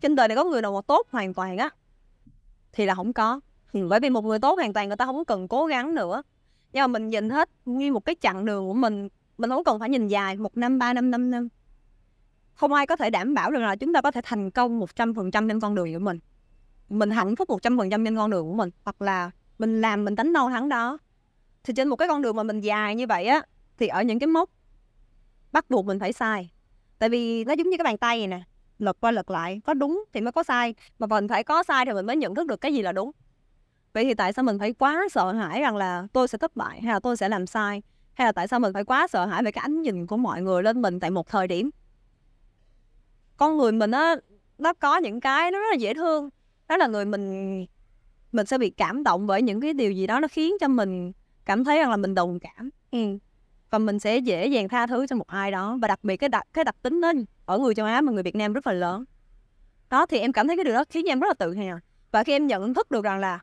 trên 0.00 0.16
đời 0.16 0.28
này 0.28 0.36
có 0.36 0.44
người 0.44 0.62
nào 0.62 0.72
mà 0.72 0.80
tốt 0.86 1.06
hoàn 1.10 1.34
toàn 1.34 1.56
á 1.56 1.70
thì 2.72 2.86
là 2.86 2.94
không 2.94 3.12
có 3.12 3.40
bởi 3.72 4.00
vì 4.00 4.10
một 4.10 4.24
người 4.24 4.38
tốt 4.38 4.54
hoàn 4.58 4.72
toàn 4.72 4.88
người 4.88 4.96
ta 4.96 5.04
không 5.04 5.24
cần 5.24 5.48
cố 5.48 5.66
gắng 5.66 5.94
nữa. 5.94 6.22
Nhưng 6.72 6.82
mà 6.82 6.86
mình 6.86 7.08
nhìn 7.08 7.30
hết 7.30 7.50
như 7.64 7.92
một 7.92 8.04
cái 8.04 8.16
chặng 8.20 8.44
đường 8.44 8.68
của 8.68 8.74
mình 8.74 9.08
mình 9.40 9.50
không 9.50 9.64
cần 9.64 9.78
phải 9.78 9.88
nhìn 9.88 10.08
dài 10.08 10.36
một 10.36 10.56
năm, 10.56 10.78
ba 10.78 10.92
năm 10.92 11.10
năm 11.10 11.30
năm. 11.30 11.48
Không 12.54 12.72
ai 12.72 12.86
có 12.86 12.96
thể 12.96 13.10
đảm 13.10 13.34
bảo 13.34 13.50
được 13.50 13.58
là 13.58 13.76
chúng 13.76 13.92
ta 13.92 14.00
có 14.00 14.10
thể 14.10 14.20
thành 14.24 14.50
công 14.50 14.78
một 14.78 14.96
trăm 14.96 15.14
phần 15.14 15.30
trăm 15.30 15.48
trên 15.48 15.60
con 15.60 15.74
đường 15.74 15.92
của 15.92 15.98
mình. 15.98 16.18
Mình 16.88 17.10
hạnh 17.10 17.36
phúc 17.36 17.50
một 17.50 17.62
trăm 17.62 17.78
phần 17.78 17.90
trăm 17.90 18.04
trên 18.04 18.16
con 18.16 18.30
đường 18.30 18.48
của 18.48 18.54
mình, 18.54 18.70
hoặc 18.84 19.02
là 19.02 19.30
mình 19.58 19.80
làm, 19.80 20.04
mình 20.04 20.14
đánh 20.14 20.32
đâu 20.32 20.48
thắng 20.48 20.68
đó. 20.68 20.98
Thì 21.64 21.72
trên 21.76 21.88
một 21.88 21.96
cái 21.96 22.08
con 22.08 22.22
đường 22.22 22.36
mà 22.36 22.42
mình 22.42 22.60
dài 22.60 22.94
như 22.94 23.06
vậy 23.06 23.26
á, 23.26 23.42
thì 23.78 23.86
ở 23.86 24.02
những 24.02 24.18
cái 24.18 24.26
mốc, 24.26 24.50
bắt 25.52 25.70
buộc 25.70 25.86
mình 25.86 25.98
phải 25.98 26.12
sai. 26.12 26.50
Tại 26.98 27.08
vì 27.08 27.44
nó 27.44 27.52
giống 27.52 27.70
như 27.70 27.76
cái 27.76 27.84
bàn 27.84 27.98
tay 27.98 28.18
này 28.18 28.26
nè, 28.26 28.42
lật 28.78 28.96
qua 29.00 29.10
lật 29.10 29.30
lại, 29.30 29.60
có 29.64 29.74
đúng 29.74 30.04
thì 30.12 30.20
mới 30.20 30.32
có 30.32 30.42
sai. 30.42 30.74
Mà 30.98 31.06
mình 31.06 31.28
phải 31.28 31.44
có 31.44 31.62
sai 31.62 31.86
thì 31.86 31.92
mình 31.92 32.06
mới 32.06 32.16
nhận 32.16 32.34
thức 32.34 32.46
được 32.46 32.60
cái 32.60 32.74
gì 32.74 32.82
là 32.82 32.92
đúng 32.92 33.10
vậy 33.94 34.04
thì 34.04 34.14
tại 34.14 34.32
sao 34.32 34.42
mình 34.42 34.58
phải 34.58 34.72
quá 34.72 35.06
sợ 35.10 35.32
hãi 35.32 35.60
rằng 35.60 35.76
là 35.76 36.06
tôi 36.12 36.28
sẽ 36.28 36.38
thất 36.38 36.56
bại 36.56 36.80
hay 36.80 36.92
là 36.92 37.00
tôi 37.00 37.16
sẽ 37.16 37.28
làm 37.28 37.46
sai? 37.46 37.82
Hay 38.14 38.24
là 38.24 38.32
tại 38.32 38.48
sao 38.48 38.60
mình 38.60 38.72
phải 38.72 38.84
quá 38.84 39.06
sợ 39.08 39.26
hãi 39.26 39.42
về 39.42 39.52
cái 39.52 39.62
ánh 39.62 39.82
nhìn 39.82 40.06
của 40.06 40.16
mọi 40.16 40.42
người 40.42 40.62
lên 40.62 40.82
mình 40.82 41.00
tại 41.00 41.10
một 41.10 41.28
thời 41.28 41.48
điểm? 41.48 41.70
Con 43.36 43.56
người 43.56 43.72
mình 43.72 43.90
á, 43.90 44.16
nó 44.58 44.72
có 44.72 44.96
những 44.96 45.20
cái 45.20 45.50
nó 45.50 45.58
rất 45.58 45.66
là 45.70 45.76
dễ 45.76 45.94
thương. 45.94 46.30
Đó 46.68 46.76
là 46.76 46.86
người 46.86 47.04
mình 47.04 47.66
mình 48.32 48.46
sẽ 48.46 48.58
bị 48.58 48.70
cảm 48.70 49.04
động 49.04 49.26
bởi 49.26 49.42
những 49.42 49.60
cái 49.60 49.72
điều 49.72 49.92
gì 49.92 50.06
đó 50.06 50.20
nó 50.20 50.28
khiến 50.28 50.54
cho 50.60 50.68
mình 50.68 51.12
cảm 51.44 51.64
thấy 51.64 51.78
rằng 51.78 51.90
là 51.90 51.96
mình 51.96 52.14
đồng 52.14 52.38
cảm. 52.38 52.70
Ừ. 52.90 53.18
Và 53.70 53.78
mình 53.78 53.98
sẽ 53.98 54.18
dễ 54.18 54.46
dàng 54.46 54.68
tha 54.68 54.86
thứ 54.86 55.06
cho 55.06 55.16
một 55.16 55.26
ai 55.26 55.50
đó. 55.50 55.78
Và 55.82 55.88
đặc 55.88 56.04
biệt 56.04 56.16
cái 56.16 56.28
đặc 56.28 56.46
cái 56.52 56.64
đặc 56.64 56.76
tính 56.82 57.00
đó 57.00 57.12
ở 57.46 57.58
người 57.58 57.74
châu 57.74 57.86
Á 57.86 58.00
mà 58.00 58.12
người 58.12 58.22
Việt 58.22 58.36
Nam 58.36 58.52
rất 58.52 58.66
là 58.66 58.72
lớn. 58.72 59.04
Đó, 59.90 60.06
thì 60.06 60.18
em 60.18 60.32
cảm 60.32 60.46
thấy 60.46 60.56
cái 60.56 60.64
điều 60.64 60.74
đó 60.74 60.84
khiến 60.90 61.06
em 61.06 61.20
rất 61.20 61.28
là 61.28 61.34
tự 61.34 61.54
hào. 61.54 61.78
Và 62.10 62.24
khi 62.24 62.32
em 62.32 62.46
nhận 62.46 62.74
thức 62.74 62.90
được 62.90 63.04
rằng 63.04 63.18
là 63.18 63.40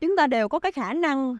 chúng 0.00 0.16
ta 0.16 0.26
đều 0.26 0.48
có 0.48 0.58
cái 0.58 0.72
khả 0.72 0.92
năng 0.92 1.36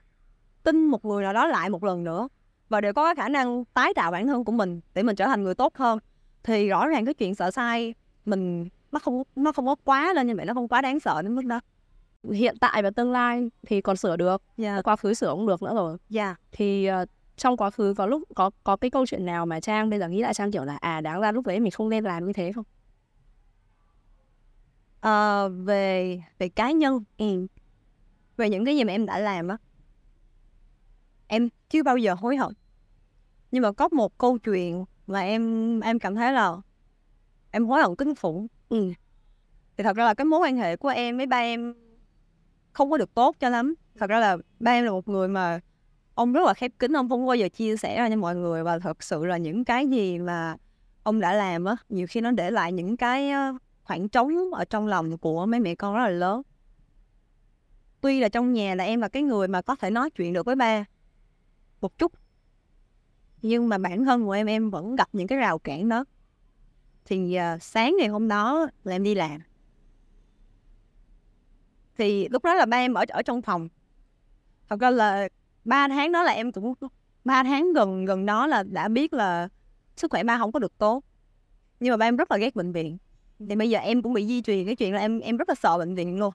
tin 0.63 0.87
một 0.87 1.05
người 1.05 1.23
nào 1.23 1.33
đó 1.33 1.47
lại 1.47 1.71
một 1.71 1.85
lần 1.85 2.05
nữa 2.05 2.29
và 2.69 2.81
đều 2.81 2.93
có 2.93 3.05
cái 3.05 3.15
khả 3.15 3.29
năng 3.29 3.65
tái 3.65 3.95
tạo 3.95 4.11
bản 4.11 4.27
thân 4.27 4.45
của 4.45 4.53
mình 4.53 4.81
để 4.95 5.03
mình 5.03 5.17
trở 5.17 5.27
thành 5.27 5.43
người 5.43 5.55
tốt 5.55 5.77
hơn 5.77 5.99
thì 6.43 6.69
rõ 6.69 6.87
ràng 6.87 7.05
cái 7.05 7.15
chuyện 7.15 7.35
sợ 7.35 7.51
sai 7.51 7.95
mình 8.25 8.69
nó 8.93 8.99
không 8.99 9.23
nó 9.37 9.53
không 9.53 9.67
có 9.67 9.75
quá 9.85 10.13
lên 10.13 10.27
như 10.27 10.37
vậy 10.37 10.47
nó 10.47 10.55
không 10.55 10.69
quá 10.69 10.81
đáng 10.81 11.01
sợ 11.01 11.23
đến 11.23 11.35
mức 11.35 11.45
đó 11.45 11.61
hiện 12.33 12.57
tại 12.61 12.83
và 12.83 12.91
tương 12.91 13.13
lai 13.13 13.51
thì 13.67 13.81
còn 13.81 13.97
sửa 13.97 14.17
được 14.17 14.43
yeah. 14.57 14.77
Dạ. 14.77 14.83
quá 14.83 14.97
khứ 14.97 15.15
sửa 15.15 15.29
không 15.29 15.47
được 15.47 15.63
nữa 15.63 15.75
rồi 15.75 15.97
dạ 16.09 16.25
yeah. 16.25 16.41
thì 16.53 16.91
uh, 17.03 17.09
trong 17.37 17.57
quá 17.57 17.71
khứ 17.71 17.95
có 17.97 18.07
lúc 18.07 18.23
có 18.35 18.51
có 18.65 18.77
cái 18.77 18.91
câu 18.91 19.07
chuyện 19.07 19.27
nào 19.27 19.47
mà 19.47 19.61
trang 19.61 19.91
bây 19.91 19.99
giờ 19.99 20.09
nghĩ 20.09 20.23
lại 20.23 20.35
trang 20.35 20.53
kiểu 20.53 20.65
là 20.65 20.77
à 20.77 21.01
đáng 21.01 21.21
ra 21.21 21.33
lúc 21.33 21.47
đấy 21.47 21.61
mình 21.61 21.71
không 21.71 21.89
nên 21.89 22.05
làm 22.05 22.27
như 22.27 22.33
thế 22.33 22.53
không 22.53 22.65
à, 25.01 25.49
về 25.49 26.21
về 26.39 26.49
cá 26.49 26.71
nhân 26.71 27.05
ừ. 27.19 27.47
Về 28.39 28.51
những 28.51 28.65
cái 28.65 28.77
gì 28.77 28.85
mà 28.85 28.93
em 28.93 29.07
đã 29.07 29.19
làm 29.19 29.49
á 29.49 29.57
em 31.29 31.49
chưa 31.71 31.83
bao 31.83 31.97
giờ 31.97 32.15
hối 32.15 32.37
hận. 32.37 32.53
Nhưng 33.51 33.63
mà 33.63 33.73
có 33.73 33.89
một 33.89 34.19
câu 34.19 34.39
chuyện 34.39 34.85
mà 35.07 35.21
em 35.21 35.81
em 35.81 35.99
cảm 35.99 36.15
thấy 36.15 36.33
là 36.33 36.57
em 37.51 37.67
hối 37.67 37.83
hận 37.83 37.97
kinh 37.97 38.15
khủng. 38.15 38.47
Ừ. 38.69 38.93
thì 39.77 39.85
thật 39.85 39.97
ra 39.97 40.05
là 40.05 40.15
cái 40.15 40.25
mối 40.25 40.41
quan 40.41 40.57
hệ 40.57 40.77
của 40.77 40.89
em 40.89 41.17
với 41.17 41.27
ba 41.27 41.37
em 41.37 41.75
không 42.73 42.91
có 42.91 42.99
được 42.99 43.15
tốt 43.15 43.37
cho 43.41 43.49
lắm. 43.49 43.75
Thật 43.99 44.11
ra 44.11 44.21
là 44.21 44.37
ba 44.61 44.71
em 44.71 44.85
là 44.85 44.91
một 44.91 45.09
người 45.09 45.29
mà 45.29 45.61
ông 46.15 46.33
rất 46.33 46.47
là 46.47 46.55
khép 46.55 46.73
kín 46.79 46.97
ông 46.97 47.09
không 47.09 47.27
bao 47.27 47.37
giờ 47.37 47.49
chia 47.49 47.77
sẻ 47.77 47.99
ra 47.99 48.11
cho 48.11 48.17
mọi 48.17 48.37
người. 48.37 48.65
Và 48.65 48.79
thật 48.79 49.03
sự 49.03 49.27
là 49.27 49.37
những 49.37 49.65
cái 49.65 49.87
gì 49.87 50.19
mà 50.19 50.57
ông 51.03 51.21
đã 51.21 51.33
làm 51.33 51.65
á 51.65 51.77
nhiều 51.89 52.07
khi 52.11 52.21
nó 52.21 52.31
để 52.31 52.51
lại 52.51 52.73
những 52.73 52.97
cái 52.97 53.31
khoảng 53.85 54.09
trống 54.09 54.55
ở 54.55 54.65
trong 54.65 54.87
lòng 54.87 55.19
của 55.19 55.47
mấy 55.47 55.61
mẹ 55.61 55.75
con 55.75 55.95
rất 55.95 56.03
là 56.03 56.09
lớn 56.09 56.43
tuy 58.01 58.21
là 58.21 58.29
trong 58.29 58.53
nhà 58.53 58.75
là 58.75 58.85
em 58.85 59.01
là 59.01 59.09
cái 59.09 59.23
người 59.23 59.49
mà 59.49 59.63
có 59.63 59.77
thể 59.77 59.91
nói 59.91 60.11
chuyện 60.11 60.33
được 60.33 60.47
với 60.47 60.57
ba 60.57 60.85
một 61.81 61.99
chút 61.99 62.13
nhưng 63.43 63.69
mà 63.69 63.79
bản 63.79 64.05
thân 64.05 64.25
của 64.25 64.33
em 64.33 64.47
em 64.47 64.71
vẫn 64.71 64.97
gặp 64.97 65.09
những 65.13 65.27
cái 65.27 65.39
rào 65.39 65.59
cản 65.59 65.89
đó. 65.89 66.05
Thì 67.05 67.39
uh, 67.55 67.63
sáng 67.63 67.97
ngày 67.99 68.09
hôm 68.09 68.29
đó 68.29 68.69
là 68.85 68.95
em 68.95 69.03
đi 69.03 69.15
làm. 69.15 69.41
Thì 71.99 72.29
lúc 72.29 72.45
đó 72.45 72.55
là 72.55 72.67
ba 72.67 72.77
em 72.77 72.95
ở 72.95 73.05
ở 73.09 73.23
trong 73.23 73.43
phòng. 73.43 73.69
Thật 74.69 74.81
ra 74.81 74.91
là 74.91 75.29
ba 75.65 75.89
tháng 75.89 76.13
đó 76.13 76.23
là 76.23 76.33
em 76.33 76.53
cũng 76.53 76.75
ba 77.25 77.43
tháng 77.43 77.73
gần 77.73 78.05
gần 78.05 78.27
đó 78.27 78.47
là 78.47 78.63
đã 78.63 78.89
biết 78.89 79.13
là 79.13 79.49
sức 79.97 80.11
khỏe 80.11 80.25
ba 80.25 80.39
không 80.39 80.53
có 80.53 80.59
được 80.59 80.79
tốt. 80.79 81.05
Nhưng 81.81 81.91
mà 81.91 81.97
ba 81.97 82.07
em 82.07 82.17
rất 82.17 82.31
là 82.31 82.37
ghét 82.37 82.57
bệnh 82.57 82.73
viện. 82.73 82.99
Thì 83.49 83.57
bây 83.57 83.71
giờ 83.71 83.79
em 83.79 84.03
cũng 84.03 84.13
bị 84.13 84.27
di 84.27 84.43
truyền 84.43 84.67
cái 84.67 84.77
chuyện 84.77 84.95
là 84.95 85.01
em 85.01 85.21
em 85.21 85.37
rất 85.37 85.49
là 85.49 85.55
sợ 85.55 85.79
bệnh 85.79 85.95
viện 85.95 86.19
luôn 86.19 86.35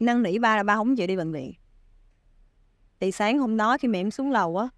năn 0.00 0.22
nỉ 0.22 0.38
ba 0.38 0.56
là 0.56 0.62
ba 0.62 0.76
không 0.76 0.96
chịu 0.96 1.06
đi 1.06 1.16
bệnh 1.16 1.32
viện. 1.32 1.52
Thì 3.00 3.12
sáng 3.12 3.38
hôm 3.38 3.56
đó 3.56 3.78
khi 3.78 3.88
mẹ 3.88 4.00
em 4.00 4.10
xuống 4.10 4.30
lầu 4.30 4.56
á 4.56 4.68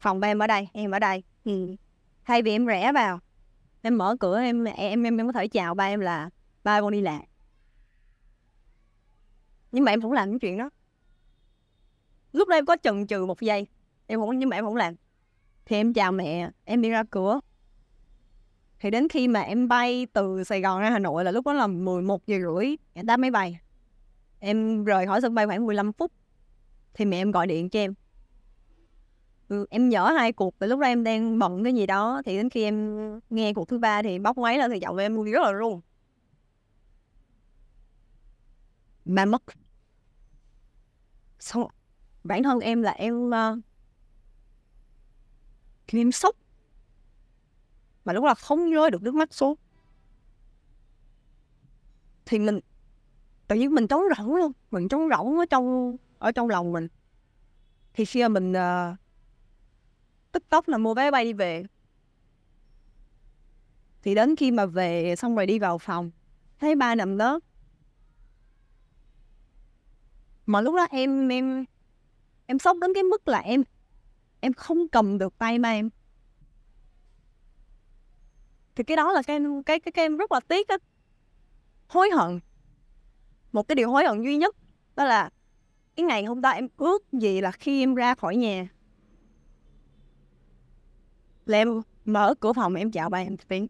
phòng 0.00 0.20
ba 0.20 0.28
em 0.28 0.38
ở 0.38 0.46
đây 0.46 0.68
em 0.72 0.90
ở 0.90 0.98
đây. 0.98 1.22
Ừ. 1.44 1.76
thay 2.24 2.42
vì 2.42 2.50
em 2.50 2.66
rẽ 2.66 2.92
vào 2.92 3.20
em 3.82 3.98
mở 3.98 4.16
cửa 4.20 4.40
em 4.40 4.64
em 4.64 5.02
em, 5.02 5.16
em 5.16 5.26
có 5.26 5.32
thể 5.32 5.48
chào 5.48 5.74
ba 5.74 5.84
em 5.84 6.00
là 6.00 6.30
ba 6.64 6.80
con 6.80 6.92
đi 6.92 7.00
làm 7.00 7.20
nhưng 9.72 9.84
mà 9.84 9.92
em 9.92 10.00
không 10.00 10.12
làm 10.12 10.30
những 10.30 10.38
chuyện 10.38 10.58
đó. 10.58 10.70
Lúc 12.32 12.48
đó 12.48 12.56
em 12.56 12.66
có 12.66 12.76
chần 12.82 13.06
chừ 13.06 13.26
một 13.26 13.40
giây 13.40 13.66
em 14.06 14.20
không 14.20 14.38
nhưng 14.38 14.48
mà 14.48 14.56
em 14.56 14.64
không 14.64 14.76
làm. 14.76 14.94
Thì 15.64 15.76
em 15.76 15.94
chào 15.94 16.12
mẹ 16.12 16.50
em 16.64 16.82
đi 16.82 16.90
ra 16.90 17.02
cửa. 17.10 17.40
Thì 18.80 18.90
đến 18.90 19.08
khi 19.08 19.28
mà 19.28 19.40
em 19.40 19.68
bay 19.68 20.06
từ 20.12 20.44
Sài 20.44 20.60
Gòn 20.60 20.80
ra 20.80 20.90
Hà 20.90 20.98
Nội 20.98 21.24
là 21.24 21.30
lúc 21.30 21.46
đó 21.46 21.52
là 21.52 21.66
11 21.66 22.26
giờ 22.26 22.38
rưỡi 22.40 22.76
em 22.94 23.06
đáp 23.06 23.16
máy 23.16 23.30
bay 23.30 23.58
em 24.40 24.84
rời 24.84 25.06
khỏi 25.06 25.20
sân 25.20 25.34
bay 25.34 25.46
khoảng 25.46 25.66
15 25.66 25.92
phút 25.92 26.12
thì 26.94 27.04
mẹ 27.04 27.16
em 27.16 27.30
gọi 27.30 27.46
điện 27.46 27.70
cho 27.70 27.80
em. 27.80 27.94
Ừ, 29.48 29.66
em 29.70 29.88
nhớ 29.88 30.12
hai 30.18 30.32
cuộc 30.32 30.58
từ 30.58 30.66
lúc 30.66 30.80
đó 30.80 30.86
em 30.86 31.04
đang 31.04 31.38
bận 31.38 31.64
cái 31.64 31.74
gì 31.74 31.86
đó 31.86 32.22
thì 32.24 32.36
đến 32.36 32.50
khi 32.50 32.62
em 32.62 33.20
nghe 33.30 33.52
cuộc 33.54 33.68
thứ 33.68 33.78
ba 33.78 34.02
thì 34.02 34.18
bóc 34.18 34.38
máy 34.38 34.58
lên 34.58 34.70
thì 34.70 34.78
giọng 34.78 34.96
em 34.96 35.24
rất 35.24 35.42
là 35.42 35.52
run. 35.52 35.80
Ba 39.04 39.24
mất. 39.24 39.42
Xong 41.38 41.68
bản 42.24 42.42
thân 42.42 42.60
em 42.60 42.82
là 42.82 42.90
em 42.90 43.30
uh, 43.30 43.58
em 45.86 46.12
sốc 46.12 46.36
mà 48.04 48.12
lúc 48.12 48.24
là 48.24 48.34
không 48.34 48.70
rơi 48.70 48.90
được 48.90 49.02
nước 49.02 49.14
mắt 49.14 49.34
xuống. 49.34 49.54
Thì 52.26 52.38
mình 52.38 52.60
tự 53.48 53.56
nhiên 53.56 53.74
mình 53.74 53.86
trống 53.86 54.02
rỗng 54.16 54.36
luôn 54.36 54.52
mình 54.70 54.88
trống 54.88 55.08
rỗng 55.08 55.38
ở 55.38 55.46
trong 55.50 55.96
ở 56.18 56.32
trong 56.32 56.48
lòng 56.48 56.72
mình. 56.72 56.88
Thì 57.94 58.04
khi 58.04 58.28
mình 58.28 58.52
uh, 58.52 58.96
tức 60.32 60.48
tốc 60.48 60.68
là 60.68 60.78
mua 60.78 60.94
vé 60.94 61.10
bay 61.10 61.24
đi 61.24 61.32
về. 61.32 61.64
Thì 64.02 64.14
đến 64.14 64.36
khi 64.36 64.50
mà 64.50 64.66
về 64.66 65.16
xong 65.16 65.36
rồi 65.36 65.46
đi 65.46 65.58
vào 65.58 65.78
phòng 65.78 66.10
thấy 66.60 66.74
ba 66.74 66.94
nằm 66.94 67.18
đó. 67.18 67.40
Mà 70.46 70.60
lúc 70.60 70.74
đó 70.74 70.86
em 70.90 71.28
em 71.28 71.64
em 72.46 72.58
sốc 72.58 72.76
đến 72.80 72.94
cái 72.94 73.02
mức 73.02 73.28
là 73.28 73.38
em 73.38 73.62
em 74.40 74.52
không 74.52 74.88
cầm 74.88 75.18
được 75.18 75.38
tay 75.38 75.58
ba 75.58 75.68
em. 75.68 75.90
Thì 78.74 78.84
cái 78.84 78.96
đó 78.96 79.12
là 79.12 79.22
cái 79.22 79.40
cái 79.66 79.80
cái, 79.80 79.92
cái 79.92 80.04
em 80.04 80.16
rất 80.16 80.32
là 80.32 80.40
tiếc 80.40 80.68
á 80.68 80.78
hối 81.88 82.10
hận 82.10 82.40
một 83.52 83.68
cái 83.68 83.76
điều 83.76 83.90
hối 83.90 84.04
hận 84.04 84.22
duy 84.22 84.36
nhất 84.36 84.56
đó 84.96 85.04
là 85.04 85.30
cái 85.96 86.06
ngày 86.06 86.24
hôm 86.24 86.40
đó 86.40 86.50
em 86.50 86.68
ước 86.76 87.12
gì 87.12 87.40
là 87.40 87.50
khi 87.50 87.82
em 87.82 87.94
ra 87.94 88.14
khỏi 88.14 88.36
nhà. 88.36 88.68
Là 91.46 91.58
em 91.58 91.82
mở 92.04 92.34
cửa 92.40 92.52
phòng 92.52 92.74
em 92.74 92.90
chào 92.90 93.10
ba 93.10 93.18
em 93.18 93.36
tiếng 93.48 93.66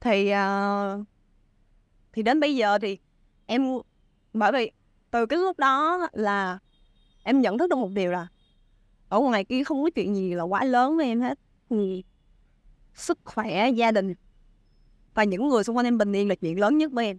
thì 0.00 0.32
uh, 0.32 1.06
thì 2.12 2.22
đến 2.22 2.40
bây 2.40 2.56
giờ 2.56 2.78
thì 2.78 2.98
em 3.46 3.66
bởi 4.32 4.52
vì 4.52 4.70
từ 5.10 5.26
cái 5.26 5.38
lúc 5.38 5.58
đó 5.58 6.08
là 6.12 6.58
em 7.22 7.40
nhận 7.40 7.58
thức 7.58 7.70
được 7.70 7.76
một 7.76 7.90
điều 7.94 8.10
là 8.10 8.28
ở 9.08 9.20
ngoài 9.20 9.44
kia 9.44 9.64
không 9.64 9.82
có 9.82 9.90
chuyện 9.94 10.14
gì 10.14 10.34
là 10.34 10.42
quá 10.42 10.64
lớn 10.64 10.96
với 10.96 11.06
em 11.06 11.20
hết. 11.20 11.38
Thì 11.70 12.04
sức 12.94 13.18
khỏe 13.24 13.70
gia 13.70 13.92
đình 13.92 14.14
và 15.20 15.24
những 15.24 15.48
người 15.48 15.64
xung 15.64 15.76
quanh 15.76 15.86
em 15.86 15.98
bình 15.98 16.12
yên 16.12 16.28
là 16.28 16.34
chuyện 16.34 16.60
lớn 16.60 16.78
nhất 16.78 16.92
với 16.92 17.06
em 17.06 17.18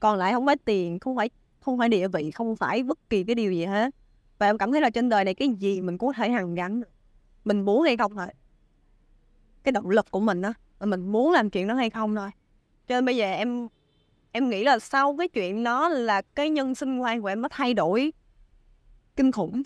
còn 0.00 0.18
lại 0.18 0.32
không 0.32 0.46
phải 0.46 0.56
tiền 0.56 0.98
không 0.98 1.16
phải 1.16 1.30
không 1.60 1.78
phải 1.78 1.88
địa 1.88 2.08
vị 2.08 2.30
không 2.30 2.56
phải 2.56 2.82
bất 2.82 3.10
kỳ 3.10 3.24
cái 3.24 3.34
điều 3.34 3.52
gì 3.52 3.64
hết 3.64 3.94
và 4.38 4.46
em 4.46 4.58
cảm 4.58 4.72
thấy 4.72 4.80
là 4.80 4.90
trên 4.90 5.08
đời 5.08 5.24
này 5.24 5.34
cái 5.34 5.48
gì 5.48 5.80
mình 5.80 5.98
cũng 5.98 6.08
có 6.08 6.12
thể 6.16 6.30
hàn 6.30 6.54
gắn 6.54 6.82
mình 7.44 7.60
muốn 7.60 7.82
hay 7.82 7.96
không 7.96 8.16
thôi 8.16 8.26
cái 9.62 9.72
động 9.72 9.90
lực 9.90 10.10
của 10.10 10.20
mình 10.20 10.42
đó 10.42 10.52
mình 10.80 11.12
muốn 11.12 11.32
làm 11.32 11.50
chuyện 11.50 11.66
đó 11.66 11.74
hay 11.74 11.90
không 11.90 12.16
thôi 12.16 12.30
cho 12.88 12.94
nên 12.94 13.04
bây 13.04 13.16
giờ 13.16 13.26
em 13.26 13.68
em 14.32 14.48
nghĩ 14.48 14.64
là 14.64 14.78
sau 14.78 15.16
cái 15.16 15.28
chuyện 15.28 15.64
đó 15.64 15.88
là 15.88 16.22
cái 16.22 16.50
nhân 16.50 16.74
sinh 16.74 16.98
quan 16.98 17.22
của 17.22 17.28
em 17.28 17.42
nó 17.42 17.48
thay 17.48 17.74
đổi 17.74 18.12
kinh 19.16 19.32
khủng 19.32 19.62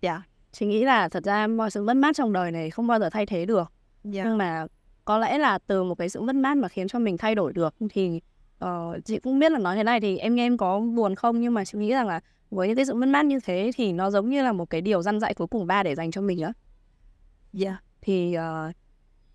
dạ 0.00 0.12
yeah. 0.12 0.22
chị 0.52 0.66
nghĩ 0.66 0.84
là 0.84 1.08
thật 1.08 1.24
ra 1.24 1.46
mọi 1.46 1.70
sự 1.70 1.82
mất 1.82 1.96
mát 1.96 2.16
trong 2.16 2.32
đời 2.32 2.52
này 2.52 2.70
không 2.70 2.86
bao 2.86 3.00
giờ 3.00 3.10
thay 3.10 3.26
thế 3.26 3.46
được 3.46 3.56
yeah. 3.56 3.68
Dạ. 4.04 4.24
nhưng 4.24 4.38
mà 4.38 4.66
có 5.04 5.18
lẽ 5.18 5.38
là 5.38 5.58
từ 5.58 5.84
một 5.84 5.98
cái 5.98 6.08
sự 6.08 6.20
mất 6.20 6.36
mát 6.36 6.56
mà 6.56 6.68
khiến 6.68 6.88
cho 6.88 6.98
mình 6.98 7.18
thay 7.18 7.34
đổi 7.34 7.52
được 7.52 7.74
thì 7.90 8.20
uh, 8.64 8.68
chị 9.04 9.18
cũng 9.18 9.38
biết 9.38 9.52
là 9.52 9.58
nói 9.58 9.76
thế 9.76 9.82
này 9.82 10.00
thì 10.00 10.18
em 10.18 10.34
nghe 10.34 10.46
em 10.46 10.56
có 10.56 10.80
buồn 10.80 11.14
không 11.14 11.40
nhưng 11.40 11.54
mà 11.54 11.64
chị 11.64 11.78
nghĩ 11.78 11.90
rằng 11.90 12.06
là 12.06 12.20
với 12.50 12.68
những 12.68 12.76
cái 12.76 12.86
sự 12.86 12.94
mất 12.94 13.08
mát 13.08 13.24
như 13.24 13.40
thế 13.40 13.70
thì 13.76 13.92
nó 13.92 14.10
giống 14.10 14.30
như 14.30 14.42
là 14.42 14.52
một 14.52 14.70
cái 14.70 14.80
điều 14.80 15.02
răn 15.02 15.20
dạy 15.20 15.34
cuối 15.34 15.46
cùng 15.46 15.66
ba 15.66 15.82
để 15.82 15.94
dành 15.94 16.10
cho 16.10 16.20
mình 16.20 16.42
á 16.42 16.52
dạ 17.52 17.70
yeah. 17.70 17.82
thì 18.00 18.36
uh, 18.38 18.74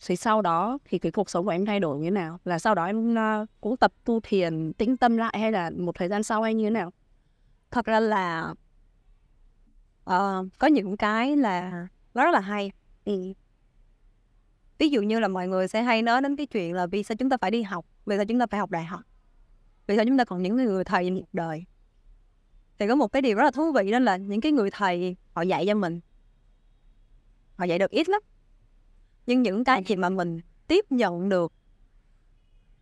thì 0.08 0.16
sau 0.16 0.42
đó 0.42 0.78
thì 0.86 1.00
cái 1.00 1.12
cuộc 1.12 1.30
sống 1.30 1.46
của 1.46 1.52
em 1.52 1.66
thay 1.66 1.80
đổi 1.80 1.98
như 1.98 2.06
thế 2.06 2.12
nào 2.12 2.40
là 2.46 2.60
sau 2.60 2.76
đó 2.76 2.86
em 2.86 3.14
uh, 3.14 3.50
cũng 3.62 3.78
tập 3.78 3.94
tu 4.06 4.20
thiền 4.20 4.74
tĩnh 4.74 4.98
tâm 4.98 5.18
lại 5.18 5.36
hay 5.40 5.52
là 5.52 5.70
một 5.78 5.96
thời 5.96 6.08
gian 6.08 6.24
sau 6.24 6.42
hay 6.42 6.54
như 6.54 6.64
thế 6.64 6.70
nào 6.70 6.92
thật 7.72 7.86
ra 7.86 8.00
là 8.00 8.54
uh, 10.04 10.48
có 10.58 10.68
những 10.72 10.98
cái 10.98 11.38
là 11.38 11.88
nó 12.14 12.26
rất 12.26 12.32
là 12.32 12.40
hay 12.40 12.72
ừ 13.06 13.34
ví 14.80 14.89
dụ 14.89 15.02
như 15.02 15.20
là 15.20 15.28
mọi 15.28 15.48
người 15.48 15.68
sẽ 15.68 15.84
hay 15.84 16.02
nói 16.02 16.22
đến 16.22 16.36
cái 16.36 16.46
chuyện 16.46 16.74
là 16.74 16.88
vì 16.88 17.04
sao 17.04 17.15
chúng 17.15 17.30
ta 17.30 17.38
phải 17.42 17.52
đi 17.52 17.62
học, 17.62 17.86
vì 18.06 18.15
sao 18.15 18.26
chúng 18.26 18.39
ta 18.39 18.46
phải 18.48 18.60
học 18.60 18.72
đại 18.72 18.84
học, 18.84 19.02
vì 19.88 19.96
sao 19.96 20.06
chúng 20.06 20.18
ta 20.18 20.26
còn 20.26 20.42
những 20.42 20.56
người 20.56 20.84
thầy 20.84 21.12
một 21.12 21.22
đời. 21.34 21.65
Thì 22.80 22.88
có 22.88 22.96
một 22.96 23.08
cái 23.08 23.22
điều 23.22 23.38
rất 23.38 23.44
là 23.44 23.52
thú 23.52 23.72
vị 23.72 23.92
đó 23.92 24.00
là 24.00 24.18
những 24.18 24.42
cái 24.42 24.52
người 24.52 24.72
thầy, 24.72 25.15
họ 25.34 25.42
dạy 25.42 25.65
cho 25.68 25.76
mình. 25.76 26.00
Họ 27.56 27.65
dạy 27.65 27.80
được 27.80 27.92
ít 27.92 28.10
lắm. 28.10 28.22
Nhưng 29.26 29.42
những 29.42 29.63
cái 29.63 29.84
gì 29.84 29.96
mà 29.96 30.10
mình 30.10 30.39
tiếp 30.68 30.86
nhận 30.89 31.30
được 31.30 31.54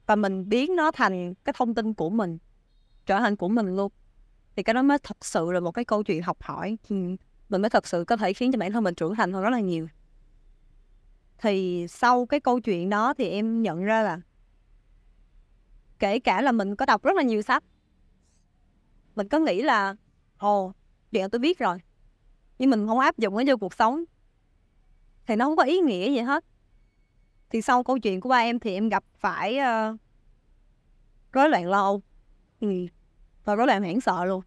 và 0.05 0.15
mình 0.15 0.49
biến 0.49 0.75
nó 0.75 0.91
thành 0.91 1.33
cái 1.36 1.53
thông 1.57 1.75
tin 1.75 1.93
của 1.93 2.10
mình, 2.10 2.38
trở 3.05 3.19
thành 3.19 3.36
của 3.36 3.47
mình 3.47 3.75
luôn, 3.75 3.91
thì 4.55 4.63
cái 4.63 4.73
đó 4.73 4.81
mới 4.81 4.97
thật 5.03 5.25
sự 5.25 5.51
là 5.51 5.60
một 5.60 5.71
cái 5.71 5.86
câu 5.86 6.03
chuyện 6.03 6.21
học 6.23 6.38
hỏi. 6.41 6.77
Mình 6.89 7.62
mới 7.62 7.69
thật 7.69 7.88
sự 7.88 8.03
có 8.07 8.17
thể 8.17 8.33
khiến 8.33 8.51
cho 8.51 8.60
bản 8.60 8.71
thân 8.71 8.83
mình 8.83 8.95
trưởng 8.95 9.15
thành 9.15 9.33
hơn 9.33 9.43
rất 9.43 9.49
là 9.49 9.60
nhiều 9.60 9.88
thì 11.38 11.86
sau 11.89 12.26
cái 12.26 12.39
câu 12.39 12.60
chuyện 12.60 12.89
đó 12.89 13.13
thì 13.13 13.30
em 13.30 13.62
nhận 13.62 13.84
ra 13.84 14.04
là 14.04 14.19
kể 16.00 16.19
cả 16.19 16.41
là 16.41 16.52
mình 16.52 16.76
có 16.76 16.86
đọc 16.86 17.04
rất 17.04 17.15
là 17.15 17.23
nhiều 17.23 17.41
sách 17.41 17.63
mình 19.15 19.28
có 19.28 19.39
nghĩ 19.39 19.62
là 19.62 19.95
ồ 20.38 20.73
chuyện 21.12 21.30
tôi 21.30 21.39
biết 21.39 21.60
rồi. 21.60 21.78
Nhưng 22.60 22.69
mình 22.69 22.88
không 22.88 23.00
áp 23.00 23.17
dụng 23.17 23.38
nó 23.38 23.43
vô 23.47 23.58
cuộc 23.58 23.73
sống. 23.73 24.04
Thì 25.26 25.36
nó 25.36 25.45
không 25.45 25.56
có 25.56 25.63
ý 25.63 25.80
nghĩa 25.80 26.12
gì 26.12 26.19
hết. 26.19 26.45
Thì 27.50 27.62
sau 27.62 27.84
câu 27.84 28.00
chuyện 28.00 28.21
của 28.21 28.30
ba 28.30 28.38
em 28.38 28.60
thì 28.60 28.73
em 28.73 28.89
gặp 28.89 29.04
phải 29.19 29.58
uh, 29.60 30.00
rối 31.34 31.50
loạn 31.50 31.67
lo 31.67 31.82
âu. 31.82 32.02
Ừ. 32.60 32.86
và 33.45 33.56
rối 33.56 33.67
loạn 33.67 33.82
hoảng 33.82 34.02
sợ 34.02 34.26
luôn. 34.26 34.41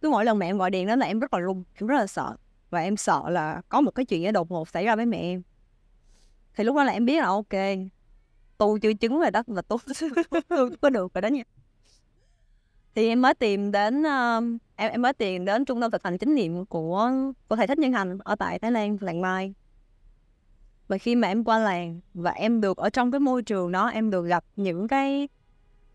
Cứ 0.00 0.10
mỗi 0.10 0.24
lần 0.24 0.38
mẹ 0.38 0.46
em 0.46 0.58
gọi 0.58 0.70
điện 0.70 0.86
đó 0.86 0.96
là 0.96 1.06
em 1.06 1.18
rất 1.18 1.34
là 1.34 1.38
run 1.38 1.64
em 1.74 1.86
rất 1.86 1.96
là 1.96 2.06
sợ. 2.06 2.36
Và 2.70 2.80
em 2.80 2.96
sợ 2.96 3.22
là 3.28 3.62
có 3.68 3.80
một 3.80 3.90
cái 3.90 4.04
chuyện 4.04 4.22
gì 4.22 4.32
đột 4.32 4.50
ngột 4.50 4.68
xảy 4.68 4.84
ra 4.84 4.96
với 4.96 5.06
mẹ 5.06 5.18
em 5.18 5.42
thì 6.54 6.64
lúc 6.64 6.76
đó 6.76 6.84
là 6.84 6.92
em 6.92 7.04
biết 7.04 7.20
là 7.20 7.26
ok 7.26 7.54
tu 8.58 8.78
chưa 8.78 8.92
chứng 8.92 9.20
rồi 9.20 9.30
đó 9.30 9.42
là 9.46 9.62
tôi 9.62 9.78
có 10.80 10.90
được 10.90 11.14
rồi 11.14 11.22
đó 11.22 11.28
nha. 11.28 11.42
Thì 12.94 13.08
em 13.08 13.22
mới 13.22 13.34
tìm 13.34 13.72
đến 13.72 14.02
um, 14.02 14.58
em 14.76 14.90
em 14.90 15.02
mới 15.02 15.12
tìm 15.12 15.44
đến 15.44 15.64
trung 15.64 15.80
tâm 15.80 15.90
thực 15.90 16.04
hành 16.04 16.18
chánh 16.18 16.34
niệm 16.34 16.66
của 16.66 17.12
của 17.48 17.56
thầy 17.56 17.66
thích 17.66 17.78
nhân 17.78 17.92
hành 17.92 18.18
ở 18.24 18.34
tại 18.34 18.58
thái 18.58 18.72
lan 18.72 18.96
làng 19.00 19.20
mai. 19.20 19.54
Và 20.88 20.98
khi 20.98 21.14
mà 21.14 21.28
em 21.28 21.44
qua 21.44 21.58
làng 21.58 22.00
và 22.14 22.30
em 22.30 22.60
được 22.60 22.76
ở 22.76 22.90
trong 22.90 23.10
cái 23.10 23.20
môi 23.20 23.42
trường 23.42 23.72
đó 23.72 23.86
em 23.88 24.10
được 24.10 24.26
gặp 24.26 24.44
những 24.56 24.88
cái 24.88 25.28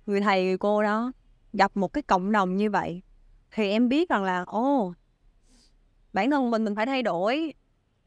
người 0.06 0.22
thầy 0.22 0.44
người 0.44 0.58
cô 0.58 0.84
đó 0.84 1.12
gặp 1.54 1.78
một 1.78 1.94
cái 1.94 2.02
cộng 2.02 2.32
đồng 2.32 2.56
như 2.56 2.70
vậy 2.70 3.02
thì 3.52 3.70
em 3.70 3.89
biết 3.89 4.10
rằng 4.10 4.24
là 4.24 4.44
ô 4.48 4.94
bản 6.13 6.32
thân 6.32 6.52
mình 6.52 6.65
mình 6.65 6.76
phải 6.76 6.86
thay 6.86 7.04
đổi 7.04 7.54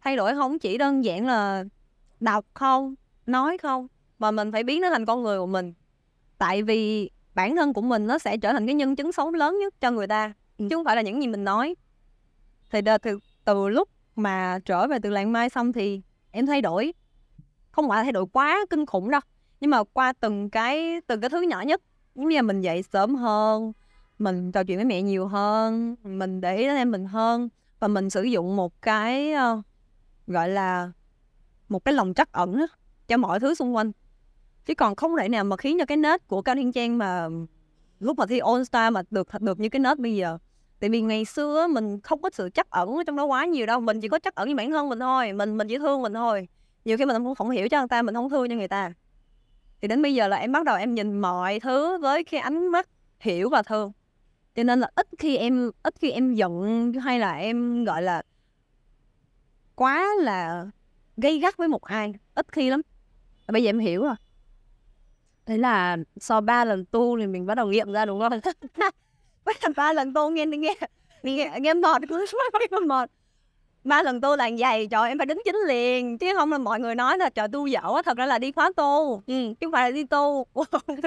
thay 0.00 0.16
đổi 0.16 0.34
không 0.34 0.58
chỉ 0.58 0.78
đơn 0.78 1.04
giản 1.04 1.26
là 1.26 1.64
đọc 2.20 2.44
không 2.54 2.94
nói 3.26 3.58
không 3.58 3.86
mà 4.18 4.30
mình 4.30 4.52
phải 4.52 4.64
biến 4.64 4.80
nó 4.80 4.90
thành 4.90 5.06
con 5.06 5.22
người 5.22 5.38
của 5.38 5.46
mình. 5.46 5.74
Tại 6.38 6.62
vì 6.62 7.10
bản 7.34 7.56
thân 7.56 7.72
của 7.72 7.82
mình 7.82 8.06
nó 8.06 8.18
sẽ 8.18 8.36
trở 8.36 8.52
thành 8.52 8.66
cái 8.66 8.74
nhân 8.74 8.96
chứng 8.96 9.12
sống 9.12 9.34
lớn 9.34 9.58
nhất 9.58 9.74
cho 9.80 9.90
người 9.90 10.06
ta 10.06 10.32
chứ 10.58 10.68
không 10.70 10.84
phải 10.84 10.96
là 10.96 11.02
những 11.02 11.22
gì 11.22 11.28
mình 11.28 11.44
nói. 11.44 11.74
Thì 12.70 12.80
từ, 13.02 13.18
từ 13.44 13.68
lúc 13.68 13.88
mà 14.16 14.58
trở 14.64 14.86
về 14.86 14.98
từ 15.02 15.10
làng 15.10 15.32
mai 15.32 15.50
xong 15.50 15.72
thì 15.72 16.00
em 16.30 16.46
thay 16.46 16.62
đổi. 16.62 16.94
Không 17.70 17.88
phải 17.88 17.98
là 17.98 18.02
thay 18.02 18.12
đổi 18.12 18.26
quá 18.32 18.64
kinh 18.70 18.86
khủng 18.86 19.10
đâu 19.10 19.20
nhưng 19.60 19.70
mà 19.70 19.84
qua 19.92 20.12
từng 20.12 20.50
cái 20.50 21.00
từng 21.06 21.20
cái 21.20 21.30
thứ 21.30 21.40
nhỏ 21.40 21.60
nhất 21.60 21.82
giống 22.14 22.28
như 22.28 22.36
là 22.36 22.42
mình 22.42 22.60
dậy 22.60 22.82
sớm 22.82 23.14
hơn 23.14 23.72
mình 24.18 24.52
trò 24.52 24.64
chuyện 24.64 24.78
với 24.78 24.84
mẹ 24.84 25.02
nhiều 25.02 25.26
hơn 25.26 25.96
mình 26.02 26.40
để 26.40 26.56
ý 26.56 26.66
đến 26.66 26.76
em 26.76 26.90
mình 26.90 27.04
hơn 27.04 27.48
và 27.80 27.88
mình 27.88 28.10
sử 28.10 28.22
dụng 28.22 28.56
một 28.56 28.82
cái 28.82 29.34
uh, 29.34 29.64
gọi 30.26 30.48
là 30.48 30.92
một 31.68 31.84
cái 31.84 31.94
lòng 31.94 32.14
trắc 32.14 32.32
ẩn 32.32 32.66
cho 33.08 33.16
mọi 33.16 33.40
thứ 33.40 33.54
xung 33.54 33.74
quanh. 33.76 33.92
Chứ 34.66 34.74
còn 34.74 34.96
không 34.96 35.16
thể 35.16 35.28
nào 35.28 35.44
mà 35.44 35.56
khiến 35.56 35.78
cho 35.78 35.84
cái 35.84 35.96
nết 35.96 36.28
của 36.28 36.42
cao 36.42 36.54
thiên 36.54 36.72
trang 36.72 36.98
mà 36.98 37.28
lúc 38.00 38.18
mà 38.18 38.26
thi 38.26 38.38
all 38.38 38.64
star 38.64 38.92
mà 38.92 39.02
được 39.10 39.28
được 39.40 39.60
như 39.60 39.68
cái 39.68 39.80
nết 39.80 39.98
bây 39.98 40.16
giờ. 40.16 40.38
Tại 40.80 40.90
vì 40.90 41.00
ngày 41.00 41.24
xưa 41.24 41.66
mình 41.66 42.00
không 42.00 42.22
có 42.22 42.30
sự 42.32 42.50
chắc 42.54 42.70
ẩn 42.70 42.96
trong 43.06 43.16
đó 43.16 43.24
quá 43.24 43.44
nhiều 43.44 43.66
đâu 43.66 43.80
mình 43.80 44.00
chỉ 44.00 44.08
có 44.08 44.18
chắc 44.18 44.34
ẩn 44.34 44.48
với 44.48 44.54
bản 44.54 44.70
thân 44.70 44.88
mình 44.88 45.00
thôi 45.00 45.32
mình 45.32 45.56
mình 45.56 45.68
chỉ 45.68 45.78
thương 45.78 46.02
mình 46.02 46.14
thôi. 46.14 46.48
Nhiều 46.84 46.98
khi 46.98 47.04
mình 47.04 47.16
không, 47.24 47.34
không 47.34 47.50
hiểu 47.50 47.68
cho 47.68 47.80
người 47.80 47.88
ta 47.88 48.02
mình 48.02 48.14
không 48.14 48.30
thương 48.30 48.48
cho 48.48 48.54
người 48.54 48.68
ta. 48.68 48.92
Thì 49.80 49.88
đến 49.88 50.02
bây 50.02 50.14
giờ 50.14 50.28
là 50.28 50.36
em 50.36 50.52
bắt 50.52 50.64
đầu 50.64 50.76
em 50.76 50.94
nhìn 50.94 51.20
mọi 51.20 51.60
thứ 51.60 51.98
với 51.98 52.24
cái 52.24 52.40
ánh 52.40 52.68
mắt 52.68 52.88
hiểu 53.20 53.50
và 53.50 53.62
thương. 53.62 53.92
Cho 54.54 54.62
nên 54.62 54.80
là 54.80 54.90
ít 54.94 55.06
khi 55.18 55.36
em 55.36 55.70
ít 55.82 55.94
khi 56.00 56.10
em 56.10 56.34
giận 56.34 56.92
hay 56.92 57.18
là 57.18 57.32
em 57.32 57.84
gọi 57.84 58.02
là 58.02 58.22
quá 59.74 60.08
là 60.20 60.66
gây 61.22 61.38
gắt 61.38 61.56
với 61.56 61.68
một 61.68 61.82
ai, 61.82 62.14
ít 62.34 62.46
khi 62.52 62.70
lắm. 62.70 62.80
À, 63.46 63.52
bây 63.52 63.62
giờ 63.62 63.68
em 63.68 63.78
hiểu 63.78 64.02
rồi. 64.02 64.14
Thế 65.46 65.58
là 65.58 65.96
sau 66.16 66.40
ba 66.40 66.64
lần 66.64 66.84
tu 66.84 67.18
thì 67.18 67.26
mình 67.26 67.46
bắt 67.46 67.54
đầu 67.54 67.66
nghiệm 67.66 67.92
ra, 67.92 68.04
đúng 68.04 68.20
không? 68.20 68.40
Với 69.44 69.54
đầu 69.62 69.72
ba 69.76 69.92
lần 69.92 70.14
tu, 70.14 70.30
nghe 70.30 70.46
nghe 70.46 70.74
nghe 71.22 71.58
nghe 71.60 71.74
mệt 71.74 72.02
cứ 72.08 72.26
mệt. 72.86 73.10
Ba 73.84 74.02
lần 74.02 74.20
tu 74.20 74.36
là 74.36 74.50
dày 74.58 74.86
trời, 74.86 75.08
em 75.08 75.18
phải 75.18 75.26
đứng 75.26 75.40
chính 75.44 75.56
liền, 75.66 76.18
chứ 76.18 76.26
không 76.36 76.52
là 76.52 76.58
mọi 76.58 76.80
người 76.80 76.94
nói 76.94 77.18
là, 77.18 77.30
trời, 77.30 77.48
tu 77.48 77.66
dở 77.66 77.82
thật 78.04 78.16
ra 78.16 78.26
là 78.26 78.38
đi 78.38 78.52
khóa 78.52 78.70
tu. 78.76 79.22
Ừ. 79.26 79.54
chứ 79.60 79.66
không 79.66 79.72
phải 79.72 79.90
là 79.90 79.94
đi 79.94 80.04
tu. 80.04 80.46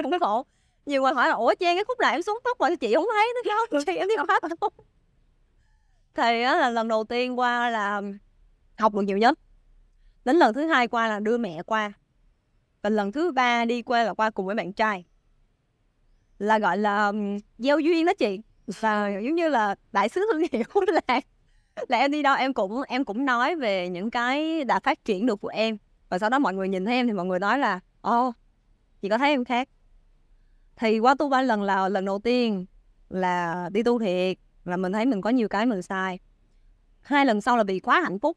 Cũng 0.02 0.18
khổ. 0.20 0.46
Nhiều 0.86 1.02
người 1.02 1.12
hỏi 1.12 1.28
là, 1.28 1.34
ủa, 1.34 1.54
trang, 1.60 1.76
cái 1.76 1.84
khúc 1.84 1.98
này 1.98 2.12
em 2.12 2.22
xuống 2.22 2.38
tóc 2.44 2.58
rồi? 2.58 2.76
Chị 2.76 2.94
không 2.94 3.06
thấy, 3.12 3.34
nó 3.34 3.54
đâu 3.70 3.82
chị 3.86 3.96
em 3.96 4.08
đi 4.08 4.14
khóa 4.26 4.40
tu. 4.60 4.68
Thì 6.14 6.42
á 6.42 6.56
là 6.56 6.70
lần 6.70 6.88
đầu 6.88 7.04
tiên 7.04 7.38
qua 7.38 7.70
là 7.70 8.02
học 8.78 8.94
được 8.94 9.02
nhiều 9.02 9.18
nhất 9.18 9.38
đến 10.24 10.36
lần 10.36 10.54
thứ 10.54 10.66
hai 10.66 10.88
qua 10.88 11.08
là 11.08 11.20
đưa 11.20 11.38
mẹ 11.38 11.62
qua. 11.62 11.92
Và 12.82 12.90
lần 12.90 13.12
thứ 13.12 13.32
ba 13.32 13.64
đi 13.64 13.82
qua 13.82 14.04
là 14.04 14.14
qua 14.14 14.30
cùng 14.30 14.46
với 14.46 14.54
bạn 14.54 14.72
trai. 14.72 15.04
Là 16.38 16.58
gọi 16.58 16.78
là 16.78 17.06
um, 17.06 17.38
gieo 17.58 17.78
duyên 17.78 18.06
đó 18.06 18.12
chị. 18.18 18.40
Và 18.80 19.08
giống 19.08 19.34
như 19.34 19.48
là 19.48 19.74
đại 19.92 20.08
sứ 20.08 20.20
thương 20.32 20.42
hiệu 20.52 20.64
là 20.86 21.20
là 21.88 21.98
em 21.98 22.10
đi 22.10 22.22
đâu 22.22 22.36
em 22.36 22.54
cũng 22.54 22.82
em 22.82 23.04
cũng 23.04 23.24
nói 23.24 23.56
về 23.56 23.88
những 23.88 24.10
cái 24.10 24.64
đã 24.64 24.80
phát 24.80 25.04
triển 25.04 25.26
được 25.26 25.40
của 25.40 25.48
em. 25.48 25.76
Và 26.08 26.18
sau 26.18 26.30
đó 26.30 26.38
mọi 26.38 26.54
người 26.54 26.68
nhìn 26.68 26.84
thấy 26.84 26.94
em 26.94 27.06
thì 27.06 27.12
mọi 27.12 27.26
người 27.26 27.38
nói 27.38 27.58
là 27.58 27.80
ô 28.00 28.28
oh, 28.28 28.34
chị 29.00 29.08
có 29.08 29.18
thấy 29.18 29.30
em 29.30 29.44
khác? 29.44 29.68
Thì 30.76 30.98
qua 30.98 31.14
tu 31.14 31.28
ba 31.28 31.42
lần 31.42 31.62
là 31.62 31.88
lần 31.88 32.04
đầu 32.04 32.18
tiên 32.18 32.66
là 33.08 33.68
đi 33.72 33.82
tu 33.82 33.98
thiệt. 33.98 34.38
Là 34.64 34.76
mình 34.76 34.92
thấy 34.92 35.06
mình 35.06 35.20
có 35.20 35.30
nhiều 35.30 35.48
cái 35.48 35.66
mình 35.66 35.82
sai. 35.82 36.18
Hai 37.00 37.26
lần 37.26 37.40
sau 37.40 37.56
là 37.56 37.64
vì 37.64 37.80
quá 37.80 38.00
hạnh 38.00 38.18
phúc 38.18 38.36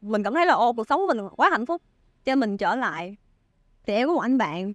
mình 0.00 0.22
cảm 0.22 0.34
thấy 0.34 0.46
là 0.46 0.52
ô 0.52 0.72
cuộc 0.72 0.86
sống 0.88 1.00
của 1.00 1.14
mình 1.14 1.28
quá 1.36 1.48
hạnh 1.50 1.66
phúc 1.66 1.82
cho 2.24 2.36
mình 2.36 2.56
trở 2.56 2.76
lại 2.76 3.16
thì 3.86 3.94
em 3.94 4.08
có 4.08 4.14
một 4.14 4.20
anh 4.20 4.38
bạn. 4.38 4.72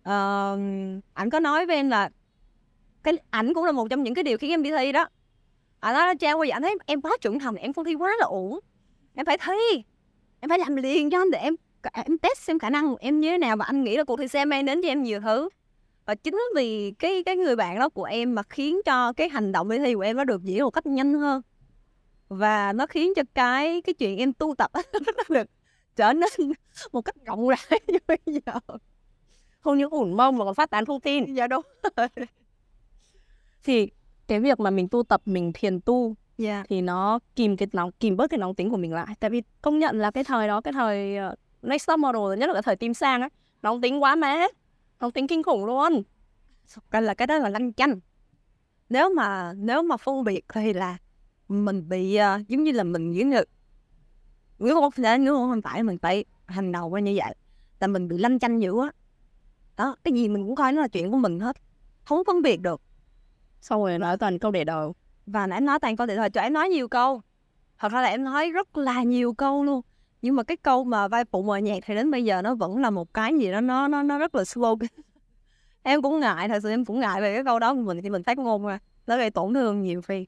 Uh, 0.00 1.02
ảnh 1.14 1.30
có 1.30 1.40
nói 1.40 1.66
với 1.66 1.76
em 1.76 1.88
là 1.88 2.10
cái 3.02 3.14
ảnh 3.30 3.54
cũng 3.54 3.64
là 3.64 3.72
một 3.72 3.88
trong 3.90 4.02
những 4.02 4.14
cái 4.14 4.24
điều 4.24 4.38
khiến 4.38 4.50
em 4.50 4.62
đi 4.62 4.70
thi 4.78 4.92
đó. 4.92 5.08
Ảnh 5.80 5.94
nói 5.94 6.16
trang 6.16 6.38
qua 6.38 6.46
ảnh 6.52 6.62
thấy 6.62 6.76
em 6.86 7.00
quá 7.00 7.16
trưởng 7.20 7.38
thành 7.38 7.54
em 7.54 7.72
không 7.72 7.84
thi 7.84 7.94
quá 7.94 8.10
là 8.18 8.26
ổn. 8.26 8.60
Em 9.14 9.26
phải 9.26 9.38
thi 9.38 9.82
em 10.40 10.48
phải 10.48 10.58
làm 10.58 10.76
liền 10.76 11.10
cho 11.10 11.18
anh 11.18 11.30
để 11.30 11.38
em 11.38 11.54
em 11.92 12.18
test 12.18 12.38
xem 12.38 12.58
khả 12.58 12.70
năng 12.70 12.88
của 12.88 12.96
em 13.00 13.20
như 13.20 13.30
thế 13.30 13.38
nào 13.38 13.56
và 13.56 13.64
anh 13.64 13.84
nghĩ 13.84 13.96
là 13.96 14.04
cuộc 14.04 14.16
thi 14.16 14.28
sẽ 14.28 14.44
mang 14.44 14.64
đến 14.64 14.82
cho 14.82 14.88
em 14.88 15.02
nhiều 15.02 15.20
thứ. 15.20 15.48
Và 16.06 16.14
chính 16.14 16.40
vì 16.56 16.92
cái 16.98 17.22
cái 17.24 17.36
người 17.36 17.56
bạn 17.56 17.78
đó 17.78 17.88
của 17.88 18.04
em 18.04 18.34
mà 18.34 18.42
khiến 18.42 18.80
cho 18.84 19.12
cái 19.12 19.28
hành 19.28 19.52
động 19.52 19.68
đi 19.68 19.78
thi 19.78 19.94
của 19.94 20.00
em 20.00 20.16
nó 20.16 20.24
được 20.24 20.42
diễn 20.42 20.62
một 20.62 20.70
cách 20.70 20.86
nhanh 20.86 21.14
hơn 21.14 21.42
và 22.28 22.72
nó 22.72 22.86
khiến 22.86 23.12
cho 23.16 23.22
cái 23.34 23.82
cái 23.82 23.94
chuyện 23.94 24.18
em 24.18 24.32
tu 24.32 24.54
tập 24.54 24.70
nó 24.92 25.22
được 25.28 25.50
trở 25.96 26.12
nên 26.12 26.28
một 26.92 27.00
cách 27.00 27.14
rộng 27.24 27.48
rãi 27.48 27.80
như 27.86 27.98
bây 28.06 28.18
giờ. 28.26 28.76
Không 29.60 29.78
những 29.78 29.90
ủn 29.90 30.16
mông 30.16 30.38
mà 30.38 30.44
còn 30.44 30.54
phát 30.54 30.70
tán 30.70 30.84
thông 30.84 31.00
tin. 31.00 31.34
Dạ 31.34 31.46
đúng 31.46 31.62
thì 33.64 33.90
cái 34.26 34.40
việc 34.40 34.60
mà 34.60 34.70
mình 34.70 34.88
tu 34.88 35.02
tập 35.02 35.22
mình 35.24 35.52
thiền 35.54 35.80
tu 35.80 36.06
yeah. 36.06 36.14
Dạ. 36.38 36.64
thì 36.68 36.80
nó 36.80 37.18
kìm 37.36 37.56
cái 37.56 37.68
nóng 37.72 37.90
kìm 37.92 38.16
bớt 38.16 38.30
cái 38.30 38.38
nóng 38.38 38.54
tính 38.54 38.70
của 38.70 38.76
mình 38.76 38.92
lại. 38.92 39.06
Tại 39.20 39.30
vì 39.30 39.42
công 39.62 39.78
nhận 39.78 39.98
là 39.98 40.10
cái 40.10 40.24
thời 40.24 40.48
đó 40.48 40.60
cái 40.60 40.72
thời 40.72 41.16
uh, 41.32 41.38
next 41.62 41.88
top 41.88 41.98
model 41.98 42.38
nhất 42.38 42.46
là 42.46 42.52
cái 42.52 42.62
thời 42.62 42.76
tim 42.76 42.94
sang 42.94 43.20
ấy 43.20 43.30
nóng 43.62 43.80
tính 43.80 44.02
quá 44.02 44.16
má 44.16 44.46
nóng 45.00 45.12
tính 45.12 45.26
kinh 45.26 45.42
khủng 45.42 45.64
luôn. 45.64 46.02
Cái 46.90 47.02
là 47.02 47.14
cái 47.14 47.26
đó 47.26 47.38
là 47.38 47.48
lanh 47.48 47.72
chanh. 47.72 48.00
Nếu 48.88 49.14
mà 49.14 49.52
nếu 49.56 49.82
mà 49.82 49.96
phân 49.96 50.24
biệt 50.24 50.44
thì 50.54 50.72
là 50.72 50.96
mình 51.48 51.88
bị 51.88 52.18
uh, 52.18 52.48
giống 52.48 52.64
như 52.64 52.72
là 52.72 52.84
mình 52.84 53.12
giống 53.12 53.30
như 53.30 53.42
nếu 54.58 54.74
không 54.74 54.90
phải 54.90 55.18
nếu 55.18 55.34
không 55.34 55.62
phải 55.62 55.82
mình 55.82 55.98
phải 55.98 56.24
hành 56.46 56.72
đầu 56.72 56.88
qua 56.88 57.00
như 57.00 57.14
vậy 57.16 57.34
là 57.80 57.86
mình 57.86 58.08
bị 58.08 58.18
lanh 58.18 58.38
chanh 58.38 58.62
dữ 58.62 58.80
á. 58.82 58.90
Đó 59.76 59.96
cái 60.04 60.14
gì 60.14 60.28
mình 60.28 60.46
cũng 60.46 60.54
coi 60.54 60.72
nó 60.72 60.82
là 60.82 60.88
chuyện 60.88 61.10
của 61.10 61.16
mình 61.16 61.40
hết 61.40 61.56
không 62.04 62.22
phân 62.26 62.42
biệt 62.42 62.60
được. 62.60 62.80
Xong 63.60 63.80
rồi 63.80 63.98
nói 63.98 64.18
toàn 64.18 64.38
câu 64.38 64.50
để 64.50 64.64
đầu. 64.64 64.94
Và 65.26 65.46
nãy 65.46 65.60
nói 65.60 65.78
toàn 65.78 65.96
câu 65.96 66.06
để 66.06 66.16
đầu 66.16 66.28
cho 66.28 66.40
em 66.40 66.52
nói 66.52 66.68
nhiều 66.68 66.88
câu. 66.88 67.22
Thật 67.78 67.92
ra 67.92 68.02
là 68.02 68.08
em 68.08 68.24
nói 68.24 68.50
rất 68.50 68.76
là 68.76 69.02
nhiều 69.02 69.34
câu 69.34 69.64
luôn 69.64 69.82
nhưng 70.22 70.36
mà 70.36 70.42
cái 70.42 70.56
câu 70.56 70.84
mà 70.84 71.08
vai 71.08 71.24
phụ 71.24 71.42
mờ 71.42 71.56
nhạc 71.56 71.78
thì 71.86 71.94
đến 71.94 72.10
bây 72.10 72.24
giờ 72.24 72.42
nó 72.42 72.54
vẫn 72.54 72.78
là 72.78 72.90
một 72.90 73.14
cái 73.14 73.34
gì 73.38 73.52
đó 73.52 73.60
nó 73.60 73.88
nó 73.88 74.02
nó 74.02 74.18
rất 74.18 74.34
là 74.34 74.44
slogan 74.44 74.88
em 75.82 76.02
cũng 76.02 76.20
ngại 76.20 76.48
thật 76.48 76.58
sự 76.62 76.70
em 76.70 76.84
cũng 76.84 77.00
ngại 77.00 77.20
về 77.20 77.34
cái 77.34 77.44
câu 77.44 77.58
đó 77.58 77.74
của 77.74 77.80
mình 77.80 78.02
thì 78.02 78.10
mình 78.10 78.22
phát 78.22 78.38
ngôn 78.38 78.66
ra 78.66 78.78
nó 79.06 79.16
gây 79.16 79.30
tổn 79.30 79.54
thương 79.54 79.82
nhiều 79.82 80.02
khi 80.02 80.26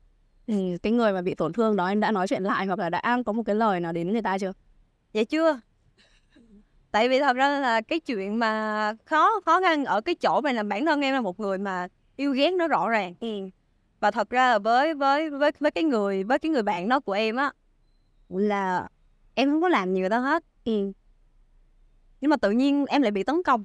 ừ, 0.48 0.54
cái 0.82 0.92
người 0.92 1.12
mà 1.12 1.22
bị 1.22 1.34
tổn 1.34 1.52
thương 1.52 1.76
đó 1.76 1.88
em 1.88 2.00
đã 2.00 2.12
nói 2.12 2.28
chuyện 2.28 2.42
lại 2.42 2.66
hoặc 2.66 2.78
là 2.78 2.90
đã 2.90 3.18
có 3.26 3.32
một 3.32 3.42
cái 3.46 3.54
lời 3.54 3.80
nào 3.80 3.92
đến 3.92 4.12
người 4.12 4.22
ta 4.22 4.38
chưa? 4.38 4.52
Dạ 5.12 5.24
chưa. 5.24 5.60
Tại 6.90 7.08
vì 7.08 7.20
thật 7.20 7.36
ra 7.36 7.60
là 7.60 7.80
cái 7.80 8.00
chuyện 8.00 8.38
mà 8.38 8.94
khó 9.04 9.40
khó 9.46 9.60
khăn 9.60 9.84
ở 9.84 10.00
cái 10.00 10.14
chỗ 10.14 10.40
này 10.44 10.54
là 10.54 10.62
bản 10.62 10.86
thân 10.86 11.00
em 11.00 11.14
là 11.14 11.20
một 11.20 11.40
người 11.40 11.58
mà 11.58 11.88
yêu 12.16 12.32
ghét 12.32 12.50
nó 12.52 12.68
rõ 12.68 12.88
ràng. 12.88 13.14
Ừ. 13.20 13.28
và 14.00 14.10
thật 14.10 14.30
ra 14.30 14.50
là 14.50 14.58
với 14.58 14.94
với 14.94 15.30
với 15.30 15.52
với 15.60 15.70
cái 15.70 15.84
người 15.84 16.24
với 16.24 16.38
cái 16.38 16.50
người 16.50 16.62
bạn 16.62 16.88
đó 16.88 17.00
của 17.00 17.12
em 17.12 17.36
á 17.36 17.52
là 18.28 18.88
em 19.34 19.50
không 19.50 19.62
có 19.62 19.68
làm 19.68 19.94
gì 19.94 20.00
người 20.00 20.10
ta 20.10 20.18
hết. 20.18 20.44
Ừ. 20.64 20.92
nhưng 22.20 22.30
mà 22.30 22.36
tự 22.36 22.50
nhiên 22.50 22.86
em 22.86 23.02
lại 23.02 23.10
bị 23.10 23.22
tấn 23.22 23.42
công. 23.42 23.64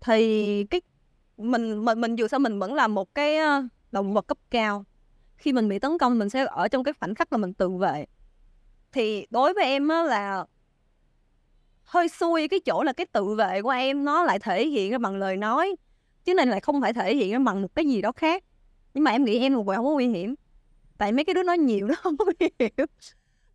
Thì 0.00 0.64
cái 0.64 0.80
mình 1.38 1.84
mình 1.84 2.00
mình 2.00 2.16
dù 2.16 2.28
sao 2.28 2.40
mình 2.40 2.58
vẫn 2.58 2.74
là 2.74 2.88
một 2.88 3.14
cái 3.14 3.38
động 3.92 4.14
vật 4.14 4.26
cấp 4.26 4.38
cao 4.50 4.84
khi 5.36 5.52
mình 5.52 5.68
bị 5.68 5.78
tấn 5.78 5.98
công 5.98 6.18
mình 6.18 6.30
sẽ 6.30 6.46
ở 6.50 6.68
trong 6.68 6.84
cái 6.84 6.94
khoảnh 7.00 7.14
khắc 7.14 7.32
là 7.32 7.38
mình 7.38 7.54
tự 7.54 7.70
vệ. 7.70 8.06
Thì 8.92 9.26
đối 9.30 9.54
với 9.54 9.64
em 9.64 9.88
á 9.88 10.02
là 10.02 10.46
hơi 11.84 12.08
xui 12.08 12.48
cái 12.48 12.60
chỗ 12.60 12.82
là 12.82 12.92
cái 12.92 13.06
tự 13.06 13.34
vệ 13.34 13.62
của 13.62 13.70
em 13.70 14.04
nó 14.04 14.24
lại 14.24 14.38
thể 14.38 14.66
hiện 14.66 14.90
ra 14.90 14.98
bằng 14.98 15.16
lời 15.16 15.36
nói 15.36 15.76
chứ 16.24 16.34
này 16.34 16.46
lại 16.46 16.60
không 16.60 16.80
phải 16.80 16.92
thể 16.92 17.16
hiện 17.16 17.32
ra 17.32 17.38
bằng 17.38 17.62
một 17.62 17.74
cái 17.74 17.86
gì 17.86 18.02
đó 18.02 18.12
khác. 18.12 18.44
Nhưng 18.94 19.04
mà 19.04 19.10
em 19.10 19.24
nghĩ 19.24 19.38
em 19.38 19.52
là 19.52 19.62
người 19.62 19.76
không 19.76 19.84
có 19.84 19.90
nguy 19.90 20.08
hiểm 20.08 20.34
tại 20.98 21.12
mấy 21.12 21.24
cái 21.24 21.34
đứa 21.34 21.42
nói 21.42 21.58
nhiều 21.58 21.86
nó 21.88 21.94
không 21.94 22.16
có 22.16 22.24
nguy 22.24 22.50
hiểm. 22.58 22.86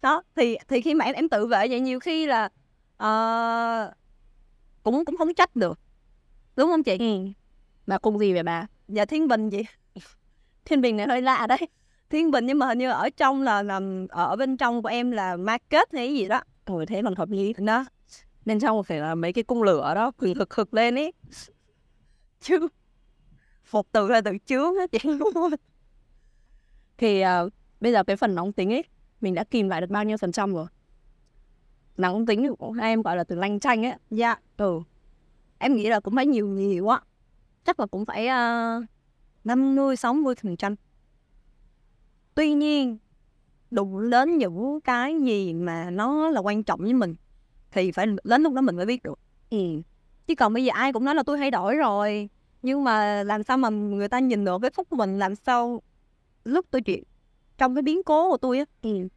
Đó 0.01 0.23
thì 0.35 0.57
thì 0.67 0.81
khi 0.81 0.93
mà 0.93 1.05
em 1.05 1.15
em 1.15 1.29
tự 1.29 1.45
vệ 1.45 1.67
vậy 1.67 1.79
nhiều 1.79 1.99
khi 1.99 2.25
là 2.25 2.45
uh, 3.03 3.93
cũng 4.83 5.05
cũng 5.05 5.17
không 5.17 5.33
trách 5.33 5.55
được. 5.55 5.79
Đúng 6.55 6.69
không 6.69 6.83
chị? 6.83 6.97
Ừ. 6.99 7.27
bà 7.87 7.97
cung 7.97 8.19
gì 8.19 8.33
vậy 8.33 8.43
bà? 8.43 8.67
Dạ 8.87 9.05
thiên 9.05 9.27
bình 9.27 9.49
chị 9.49 9.63
thiên 10.69 10.81
bình 10.81 10.97
này 10.97 11.07
hơi 11.07 11.21
lạ 11.21 11.47
đấy. 11.47 11.67
Thiên 12.09 12.31
bình 12.31 12.45
nhưng 12.45 12.59
mà 12.59 12.67
hình 12.67 12.77
như 12.77 12.89
ở 12.89 13.09
trong 13.09 13.41
là 13.41 13.63
làm 13.63 14.07
ở 14.07 14.35
bên 14.35 14.57
trong 14.57 14.81
của 14.81 14.89
em 14.89 15.11
là 15.11 15.37
market 15.37 15.93
hay 15.93 16.13
gì 16.15 16.27
đó. 16.27 16.41
Rồi 16.65 16.85
thế 16.85 17.01
còn 17.03 17.15
hợp 17.15 17.29
lý. 17.29 17.53
Đó 17.57 17.85
nên 18.45 18.59
trong 18.59 18.83
phải 18.83 18.99
là 18.99 19.15
mấy 19.15 19.33
cái 19.33 19.43
cung 19.43 19.63
lửa 19.63 19.91
đó 19.95 20.11
quyền 20.17 20.35
thực 20.35 20.49
thực 20.49 20.73
lên 20.73 20.95
ấy. 20.95 21.13
Chứ 22.41 22.67
phục 23.63 23.87
từ 23.91 24.07
là 24.07 24.21
từ 24.21 24.37
trước 24.37 24.75
hết 24.79 24.91
chị 24.91 25.09
thì 26.97 27.23
uh, 27.23 27.53
bây 27.79 27.91
giờ 27.91 28.03
cái 28.03 28.15
phần 28.15 28.35
nóng 28.35 28.51
tính 28.51 28.73
ấy 28.73 28.83
mình 29.21 29.33
đã 29.33 29.43
kìm 29.43 29.69
lại 29.69 29.81
được 29.81 29.89
bao 29.89 30.03
nhiêu 30.03 30.17
phần 30.17 30.31
trăm 30.31 30.53
rồi? 30.53 30.65
Nóng 31.97 32.25
tính 32.25 32.43
thì 32.43 32.79
em 32.81 33.01
gọi 33.01 33.17
là 33.17 33.23
từ 33.23 33.35
lanh 33.35 33.59
chanh 33.59 33.85
ấy. 33.85 33.93
Dạ. 34.09 34.27
Yeah. 34.27 34.41
ừ. 34.57 34.79
Em 35.59 35.75
nghĩ 35.75 35.89
là 35.89 35.99
cũng 35.99 36.15
phải 36.15 36.25
nhiều 36.25 36.47
nhiều 36.47 36.85
quá 36.85 37.01
chắc 37.65 37.79
là 37.79 37.85
cũng 37.85 38.05
phải 38.05 38.27
uh, 38.27 38.85
50 39.43 39.95
60%. 39.95 40.75
Tuy 42.35 42.53
nhiên, 42.53 42.97
đụng 43.71 44.09
đến 44.09 44.37
những 44.37 44.81
cái 44.81 45.21
gì 45.21 45.53
mà 45.53 45.89
nó 45.89 46.29
là 46.29 46.39
quan 46.39 46.63
trọng 46.63 46.79
với 46.79 46.93
mình 46.93 47.15
thì 47.71 47.91
phải 47.91 48.05
đến 48.23 48.41
lúc 48.43 48.53
đó 48.53 48.61
mình 48.61 48.75
mới 48.75 48.85
biết 48.85 49.03
được. 49.03 49.19
Ừ. 49.49 49.57
Chứ 50.27 50.35
còn 50.35 50.53
bây 50.53 50.65
giờ 50.65 50.71
ai 50.75 50.93
cũng 50.93 51.05
nói 51.05 51.15
là 51.15 51.23
tôi 51.23 51.37
thay 51.37 51.51
đổi 51.51 51.75
rồi, 51.75 52.29
nhưng 52.61 52.83
mà 52.83 53.23
làm 53.23 53.43
sao 53.43 53.57
mà 53.57 53.69
người 53.69 54.07
ta 54.07 54.19
nhìn 54.19 54.45
được 54.45 54.61
cái 54.61 54.71
phúc 54.71 54.87
của 54.89 54.95
mình 54.95 55.19
làm 55.19 55.35
sao 55.35 55.81
lúc 56.43 56.65
tôi 56.71 56.81
chuyện 56.81 57.03
trong 57.57 57.75
cái 57.75 57.81
biến 57.81 58.03
cố 58.03 58.31
của 58.31 58.37
tôi 58.37 58.59
á 58.59 58.65
ừ. 58.81 59.07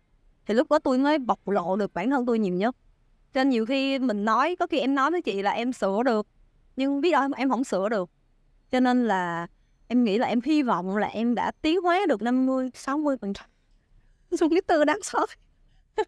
thì 0.47 0.55
lúc 0.55 0.71
đó 0.71 0.79
tôi 0.79 0.99
mới 0.99 1.19
bộc 1.19 1.49
lộ 1.49 1.77
được 1.77 1.95
bản 1.95 2.11
thân 2.11 2.27
tôi 2.27 2.39
nhiều 2.39 2.55
nhất 2.55 2.77
cho 3.35 3.41
nên 3.41 3.49
nhiều 3.49 3.67
khi 3.67 3.99
mình 3.99 4.25
nói 4.25 4.57
có 4.59 4.67
khi 4.67 4.79
em 4.79 4.95
nói 4.95 5.11
với 5.11 5.23
chị 5.23 5.43
là 5.43 5.51
em 5.51 5.73
sửa 5.73 6.03
được 6.03 6.27
nhưng 6.77 7.01
biết 7.01 7.11
đâu 7.11 7.29
em 7.37 7.51
không 7.51 7.65
sửa 7.65 7.89
được 7.89 8.11
cho 8.71 8.81
nên 8.81 9.05
là 9.09 9.47
em 9.93 10.05
nghĩ 10.05 10.19
là 10.19 10.27
em 10.27 10.41
hy 10.41 10.63
vọng 10.63 10.97
là 10.97 11.07
em 11.07 11.35
đã 11.35 11.53
tiến 11.63 11.81
hóa 11.83 12.01
được 12.09 12.23
50 12.23 12.71
60 12.75 13.17
phần 13.21 13.33
trăm. 13.33 13.47
Dùng 14.31 14.51
cái 14.51 14.63
từ 14.67 14.85
đáng 14.85 14.99
sợ. 15.03 15.27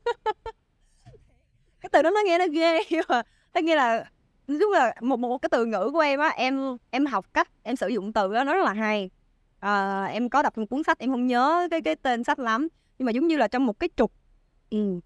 Cái 1.80 1.90
từ 1.92 2.02
đó 2.02 2.10
nó 2.10 2.20
nghe 2.26 2.38
nó 2.38 2.44
ghê 2.52 2.80
nhưng 2.90 3.04
mà 3.08 3.22
nó 3.54 3.60
nghe 3.60 3.76
là 3.76 4.10
đúng 4.46 4.72
là 4.72 4.94
một 5.00 5.20
một 5.20 5.38
cái 5.38 5.48
từ 5.52 5.64
ngữ 5.64 5.90
của 5.92 6.00
em 6.00 6.20
á 6.20 6.28
em 6.28 6.76
em 6.90 7.06
học 7.06 7.26
cách 7.34 7.48
em 7.62 7.76
sử 7.76 7.88
dụng 7.88 8.12
từ 8.12 8.34
đó 8.34 8.44
nó 8.44 8.54
rất 8.54 8.64
là 8.64 8.72
hay. 8.72 9.10
À, 9.60 10.04
em 10.04 10.28
có 10.28 10.42
đọc 10.42 10.58
một 10.58 10.64
cuốn 10.70 10.82
sách 10.82 10.98
em 10.98 11.10
không 11.10 11.26
nhớ 11.26 11.68
cái 11.70 11.80
cái 11.82 11.96
tên 11.96 12.24
sách 12.24 12.38
lắm 12.38 12.68
nhưng 12.98 13.06
mà 13.06 13.12
giống 13.12 13.26
như 13.26 13.36
là 13.36 13.48
trong 13.48 13.66
một 13.66 13.80
cái 13.80 13.88
trục 13.96 14.12
ừ. 14.70 15.00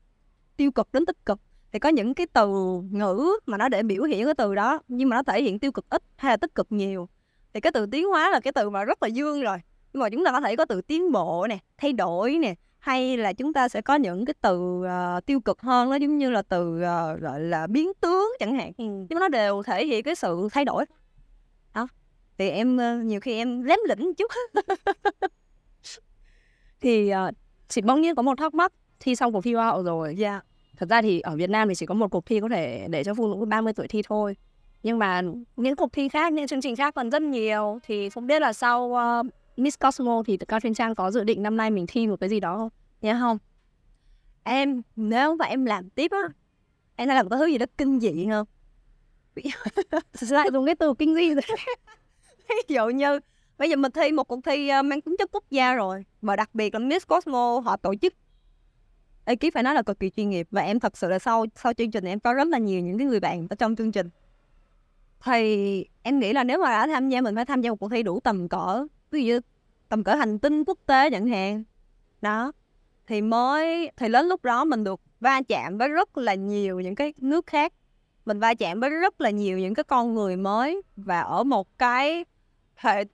tiêu 0.57 0.73
cực 0.73 0.93
đến 0.93 1.07
tích 1.07 1.27
cực 1.27 1.41
thì 1.73 1.79
có 1.79 1.89
những 1.89 2.15
cái 2.15 2.27
từ 2.33 2.49
ngữ 2.91 3.39
mà 3.47 3.57
nó 3.59 3.69
để 3.69 3.83
biểu 3.83 4.03
hiện 4.03 4.25
cái 4.25 4.35
từ 4.35 4.55
đó 4.55 4.81
nhưng 4.89 5.09
mà 5.09 5.17
nó 5.17 5.23
thể 5.23 5.43
hiện 5.43 5.59
tiêu 5.59 5.73
cực 5.73 5.91
ít 5.91 6.03
hay 6.17 6.33
là 6.33 6.37
tích 6.37 6.55
cực 6.55 6.67
nhiều 6.73 7.09
thì 7.55 7.61
cái 7.61 7.73
từ 7.73 7.87
tiến 7.87 8.07
hóa 8.09 8.31
là 8.31 8.41
cái 8.41 8.53
từ 8.53 8.71
mà 8.71 8.85
rất 8.85 9.03
là 9.03 9.09
dương 9.09 9.43
rồi. 9.43 9.59
Nhưng 9.93 10.03
mà 10.03 10.11
chúng 10.11 10.25
ta 10.25 10.33
có 10.33 10.41
thể 10.41 10.57
có 10.57 10.65
từ 10.65 10.81
tiến 10.81 11.13
bộ 11.13 11.47
nè 11.49 11.59
thay 11.77 11.93
đổi 11.93 12.39
nè 12.39 12.55
hay 12.79 13.17
là 13.17 13.33
chúng 13.33 13.53
ta 13.53 13.69
sẽ 13.69 13.81
có 13.81 13.95
những 13.95 14.25
cái 14.25 14.35
từ 14.41 14.83
uh, 15.17 15.27
tiêu 15.27 15.41
cực 15.41 15.61
hơn 15.61 15.91
nó 15.91 15.97
giống 15.97 16.19
như 16.19 16.31
là 16.31 16.43
từ 16.43 16.77
uh, 16.77 17.21
gọi 17.21 17.41
là 17.41 17.67
biến 17.67 17.93
tướng 18.01 18.33
chẳng 18.39 18.55
hạn. 18.55 18.73
Ừ. 18.77 18.85
nhưng 18.85 19.09
mà 19.11 19.21
nó 19.21 19.29
đều 19.29 19.63
thể 19.63 19.87
hiện 19.87 20.03
cái 20.03 20.15
sự 20.15 20.49
thay 20.53 20.65
đổi. 20.65 20.85
Đó. 21.75 21.89
Thì 22.39 22.49
em 22.49 22.77
uh, 22.77 23.05
nhiều 23.05 23.21
khi 23.21 23.35
em 23.35 23.63
lém 23.63 23.79
lĩnh 23.89 24.15
chút. 24.15 24.33
Thì 26.81 27.13
uh, 27.13 27.35
chị 27.69 27.83
bỗng 27.83 28.01
nhiên 28.01 28.15
có 28.15 28.23
một 28.23 28.39
thắc 28.39 28.55
mắc 28.55 28.73
thi 29.01 29.17
xong 29.17 29.33
cuộc 29.33 29.45
thi 29.45 29.55
hoa 29.55 29.67
hậu 29.67 29.83
rồi. 29.83 30.15
Dạ. 30.17 30.31
Yeah. 30.31 30.45
thật 30.77 30.89
ra 30.91 31.03
thì 31.03 31.21
ở 31.21 31.37
Việt 31.37 31.51
Nam 31.51 31.69
thì 31.69 31.75
chỉ 31.75 31.87
có 31.87 31.95
một 31.95 32.11
cuộc 32.11 32.27
thi 32.27 32.41
có 32.41 32.49
thể 32.49 32.87
để 32.91 33.05
cho 33.05 33.15
phụ 33.15 33.35
nữ 33.35 33.45
30 33.45 33.73
tuổi 33.73 33.89
thi 33.89 34.03
thôi 34.09 34.37
nhưng 34.83 34.99
mà 34.99 35.23
những 35.57 35.77
cuộc 35.77 35.93
thi 35.93 36.09
khác 36.09 36.33
những 36.33 36.47
chương 36.47 36.61
trình 36.61 36.77
khác 36.77 36.95
còn 36.95 37.11
rất 37.11 37.23
nhiều 37.23 37.79
thì 37.83 38.11
không 38.11 38.27
biết 38.27 38.43
là 38.43 38.53
sau 38.53 38.83
uh, 38.85 39.27
Miss 39.57 39.79
Cosmo 39.79 40.23
thì 40.27 40.37
Cao 40.37 40.61
Thiên 40.61 40.75
Trang 40.75 40.95
có 40.95 41.11
dự 41.11 41.25
định 41.25 41.43
năm 41.43 41.57
nay 41.57 41.71
mình 41.71 41.87
thi 41.89 42.07
một 42.07 42.21
cái 42.21 42.29
gì 42.29 42.41
đó 42.41 42.57
không? 42.57 42.69
Dạ 43.01 43.19
không. 43.21 43.39
Em 44.45 44.83
nếu 44.97 45.37
mà 45.37 45.45
em 45.45 45.65
làm 45.65 45.91
tiếp 45.91 46.11
á, 46.11 46.29
em 46.97 47.09
đã 47.09 47.15
làm 47.15 47.29
cái 47.29 47.39
thứ 47.39 47.47
gì 47.47 47.59
đó 47.59 47.67
kinh 47.79 48.01
dị 48.01 48.27
không? 48.31 48.47
lại 50.31 50.49
dùng 50.53 50.67
cái 50.67 50.75
từ 50.75 50.95
kinh 50.99 51.15
dị. 51.15 51.35
Ví 52.49 52.75
dụ 52.75 52.89
như 52.89 53.21
bây 53.59 53.71
giờ 53.71 53.77
mình 53.77 53.93
thi 53.93 54.13
một 54.13 54.25
cuộc 54.25 54.41
thi 54.45 54.69
ờ, 54.69 54.83
mang 54.83 55.01
tính 55.01 55.17
chất 55.19 55.31
quốc 55.33 55.45
gia 55.51 55.75
rồi 55.75 56.05
và 56.23 56.37
đặc 56.37 56.55
biệt 56.55 56.75
là 56.75 56.79
Miss 56.81 57.07
Cosmo 57.07 57.61
họ 57.65 57.77
tổ 57.77 57.95
chức 58.03 58.15
ekip 59.25 59.55
phải 59.55 59.63
nói 59.63 59.75
là 59.75 59.83
cực 59.83 60.01
kỳ 60.01 60.11
chuyên 60.11 60.31
nghiệp 60.31 60.47
và 60.51 60.63
em 60.63 60.81
thật 60.81 60.97
sự 60.97 61.09
là 61.09 61.19
sau 61.19 61.47
sau 61.57 61.73
chương 61.73 61.91
trình 61.91 62.05
em 62.05 62.21
có 62.21 62.35
rất 62.35 62.49
là 62.49 62.59
nhiều 62.59 62.81
những 62.81 62.99
cái 62.99 63.07
người 63.07 63.21
bạn 63.21 63.47
ở 63.51 63.57
trong 63.57 63.77
chương 63.77 63.93
trình 63.93 64.11
thì 65.25 65.87
em 66.03 66.19
nghĩ 66.19 66.33
là 66.33 66.45
nếu 66.45 66.59
mà 66.59 66.69
đã 66.69 66.87
tham 66.87 67.09
gia, 67.09 67.21
mình 67.21 67.35
phải 67.35 67.45
tham 67.45 67.61
gia 67.61 67.71
một 67.71 67.77
cuộc 67.77 67.89
thi 67.89 68.03
đủ 68.03 68.21
tầm 68.21 68.49
cỡ, 68.49 68.87
ví 69.11 69.25
dụ 69.25 69.35
như 69.35 69.41
tầm 69.89 70.05
cỡ 70.05 70.15
hành 70.15 70.39
tinh 70.39 70.65
quốc 70.65 70.79
tế 70.87 71.11
chẳng 71.11 71.27
hạn. 71.27 71.65
Đó. 72.21 72.53
Thì 73.07 73.23
mới, 73.23 73.91
thì 73.97 74.09
đến 74.09 74.27
lúc 74.27 74.45
đó 74.45 74.65
mình 74.65 74.85
được 74.85 75.01
va 75.21 75.41
chạm 75.49 75.79
với 75.79 75.89
rất 75.89 76.19
là 76.19 76.35
nhiều 76.35 76.81
những 76.81 76.95
cái 76.95 77.15
nước 77.17 77.47
khác. 77.47 77.73
Mình 78.27 78.41
va 78.41 78.55
chạm 78.55 78.81
với 78.81 78.91
rất 78.91 79.21
là 79.21 79.31
nhiều 79.31 79.59
những 79.59 79.75
cái 79.75 79.85
con 79.85 80.15
người 80.15 80.37
mới 80.37 80.83
và 80.97 81.21
ở 81.21 81.45
một 81.45 81.79
cái 81.79 82.25
hệ, 82.77 83.05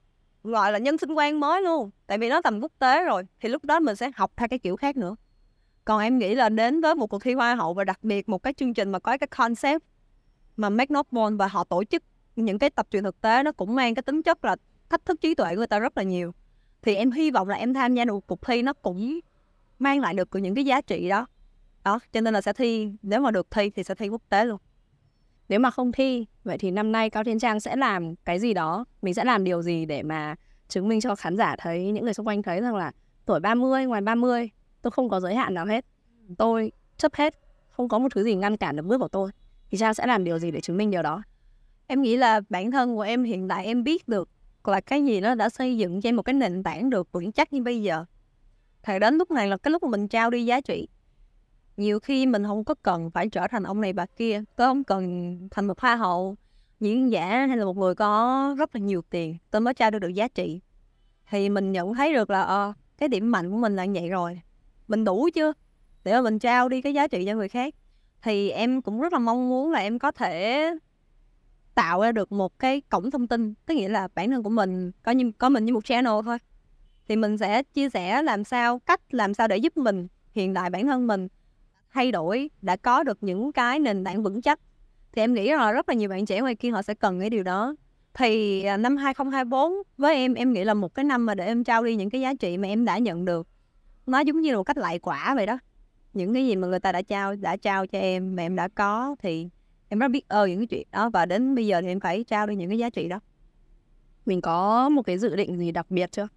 gọi 0.43 0.71
là, 0.71 0.77
nhân 0.77 0.97
sinh 0.97 1.13
quan 1.13 1.39
mới 1.39 1.61
luôn. 1.61 1.91
Tại 2.07 2.17
vì 2.17 2.29
nó 2.29 2.41
tầm 2.41 2.61
quốc 2.61 2.71
tế 2.79 3.03
rồi, 3.03 3.23
thì 3.39 3.49
lúc 3.49 3.65
đó 3.65 3.79
mình 3.79 3.95
sẽ 3.95 4.11
học 4.15 4.31
theo 4.35 4.47
cái 4.47 4.59
kiểu 4.59 4.75
khác 4.75 4.97
nữa. 4.97 5.15
Còn 5.85 6.01
em 6.01 6.17
nghĩ 6.17 6.35
là 6.35 6.49
đến 6.49 6.81
với 6.81 6.95
một 6.95 7.07
cuộc 7.07 7.23
thi 7.23 7.33
hoa 7.33 7.55
hậu 7.55 7.73
và 7.73 7.83
đặc 7.83 8.03
biệt 8.03 8.29
một 8.29 8.43
cái 8.43 8.53
chương 8.53 8.73
trình 8.73 8.91
mà 8.91 8.99
có 8.99 9.17
cái 9.17 9.27
concept 9.27 9.83
mà 10.57 10.69
Make 10.69 10.93
Not 10.93 11.07
và 11.37 11.47
họ 11.47 11.63
tổ 11.63 11.83
chức 11.83 12.03
những 12.35 12.59
cái 12.59 12.69
tập 12.69 12.87
truyền 12.91 13.03
thực 13.03 13.21
tế 13.21 13.43
nó 13.43 13.51
cũng 13.51 13.75
mang 13.75 13.95
cái 13.95 14.03
tính 14.03 14.23
chất 14.23 14.45
là 14.45 14.55
thách 14.89 15.05
thức 15.05 15.21
trí 15.21 15.35
tuệ 15.35 15.49
của 15.49 15.57
người 15.57 15.67
ta 15.67 15.79
rất 15.79 15.97
là 15.97 16.03
nhiều. 16.03 16.33
Thì 16.81 16.95
em 16.95 17.11
hy 17.11 17.31
vọng 17.31 17.47
là 17.47 17.55
em 17.55 17.73
tham 17.73 17.93
gia 17.93 18.05
được 18.05 18.27
cuộc 18.27 18.41
thi 18.41 18.61
nó 18.61 18.73
cũng 18.73 19.19
mang 19.79 19.99
lại 19.99 20.13
được 20.13 20.29
những 20.33 20.55
cái 20.55 20.65
giá 20.65 20.81
trị 20.81 21.09
đó. 21.09 21.27
Đó, 21.83 21.99
cho 22.13 22.21
nên 22.21 22.33
là 22.33 22.41
sẽ 22.41 22.53
thi, 22.53 22.91
nếu 23.01 23.21
mà 23.21 23.31
được 23.31 23.51
thi 23.51 23.69
thì 23.69 23.83
sẽ 23.83 23.95
thi 23.95 24.07
quốc 24.07 24.21
tế 24.29 24.45
luôn. 24.45 24.57
Nếu 25.49 25.59
mà 25.59 25.71
không 25.71 25.91
thi, 25.91 26.25
vậy 26.43 26.57
thì 26.57 26.71
năm 26.71 26.91
nay 26.91 27.09
cao 27.09 27.23
thiên 27.23 27.39
trang 27.39 27.59
sẽ 27.59 27.75
làm 27.75 28.15
cái 28.15 28.39
gì 28.39 28.53
đó? 28.53 28.85
Mình 29.01 29.13
sẽ 29.13 29.23
làm 29.23 29.43
điều 29.43 29.61
gì 29.61 29.85
để 29.85 30.03
mà 30.03 30.35
chứng 30.67 30.87
minh 30.87 31.01
cho 31.01 31.15
khán 31.15 31.37
giả 31.37 31.55
thấy, 31.59 31.91
những 31.91 32.03
người 32.03 32.13
xung 32.13 32.27
quanh 32.27 32.43
thấy 32.43 32.61
rằng 32.61 32.75
là 32.75 32.91
tuổi 33.25 33.39
30 33.39 33.85
ngoài 33.85 34.01
30 34.01 34.49
tôi 34.81 34.91
không 34.91 35.09
có 35.09 35.19
giới 35.19 35.35
hạn 35.35 35.53
nào 35.53 35.65
hết. 35.65 35.85
Tôi 36.37 36.71
chấp 36.97 37.13
hết, 37.15 37.39
không 37.69 37.89
có 37.89 37.99
một 37.99 38.07
thứ 38.15 38.23
gì 38.23 38.35
ngăn 38.35 38.57
cản 38.57 38.75
được 38.75 38.85
bước 38.85 38.97
của 38.97 39.07
tôi 39.07 39.31
thì 39.75 39.79
trang 39.79 39.93
sẽ 39.93 40.05
làm 40.05 40.23
điều 40.23 40.39
gì 40.39 40.51
để 40.51 40.61
chứng 40.61 40.77
minh 40.77 40.91
điều 40.91 41.01
đó? 41.01 41.23
Em 41.87 42.01
nghĩ 42.01 42.17
là 42.17 42.41
bản 42.49 42.71
thân 42.71 42.95
của 42.95 43.01
em 43.01 43.23
hiện 43.23 43.47
tại 43.47 43.65
em 43.65 43.83
biết 43.83 44.07
được 44.07 44.29
là 44.63 44.81
cái 44.81 45.05
gì 45.05 45.21
nó 45.21 45.35
đã 45.35 45.49
xây 45.49 45.77
dựng 45.77 46.01
cho 46.01 46.09
em 46.09 46.15
một 46.15 46.21
cái 46.21 46.33
nền 46.33 46.63
tảng 46.63 46.89
được 46.89 47.11
vững 47.11 47.31
chắc 47.31 47.53
như 47.53 47.63
bây 47.63 47.81
giờ. 47.81 48.05
Thì 48.83 48.99
đến 48.99 49.17
lúc 49.17 49.31
này 49.31 49.47
là 49.47 49.57
cái 49.57 49.71
lúc 49.71 49.83
mà 49.83 49.89
mình 49.89 50.07
trao 50.07 50.29
đi 50.29 50.45
giá 50.45 50.61
trị. 50.61 50.87
Nhiều 51.77 51.99
khi 51.99 52.25
mình 52.25 52.43
không 52.43 52.63
có 52.63 52.75
cần 52.83 53.11
phải 53.11 53.29
trở 53.29 53.47
thành 53.47 53.63
ông 53.63 53.81
này 53.81 53.93
bà 53.93 54.05
kia 54.05 54.43
tôi 54.55 54.67
không 54.67 54.83
cần 54.83 55.37
thành 55.51 55.67
một 55.67 55.79
hoa 55.79 55.95
hậu 55.95 56.35
diễn 56.79 57.11
giả 57.11 57.45
hay 57.47 57.57
là 57.57 57.65
một 57.65 57.77
người 57.77 57.95
có 57.95 58.55
rất 58.57 58.75
là 58.75 58.81
nhiều 58.81 59.01
tiền 59.09 59.37
tôi 59.51 59.61
mới 59.61 59.73
trao 59.73 59.91
được 59.91 59.99
được 59.99 60.13
giá 60.13 60.27
trị. 60.27 60.61
Thì 61.29 61.49
mình 61.49 61.71
nhận 61.71 61.93
thấy 61.93 62.13
được 62.13 62.29
là 62.29 62.43
à, 62.43 62.73
cái 62.97 63.09
điểm 63.09 63.31
mạnh 63.31 63.51
của 63.51 63.57
mình 63.57 63.75
là 63.75 63.85
như 63.85 63.99
vậy 63.99 64.09
rồi. 64.09 64.41
Mình 64.87 65.03
đủ 65.03 65.29
chưa 65.33 65.53
để 66.03 66.13
mà 66.13 66.21
mình 66.21 66.39
trao 66.39 66.69
đi 66.69 66.81
cái 66.81 66.93
giá 66.93 67.07
trị 67.07 67.25
cho 67.25 67.33
người 67.33 67.49
khác? 67.49 67.73
Thì 68.25 68.49
em 68.49 68.81
cũng 68.81 69.01
rất 69.01 69.13
là 69.13 69.19
mong 69.19 69.49
muốn 69.49 69.71
là 69.71 69.79
em 69.79 69.99
có 69.99 70.11
thể 70.11 70.69
tạo 71.75 72.01
ra 72.01 72.11
được 72.11 72.31
một 72.31 72.59
cái 72.59 72.81
cổng 72.81 73.11
thông 73.11 73.27
tin, 73.27 73.53
tức 73.65 73.73
nghĩa 73.73 73.89
là 73.89 74.07
bản 74.15 74.31
thân 74.31 74.43
của 74.43 74.49
mình 74.49 74.91
có 75.03 75.11
như, 75.11 75.31
có 75.37 75.49
mình 75.49 75.65
như 75.65 75.73
một 75.73 75.85
channel 75.85 76.13
thôi. 76.25 76.37
Thì 77.07 77.15
mình 77.15 77.37
sẽ 77.37 77.63
chia 77.63 77.89
sẻ 77.89 78.21
làm 78.21 78.43
sao, 78.43 78.79
cách 78.79 79.01
làm 79.13 79.33
sao 79.33 79.47
để 79.47 79.57
giúp 79.57 79.77
mình, 79.77 80.07
hiện 80.31 80.53
đại 80.53 80.69
bản 80.69 80.87
thân 80.87 81.07
mình 81.07 81.27
thay 81.93 82.11
đổi 82.11 82.49
đã 82.61 82.75
có 82.75 83.03
được 83.03 83.17
những 83.21 83.51
cái 83.51 83.79
nền 83.79 84.03
tảng 84.03 84.23
vững 84.23 84.41
chắc. 84.41 84.59
Thì 85.11 85.21
em 85.21 85.33
nghĩ 85.33 85.49
là 85.49 85.71
rất 85.71 85.89
là 85.89 85.95
nhiều 85.95 86.09
bạn 86.09 86.25
trẻ 86.25 86.41
ngoài 86.41 86.55
kia 86.55 86.69
họ 86.69 86.81
sẽ 86.81 86.93
cần 86.93 87.19
cái 87.19 87.29
điều 87.29 87.43
đó. 87.43 87.75
Thì 88.13 88.63
à, 88.63 88.77
năm 88.77 88.97
2024 88.97 89.73
với 89.97 90.15
em 90.15 90.33
em 90.33 90.53
nghĩ 90.53 90.63
là 90.63 90.73
một 90.73 90.93
cái 90.93 91.05
năm 91.05 91.25
mà 91.25 91.35
để 91.35 91.45
em 91.45 91.63
trao 91.63 91.83
đi 91.83 91.95
những 91.95 92.09
cái 92.09 92.21
giá 92.21 92.33
trị 92.33 92.57
mà 92.57 92.67
em 92.67 92.85
đã 92.85 92.97
nhận 92.97 93.25
được, 93.25 93.47
nó 94.05 94.19
giống 94.19 94.41
như 94.41 94.51
là 94.51 94.57
một 94.57 94.63
cách 94.63 94.77
lại 94.77 94.99
quả 94.99 95.35
vậy 95.35 95.45
đó 95.45 95.59
những 96.15 96.33
cái 96.33 96.47
gì 96.47 96.55
mà 96.55 96.67
người 96.67 96.79
ta 96.79 96.91
đã 96.91 97.01
trao 97.01 97.35
đã 97.35 97.57
trao 97.57 97.87
cho 97.87 97.99
em 97.99 98.35
mà 98.35 98.43
em 98.43 98.55
đã 98.55 98.67
có 98.67 99.15
thì 99.19 99.49
em 99.89 99.99
rất 99.99 100.07
biết 100.07 100.27
ơn 100.27 100.49
những 100.49 100.59
cái 100.59 100.67
chuyện 100.67 100.87
đó. 100.91 101.09
Và 101.09 101.25
đến 101.25 101.55
bây 101.55 101.67
giờ 101.67 101.81
thì 101.81 101.87
em 101.87 101.99
phải 101.99 102.23
trao 102.23 102.47
đi 102.47 102.55
những 102.55 102.69
cái 102.69 102.77
giá 102.77 102.89
trị 102.89 103.09
đó. 103.09 103.19
Mình 104.25 104.41
có 104.41 104.89
một 104.89 105.01
cái 105.01 105.17
dự 105.17 105.35
định 105.35 105.59
gì 105.59 105.71
đặc 105.71 105.91
biệt 105.91 106.11
chưa? 106.11 106.27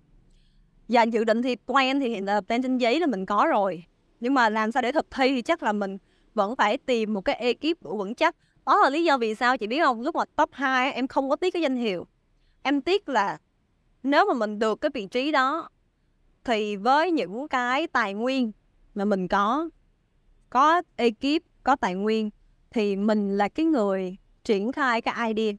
Dạ 0.89 1.03
dự 1.03 1.25
định 1.25 1.43
thì 1.43 1.57
plan 1.67 2.01
thì 2.01 2.09
hiện 2.09 2.25
là 2.25 2.41
plan 2.41 2.63
trên 2.63 2.79
giấy 2.79 3.01
là 3.01 3.07
mình 3.07 3.27
có 3.27 3.47
rồi. 3.51 3.85
Nhưng 4.21 4.35
mà 4.35 4.49
làm 4.49 4.73
sao 4.73 4.83
để 4.83 4.93
thực 4.93 5.07
thi 5.11 5.29
thì 5.29 5.43
chắc 5.43 5.63
là 5.63 5.73
mình 5.73 5.99
vẫn 6.35 6.57
phải 6.57 6.79
tìm 6.79 7.15
một 7.15 7.21
cái 7.21 7.35
ekip 7.35 7.83
đủ 7.83 7.97
vững 7.97 8.15
chắc. 8.15 8.37
Đó 8.67 8.77
là 8.83 8.91
lý 8.91 9.05
do 9.05 9.19
vì 9.19 9.35
sao 9.35 9.59
chị 9.59 9.67
biết 9.67 9.81
không? 9.81 10.01
Lúc 10.01 10.15
mà 10.15 10.25
top 10.37 10.51
2 10.53 10.93
em 10.93 11.09
không 11.09 11.31
có 11.31 11.37
tiếc 11.37 11.51
cái 11.51 11.63
danh 11.63 11.77
hiệu. 11.77 12.07
Em 12.63 12.81
tiếc 12.81 13.09
là 13.09 13.39
nếu 14.03 14.25
mà 14.29 14.35
mình 14.35 14.59
được 14.59 14.81
cái 14.81 14.91
vị 14.95 15.07
trí 15.07 15.33
đó 15.33 15.69
thì 16.45 16.77
với 16.77 17.11
những 17.11 17.49
cái 17.49 17.87
tài 17.87 18.15
nguyên 18.15 18.53
mà 18.99 19.05
mình 19.05 19.29
có 19.29 19.69
có 20.51 20.83
ekip 20.97 21.43
có 21.63 21.77
tài 21.77 21.95
nguyên 21.95 22.31
thì 22.71 22.97
mình 22.97 23.37
là 23.37 23.49
cái 23.49 23.67
người 23.67 24.17
triển 24.45 24.73
khai 24.73 25.01
cái 25.01 25.35
idea. 25.35 25.53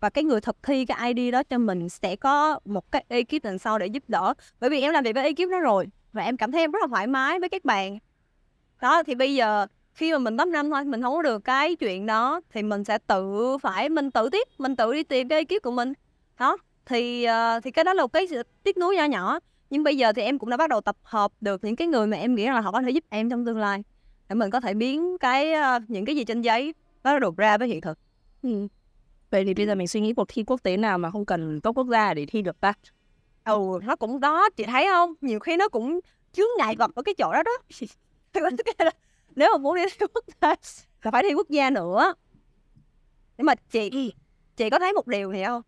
Và 0.00 0.10
cái 0.10 0.24
người 0.24 0.40
thực 0.40 0.62
thi 0.62 0.86
cái 0.86 1.14
idea 1.14 1.30
đó 1.30 1.42
cho 1.42 1.58
mình 1.58 1.88
sẽ 1.88 2.16
có 2.16 2.60
một 2.64 2.92
cái 2.92 3.04
ekip 3.08 3.42
đằng 3.42 3.58
sau 3.58 3.78
để 3.78 3.86
giúp 3.86 4.02
đỡ. 4.08 4.34
Bởi 4.60 4.70
vì 4.70 4.80
em 4.80 4.92
làm 4.92 5.04
việc 5.04 5.12
với 5.12 5.24
ekip 5.24 5.50
đó 5.50 5.60
rồi 5.60 5.86
và 6.12 6.22
em 6.22 6.36
cảm 6.36 6.52
thấy 6.52 6.60
em 6.60 6.70
rất 6.70 6.78
là 6.82 6.86
thoải 6.86 7.06
mái 7.06 7.40
với 7.40 7.48
các 7.48 7.64
bạn. 7.64 7.98
Đó 8.80 9.02
thì 9.02 9.14
bây 9.14 9.34
giờ 9.34 9.66
khi 9.92 10.12
mà 10.12 10.18
mình 10.18 10.38
top 10.38 10.48
năm 10.48 10.70
thôi 10.70 10.84
mình 10.84 11.02
không 11.02 11.14
có 11.14 11.22
được 11.22 11.38
cái 11.44 11.76
chuyện 11.76 12.06
đó 12.06 12.40
thì 12.50 12.62
mình 12.62 12.84
sẽ 12.84 12.98
tự 12.98 13.58
phải 13.58 13.88
mình 13.88 14.10
tự 14.10 14.28
tiếp 14.28 14.48
mình 14.58 14.76
tự 14.76 14.92
đi 14.92 15.02
tìm 15.02 15.28
cái 15.28 15.38
ekip 15.38 15.62
của 15.62 15.70
mình. 15.70 15.92
Đó 16.38 16.56
thì 16.86 17.26
uh, 17.28 17.64
thì 17.64 17.70
cái 17.70 17.84
đó 17.84 17.94
là 17.94 18.02
một 18.02 18.12
cái 18.12 18.28
tiếc 18.62 18.78
nuối 18.78 18.96
nhỏ 18.96 19.04
nhỏ 19.04 19.38
nhưng 19.72 19.82
bây 19.82 19.96
giờ 19.96 20.12
thì 20.12 20.22
em 20.22 20.38
cũng 20.38 20.50
đã 20.50 20.56
bắt 20.56 20.70
đầu 20.70 20.80
tập 20.80 20.96
hợp 21.02 21.32
được 21.40 21.64
những 21.64 21.76
cái 21.76 21.88
người 21.88 22.06
mà 22.06 22.16
em 22.16 22.34
nghĩ 22.34 22.46
là 22.46 22.60
họ 22.60 22.72
có 22.72 22.82
thể 22.82 22.90
giúp 22.90 23.04
em 23.08 23.30
trong 23.30 23.46
tương 23.46 23.58
lai 23.58 23.82
để 24.28 24.34
mình 24.34 24.50
có 24.50 24.60
thể 24.60 24.74
biến 24.74 25.18
cái 25.20 25.52
uh, 25.52 25.90
những 25.90 26.04
cái 26.04 26.16
gì 26.16 26.24
trên 26.24 26.42
giấy 26.42 26.74
nó 27.04 27.18
được 27.18 27.36
ra 27.36 27.58
với 27.58 27.68
hiện 27.68 27.80
thực. 27.80 27.98
Ừ. 28.42 28.68
vậy 29.30 29.44
thì 29.44 29.54
bây 29.54 29.66
giờ 29.66 29.74
mình 29.74 29.88
suy 29.88 30.00
nghĩ 30.00 30.14
cuộc 30.14 30.24
thi 30.28 30.44
quốc 30.46 30.62
tế 30.62 30.76
nào 30.76 30.98
mà 30.98 31.10
không 31.10 31.26
cần 31.26 31.60
tốt 31.60 31.72
quốc 31.72 31.86
gia 31.86 32.14
để 32.14 32.26
thi 32.26 32.42
được 32.42 32.60
ta? 32.60 32.72
Ừ 33.44 33.58
nó 33.82 33.96
cũng 33.96 34.20
đó 34.20 34.48
chị 34.56 34.64
thấy 34.64 34.86
không? 34.90 35.14
Nhiều 35.20 35.40
khi 35.40 35.56
nó 35.56 35.68
cũng 35.68 36.00
chướng 36.32 36.48
ngại 36.58 36.76
vật 36.76 36.90
ở 36.94 37.02
cái 37.02 37.14
chỗ 37.14 37.32
đó 37.32 37.42
đó. 37.42 37.52
Nếu 39.36 39.48
mà 39.52 39.58
muốn 39.58 39.76
đi 39.76 39.82
thi 39.98 40.06
quốc 40.14 40.24
tế 40.40 40.54
là 41.02 41.10
phải 41.10 41.22
thi 41.22 41.34
quốc 41.34 41.48
gia 41.50 41.70
nữa. 41.70 42.14
Nhưng 43.38 43.46
mà 43.46 43.54
chị 43.54 44.12
chị 44.56 44.70
có 44.70 44.78
thấy 44.78 44.92
một 44.92 45.06
điều 45.06 45.32
gì 45.32 45.44
không? 45.46 45.62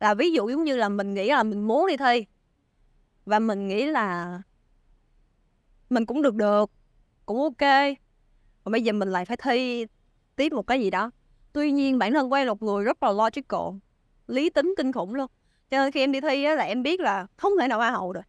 Là 0.00 0.14
ví 0.14 0.32
dụ 0.32 0.48
giống 0.48 0.64
như 0.64 0.76
là 0.76 0.88
mình 0.88 1.14
nghĩ 1.14 1.28
là 1.28 1.42
mình 1.42 1.68
muốn 1.68 1.86
đi 1.86 1.96
thi 1.96 2.26
và 3.26 3.38
mình 3.38 3.68
nghĩ 3.68 3.86
là 3.86 4.42
mình 5.90 6.06
cũng 6.06 6.22
được 6.22 6.34
được 6.34 6.70
cũng 7.26 7.42
ok. 7.42 7.60
Và 8.64 8.70
bây 8.70 8.82
giờ 8.82 8.92
mình 8.92 9.08
lại 9.08 9.24
phải 9.24 9.36
thi 9.36 9.86
tiếp 10.36 10.52
một 10.52 10.66
cái 10.66 10.80
gì 10.80 10.90
đó. 10.90 11.10
Tuy 11.52 11.72
nhiên 11.72 11.98
bản 11.98 12.12
thân 12.12 12.32
là 12.32 12.44
một 12.44 12.62
người 12.62 12.84
rất 12.84 13.02
là 13.02 13.12
logical 13.12 13.76
lý 14.26 14.50
tính 14.50 14.74
kinh 14.76 14.92
khủng 14.92 15.14
luôn. 15.14 15.30
Cho 15.70 15.78
nên 15.78 15.92
khi 15.92 16.00
em 16.00 16.12
đi 16.12 16.20
thi 16.20 16.44
á, 16.44 16.54
là 16.54 16.64
em 16.64 16.82
biết 16.82 17.00
là 17.00 17.26
không 17.36 17.52
thể 17.60 17.68
nào 17.68 17.78
hoa 17.78 17.90
hậu 17.90 18.12
được. 18.12 18.20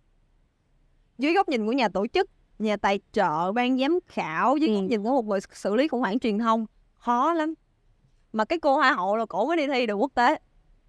Dưới 1.17 1.33
góc 1.33 1.49
nhìn 1.49 1.65
của 1.65 1.71
nhà 1.71 1.89
tổ 1.89 2.07
chức 2.07 2.29
nhà 2.59 2.77
tài 2.77 2.99
trợ 3.11 3.51
ban 3.51 3.77
giám 3.79 3.99
khảo 4.07 4.57
dưới 4.57 4.69
góc 4.69 4.81
Ừ. 4.83 4.87
nhìn 4.87 5.03
của 5.03 5.09
một 5.09 5.25
người 5.25 5.39
xử 5.53 5.75
lý 5.75 5.87
khủng 5.87 6.01
hoảng 6.01 6.19
truyền 6.19 6.39
thông 6.39 6.65
khó 6.95 7.33
lắm. 7.33 7.53
Mà 8.33 8.45
cái 8.45 8.59
cô 8.59 8.75
hoa 8.75 8.93
hậu 8.93 9.15
là 9.15 9.25
cổ 9.25 9.47
mới 9.47 9.57
đi 9.57 9.67
thi 9.67 9.85
được 9.87 9.95
quốc 9.95 10.11
tế. 10.15 10.39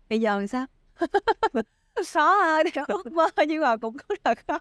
Bây 0.09 0.21
giờ 0.21 0.39
làm 0.39 0.47
sao 0.49 0.67
khó 2.07 2.37
ha 2.37 2.63
thì 2.65 2.81
ước 2.89 3.13
mơ 3.13 3.29
nhưng 3.49 3.63
mà 3.63 3.77
cũng 3.77 3.97
rất 4.09 4.19
là 4.25 4.35
khó 4.49 4.59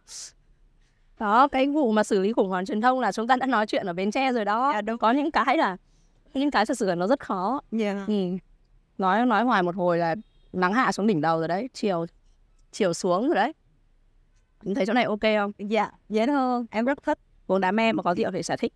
đó 1.20 1.48
cái 1.48 1.68
vụ 1.68 1.92
mà 1.92 2.04
xử 2.04 2.20
lý 2.22 2.34
khủng 2.34 2.50
hoảng 2.50 2.66
truyền 2.66 2.82
thông 2.82 3.00
là 3.00 3.12
chúng 3.12 3.28
ta 3.28 3.36
đã 3.36 3.46
nói 3.46 3.68
chuyện 3.68 3.86
ở 3.86 3.94
bến 3.94 4.12
tre 4.12 4.32
rồi 4.32 4.46
đó. 4.46 4.72
Dạ, 4.74 4.82
đúng. 4.82 4.98
có 4.98 5.12
những 5.12 5.32
cái 5.32 5.58
là 5.58 5.78
những 6.34 6.52
cái 6.52 6.66
thật 6.66 6.78
sự 6.78 6.86
là 6.86 6.96
nó 6.96 7.08
rất 7.08 7.20
khó. 7.20 7.62
Dạ. 7.72 8.06
Ừ. 8.08 8.14
nói 8.98 9.26
nói 9.26 9.44
hoài 9.44 9.64
một 9.64 9.76
hồi 9.76 9.98
là 9.98 10.16
nắng 10.54 10.74
hạ 10.74 10.92
xuống 10.92 11.08
đỉnh 11.08 11.22
đầu 11.22 11.40
rồi 11.40 11.48
đấy 11.48 11.70
chiều 11.74 12.06
chiều 12.72 12.94
xuống 12.94 13.28
rồi 13.28 13.36
đấy. 13.36 13.54
Em 14.66 14.76
thấy 14.76 14.86
chỗ 14.86 14.94
này 14.94 15.04
ok 15.04 15.22
không? 15.22 15.52
Dạ 15.58 15.92
dễ 16.10 16.26
thương. 16.28 16.66
Em 16.72 16.86
rất 16.86 17.04
thích. 17.04 17.20
Uống 17.48 17.62
đá 17.62 17.72
me 17.72 17.92
mà 17.92 18.04
có 18.04 18.16
rượu 18.16 18.32
thì 18.32 18.44
sẽ 18.44 18.58
thích. 18.58 18.74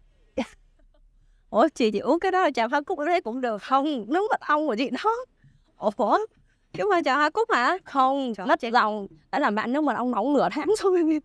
Ủa 1.50 1.68
chị 1.76 1.92
chị 1.92 2.00
uống 2.00 2.20
cái 2.20 2.32
đó 2.32 2.42
là 2.42 2.52
trà 2.52 2.68
hoa 2.68 2.82
cúc 2.82 3.00
thấy 3.06 3.22
cũng 3.22 3.42
được. 3.42 3.64
Không 3.64 4.06
nước 4.08 4.28
mật 4.30 4.40
ong 4.40 4.68
của 4.68 4.76
chị 4.76 4.90
đó. 4.90 5.16
Ủa 5.78 5.92
chứ 6.74 6.88
mà 6.92 7.02
trà 7.06 7.16
hoa 7.16 7.30
cúc 7.30 7.52
hả? 7.52 7.78
Không 7.84 8.34
Trời 8.36 8.48
mất 8.48 8.60
dòng 8.62 9.08
đã 9.32 9.40
làm 9.40 9.56
bạn 9.56 9.74
nước 9.74 9.84
mật 9.84 9.94
ong 9.94 10.12
nóng 10.12 10.34
nửa 10.34 10.48
tháng 10.52 10.74
rồi 10.84 11.20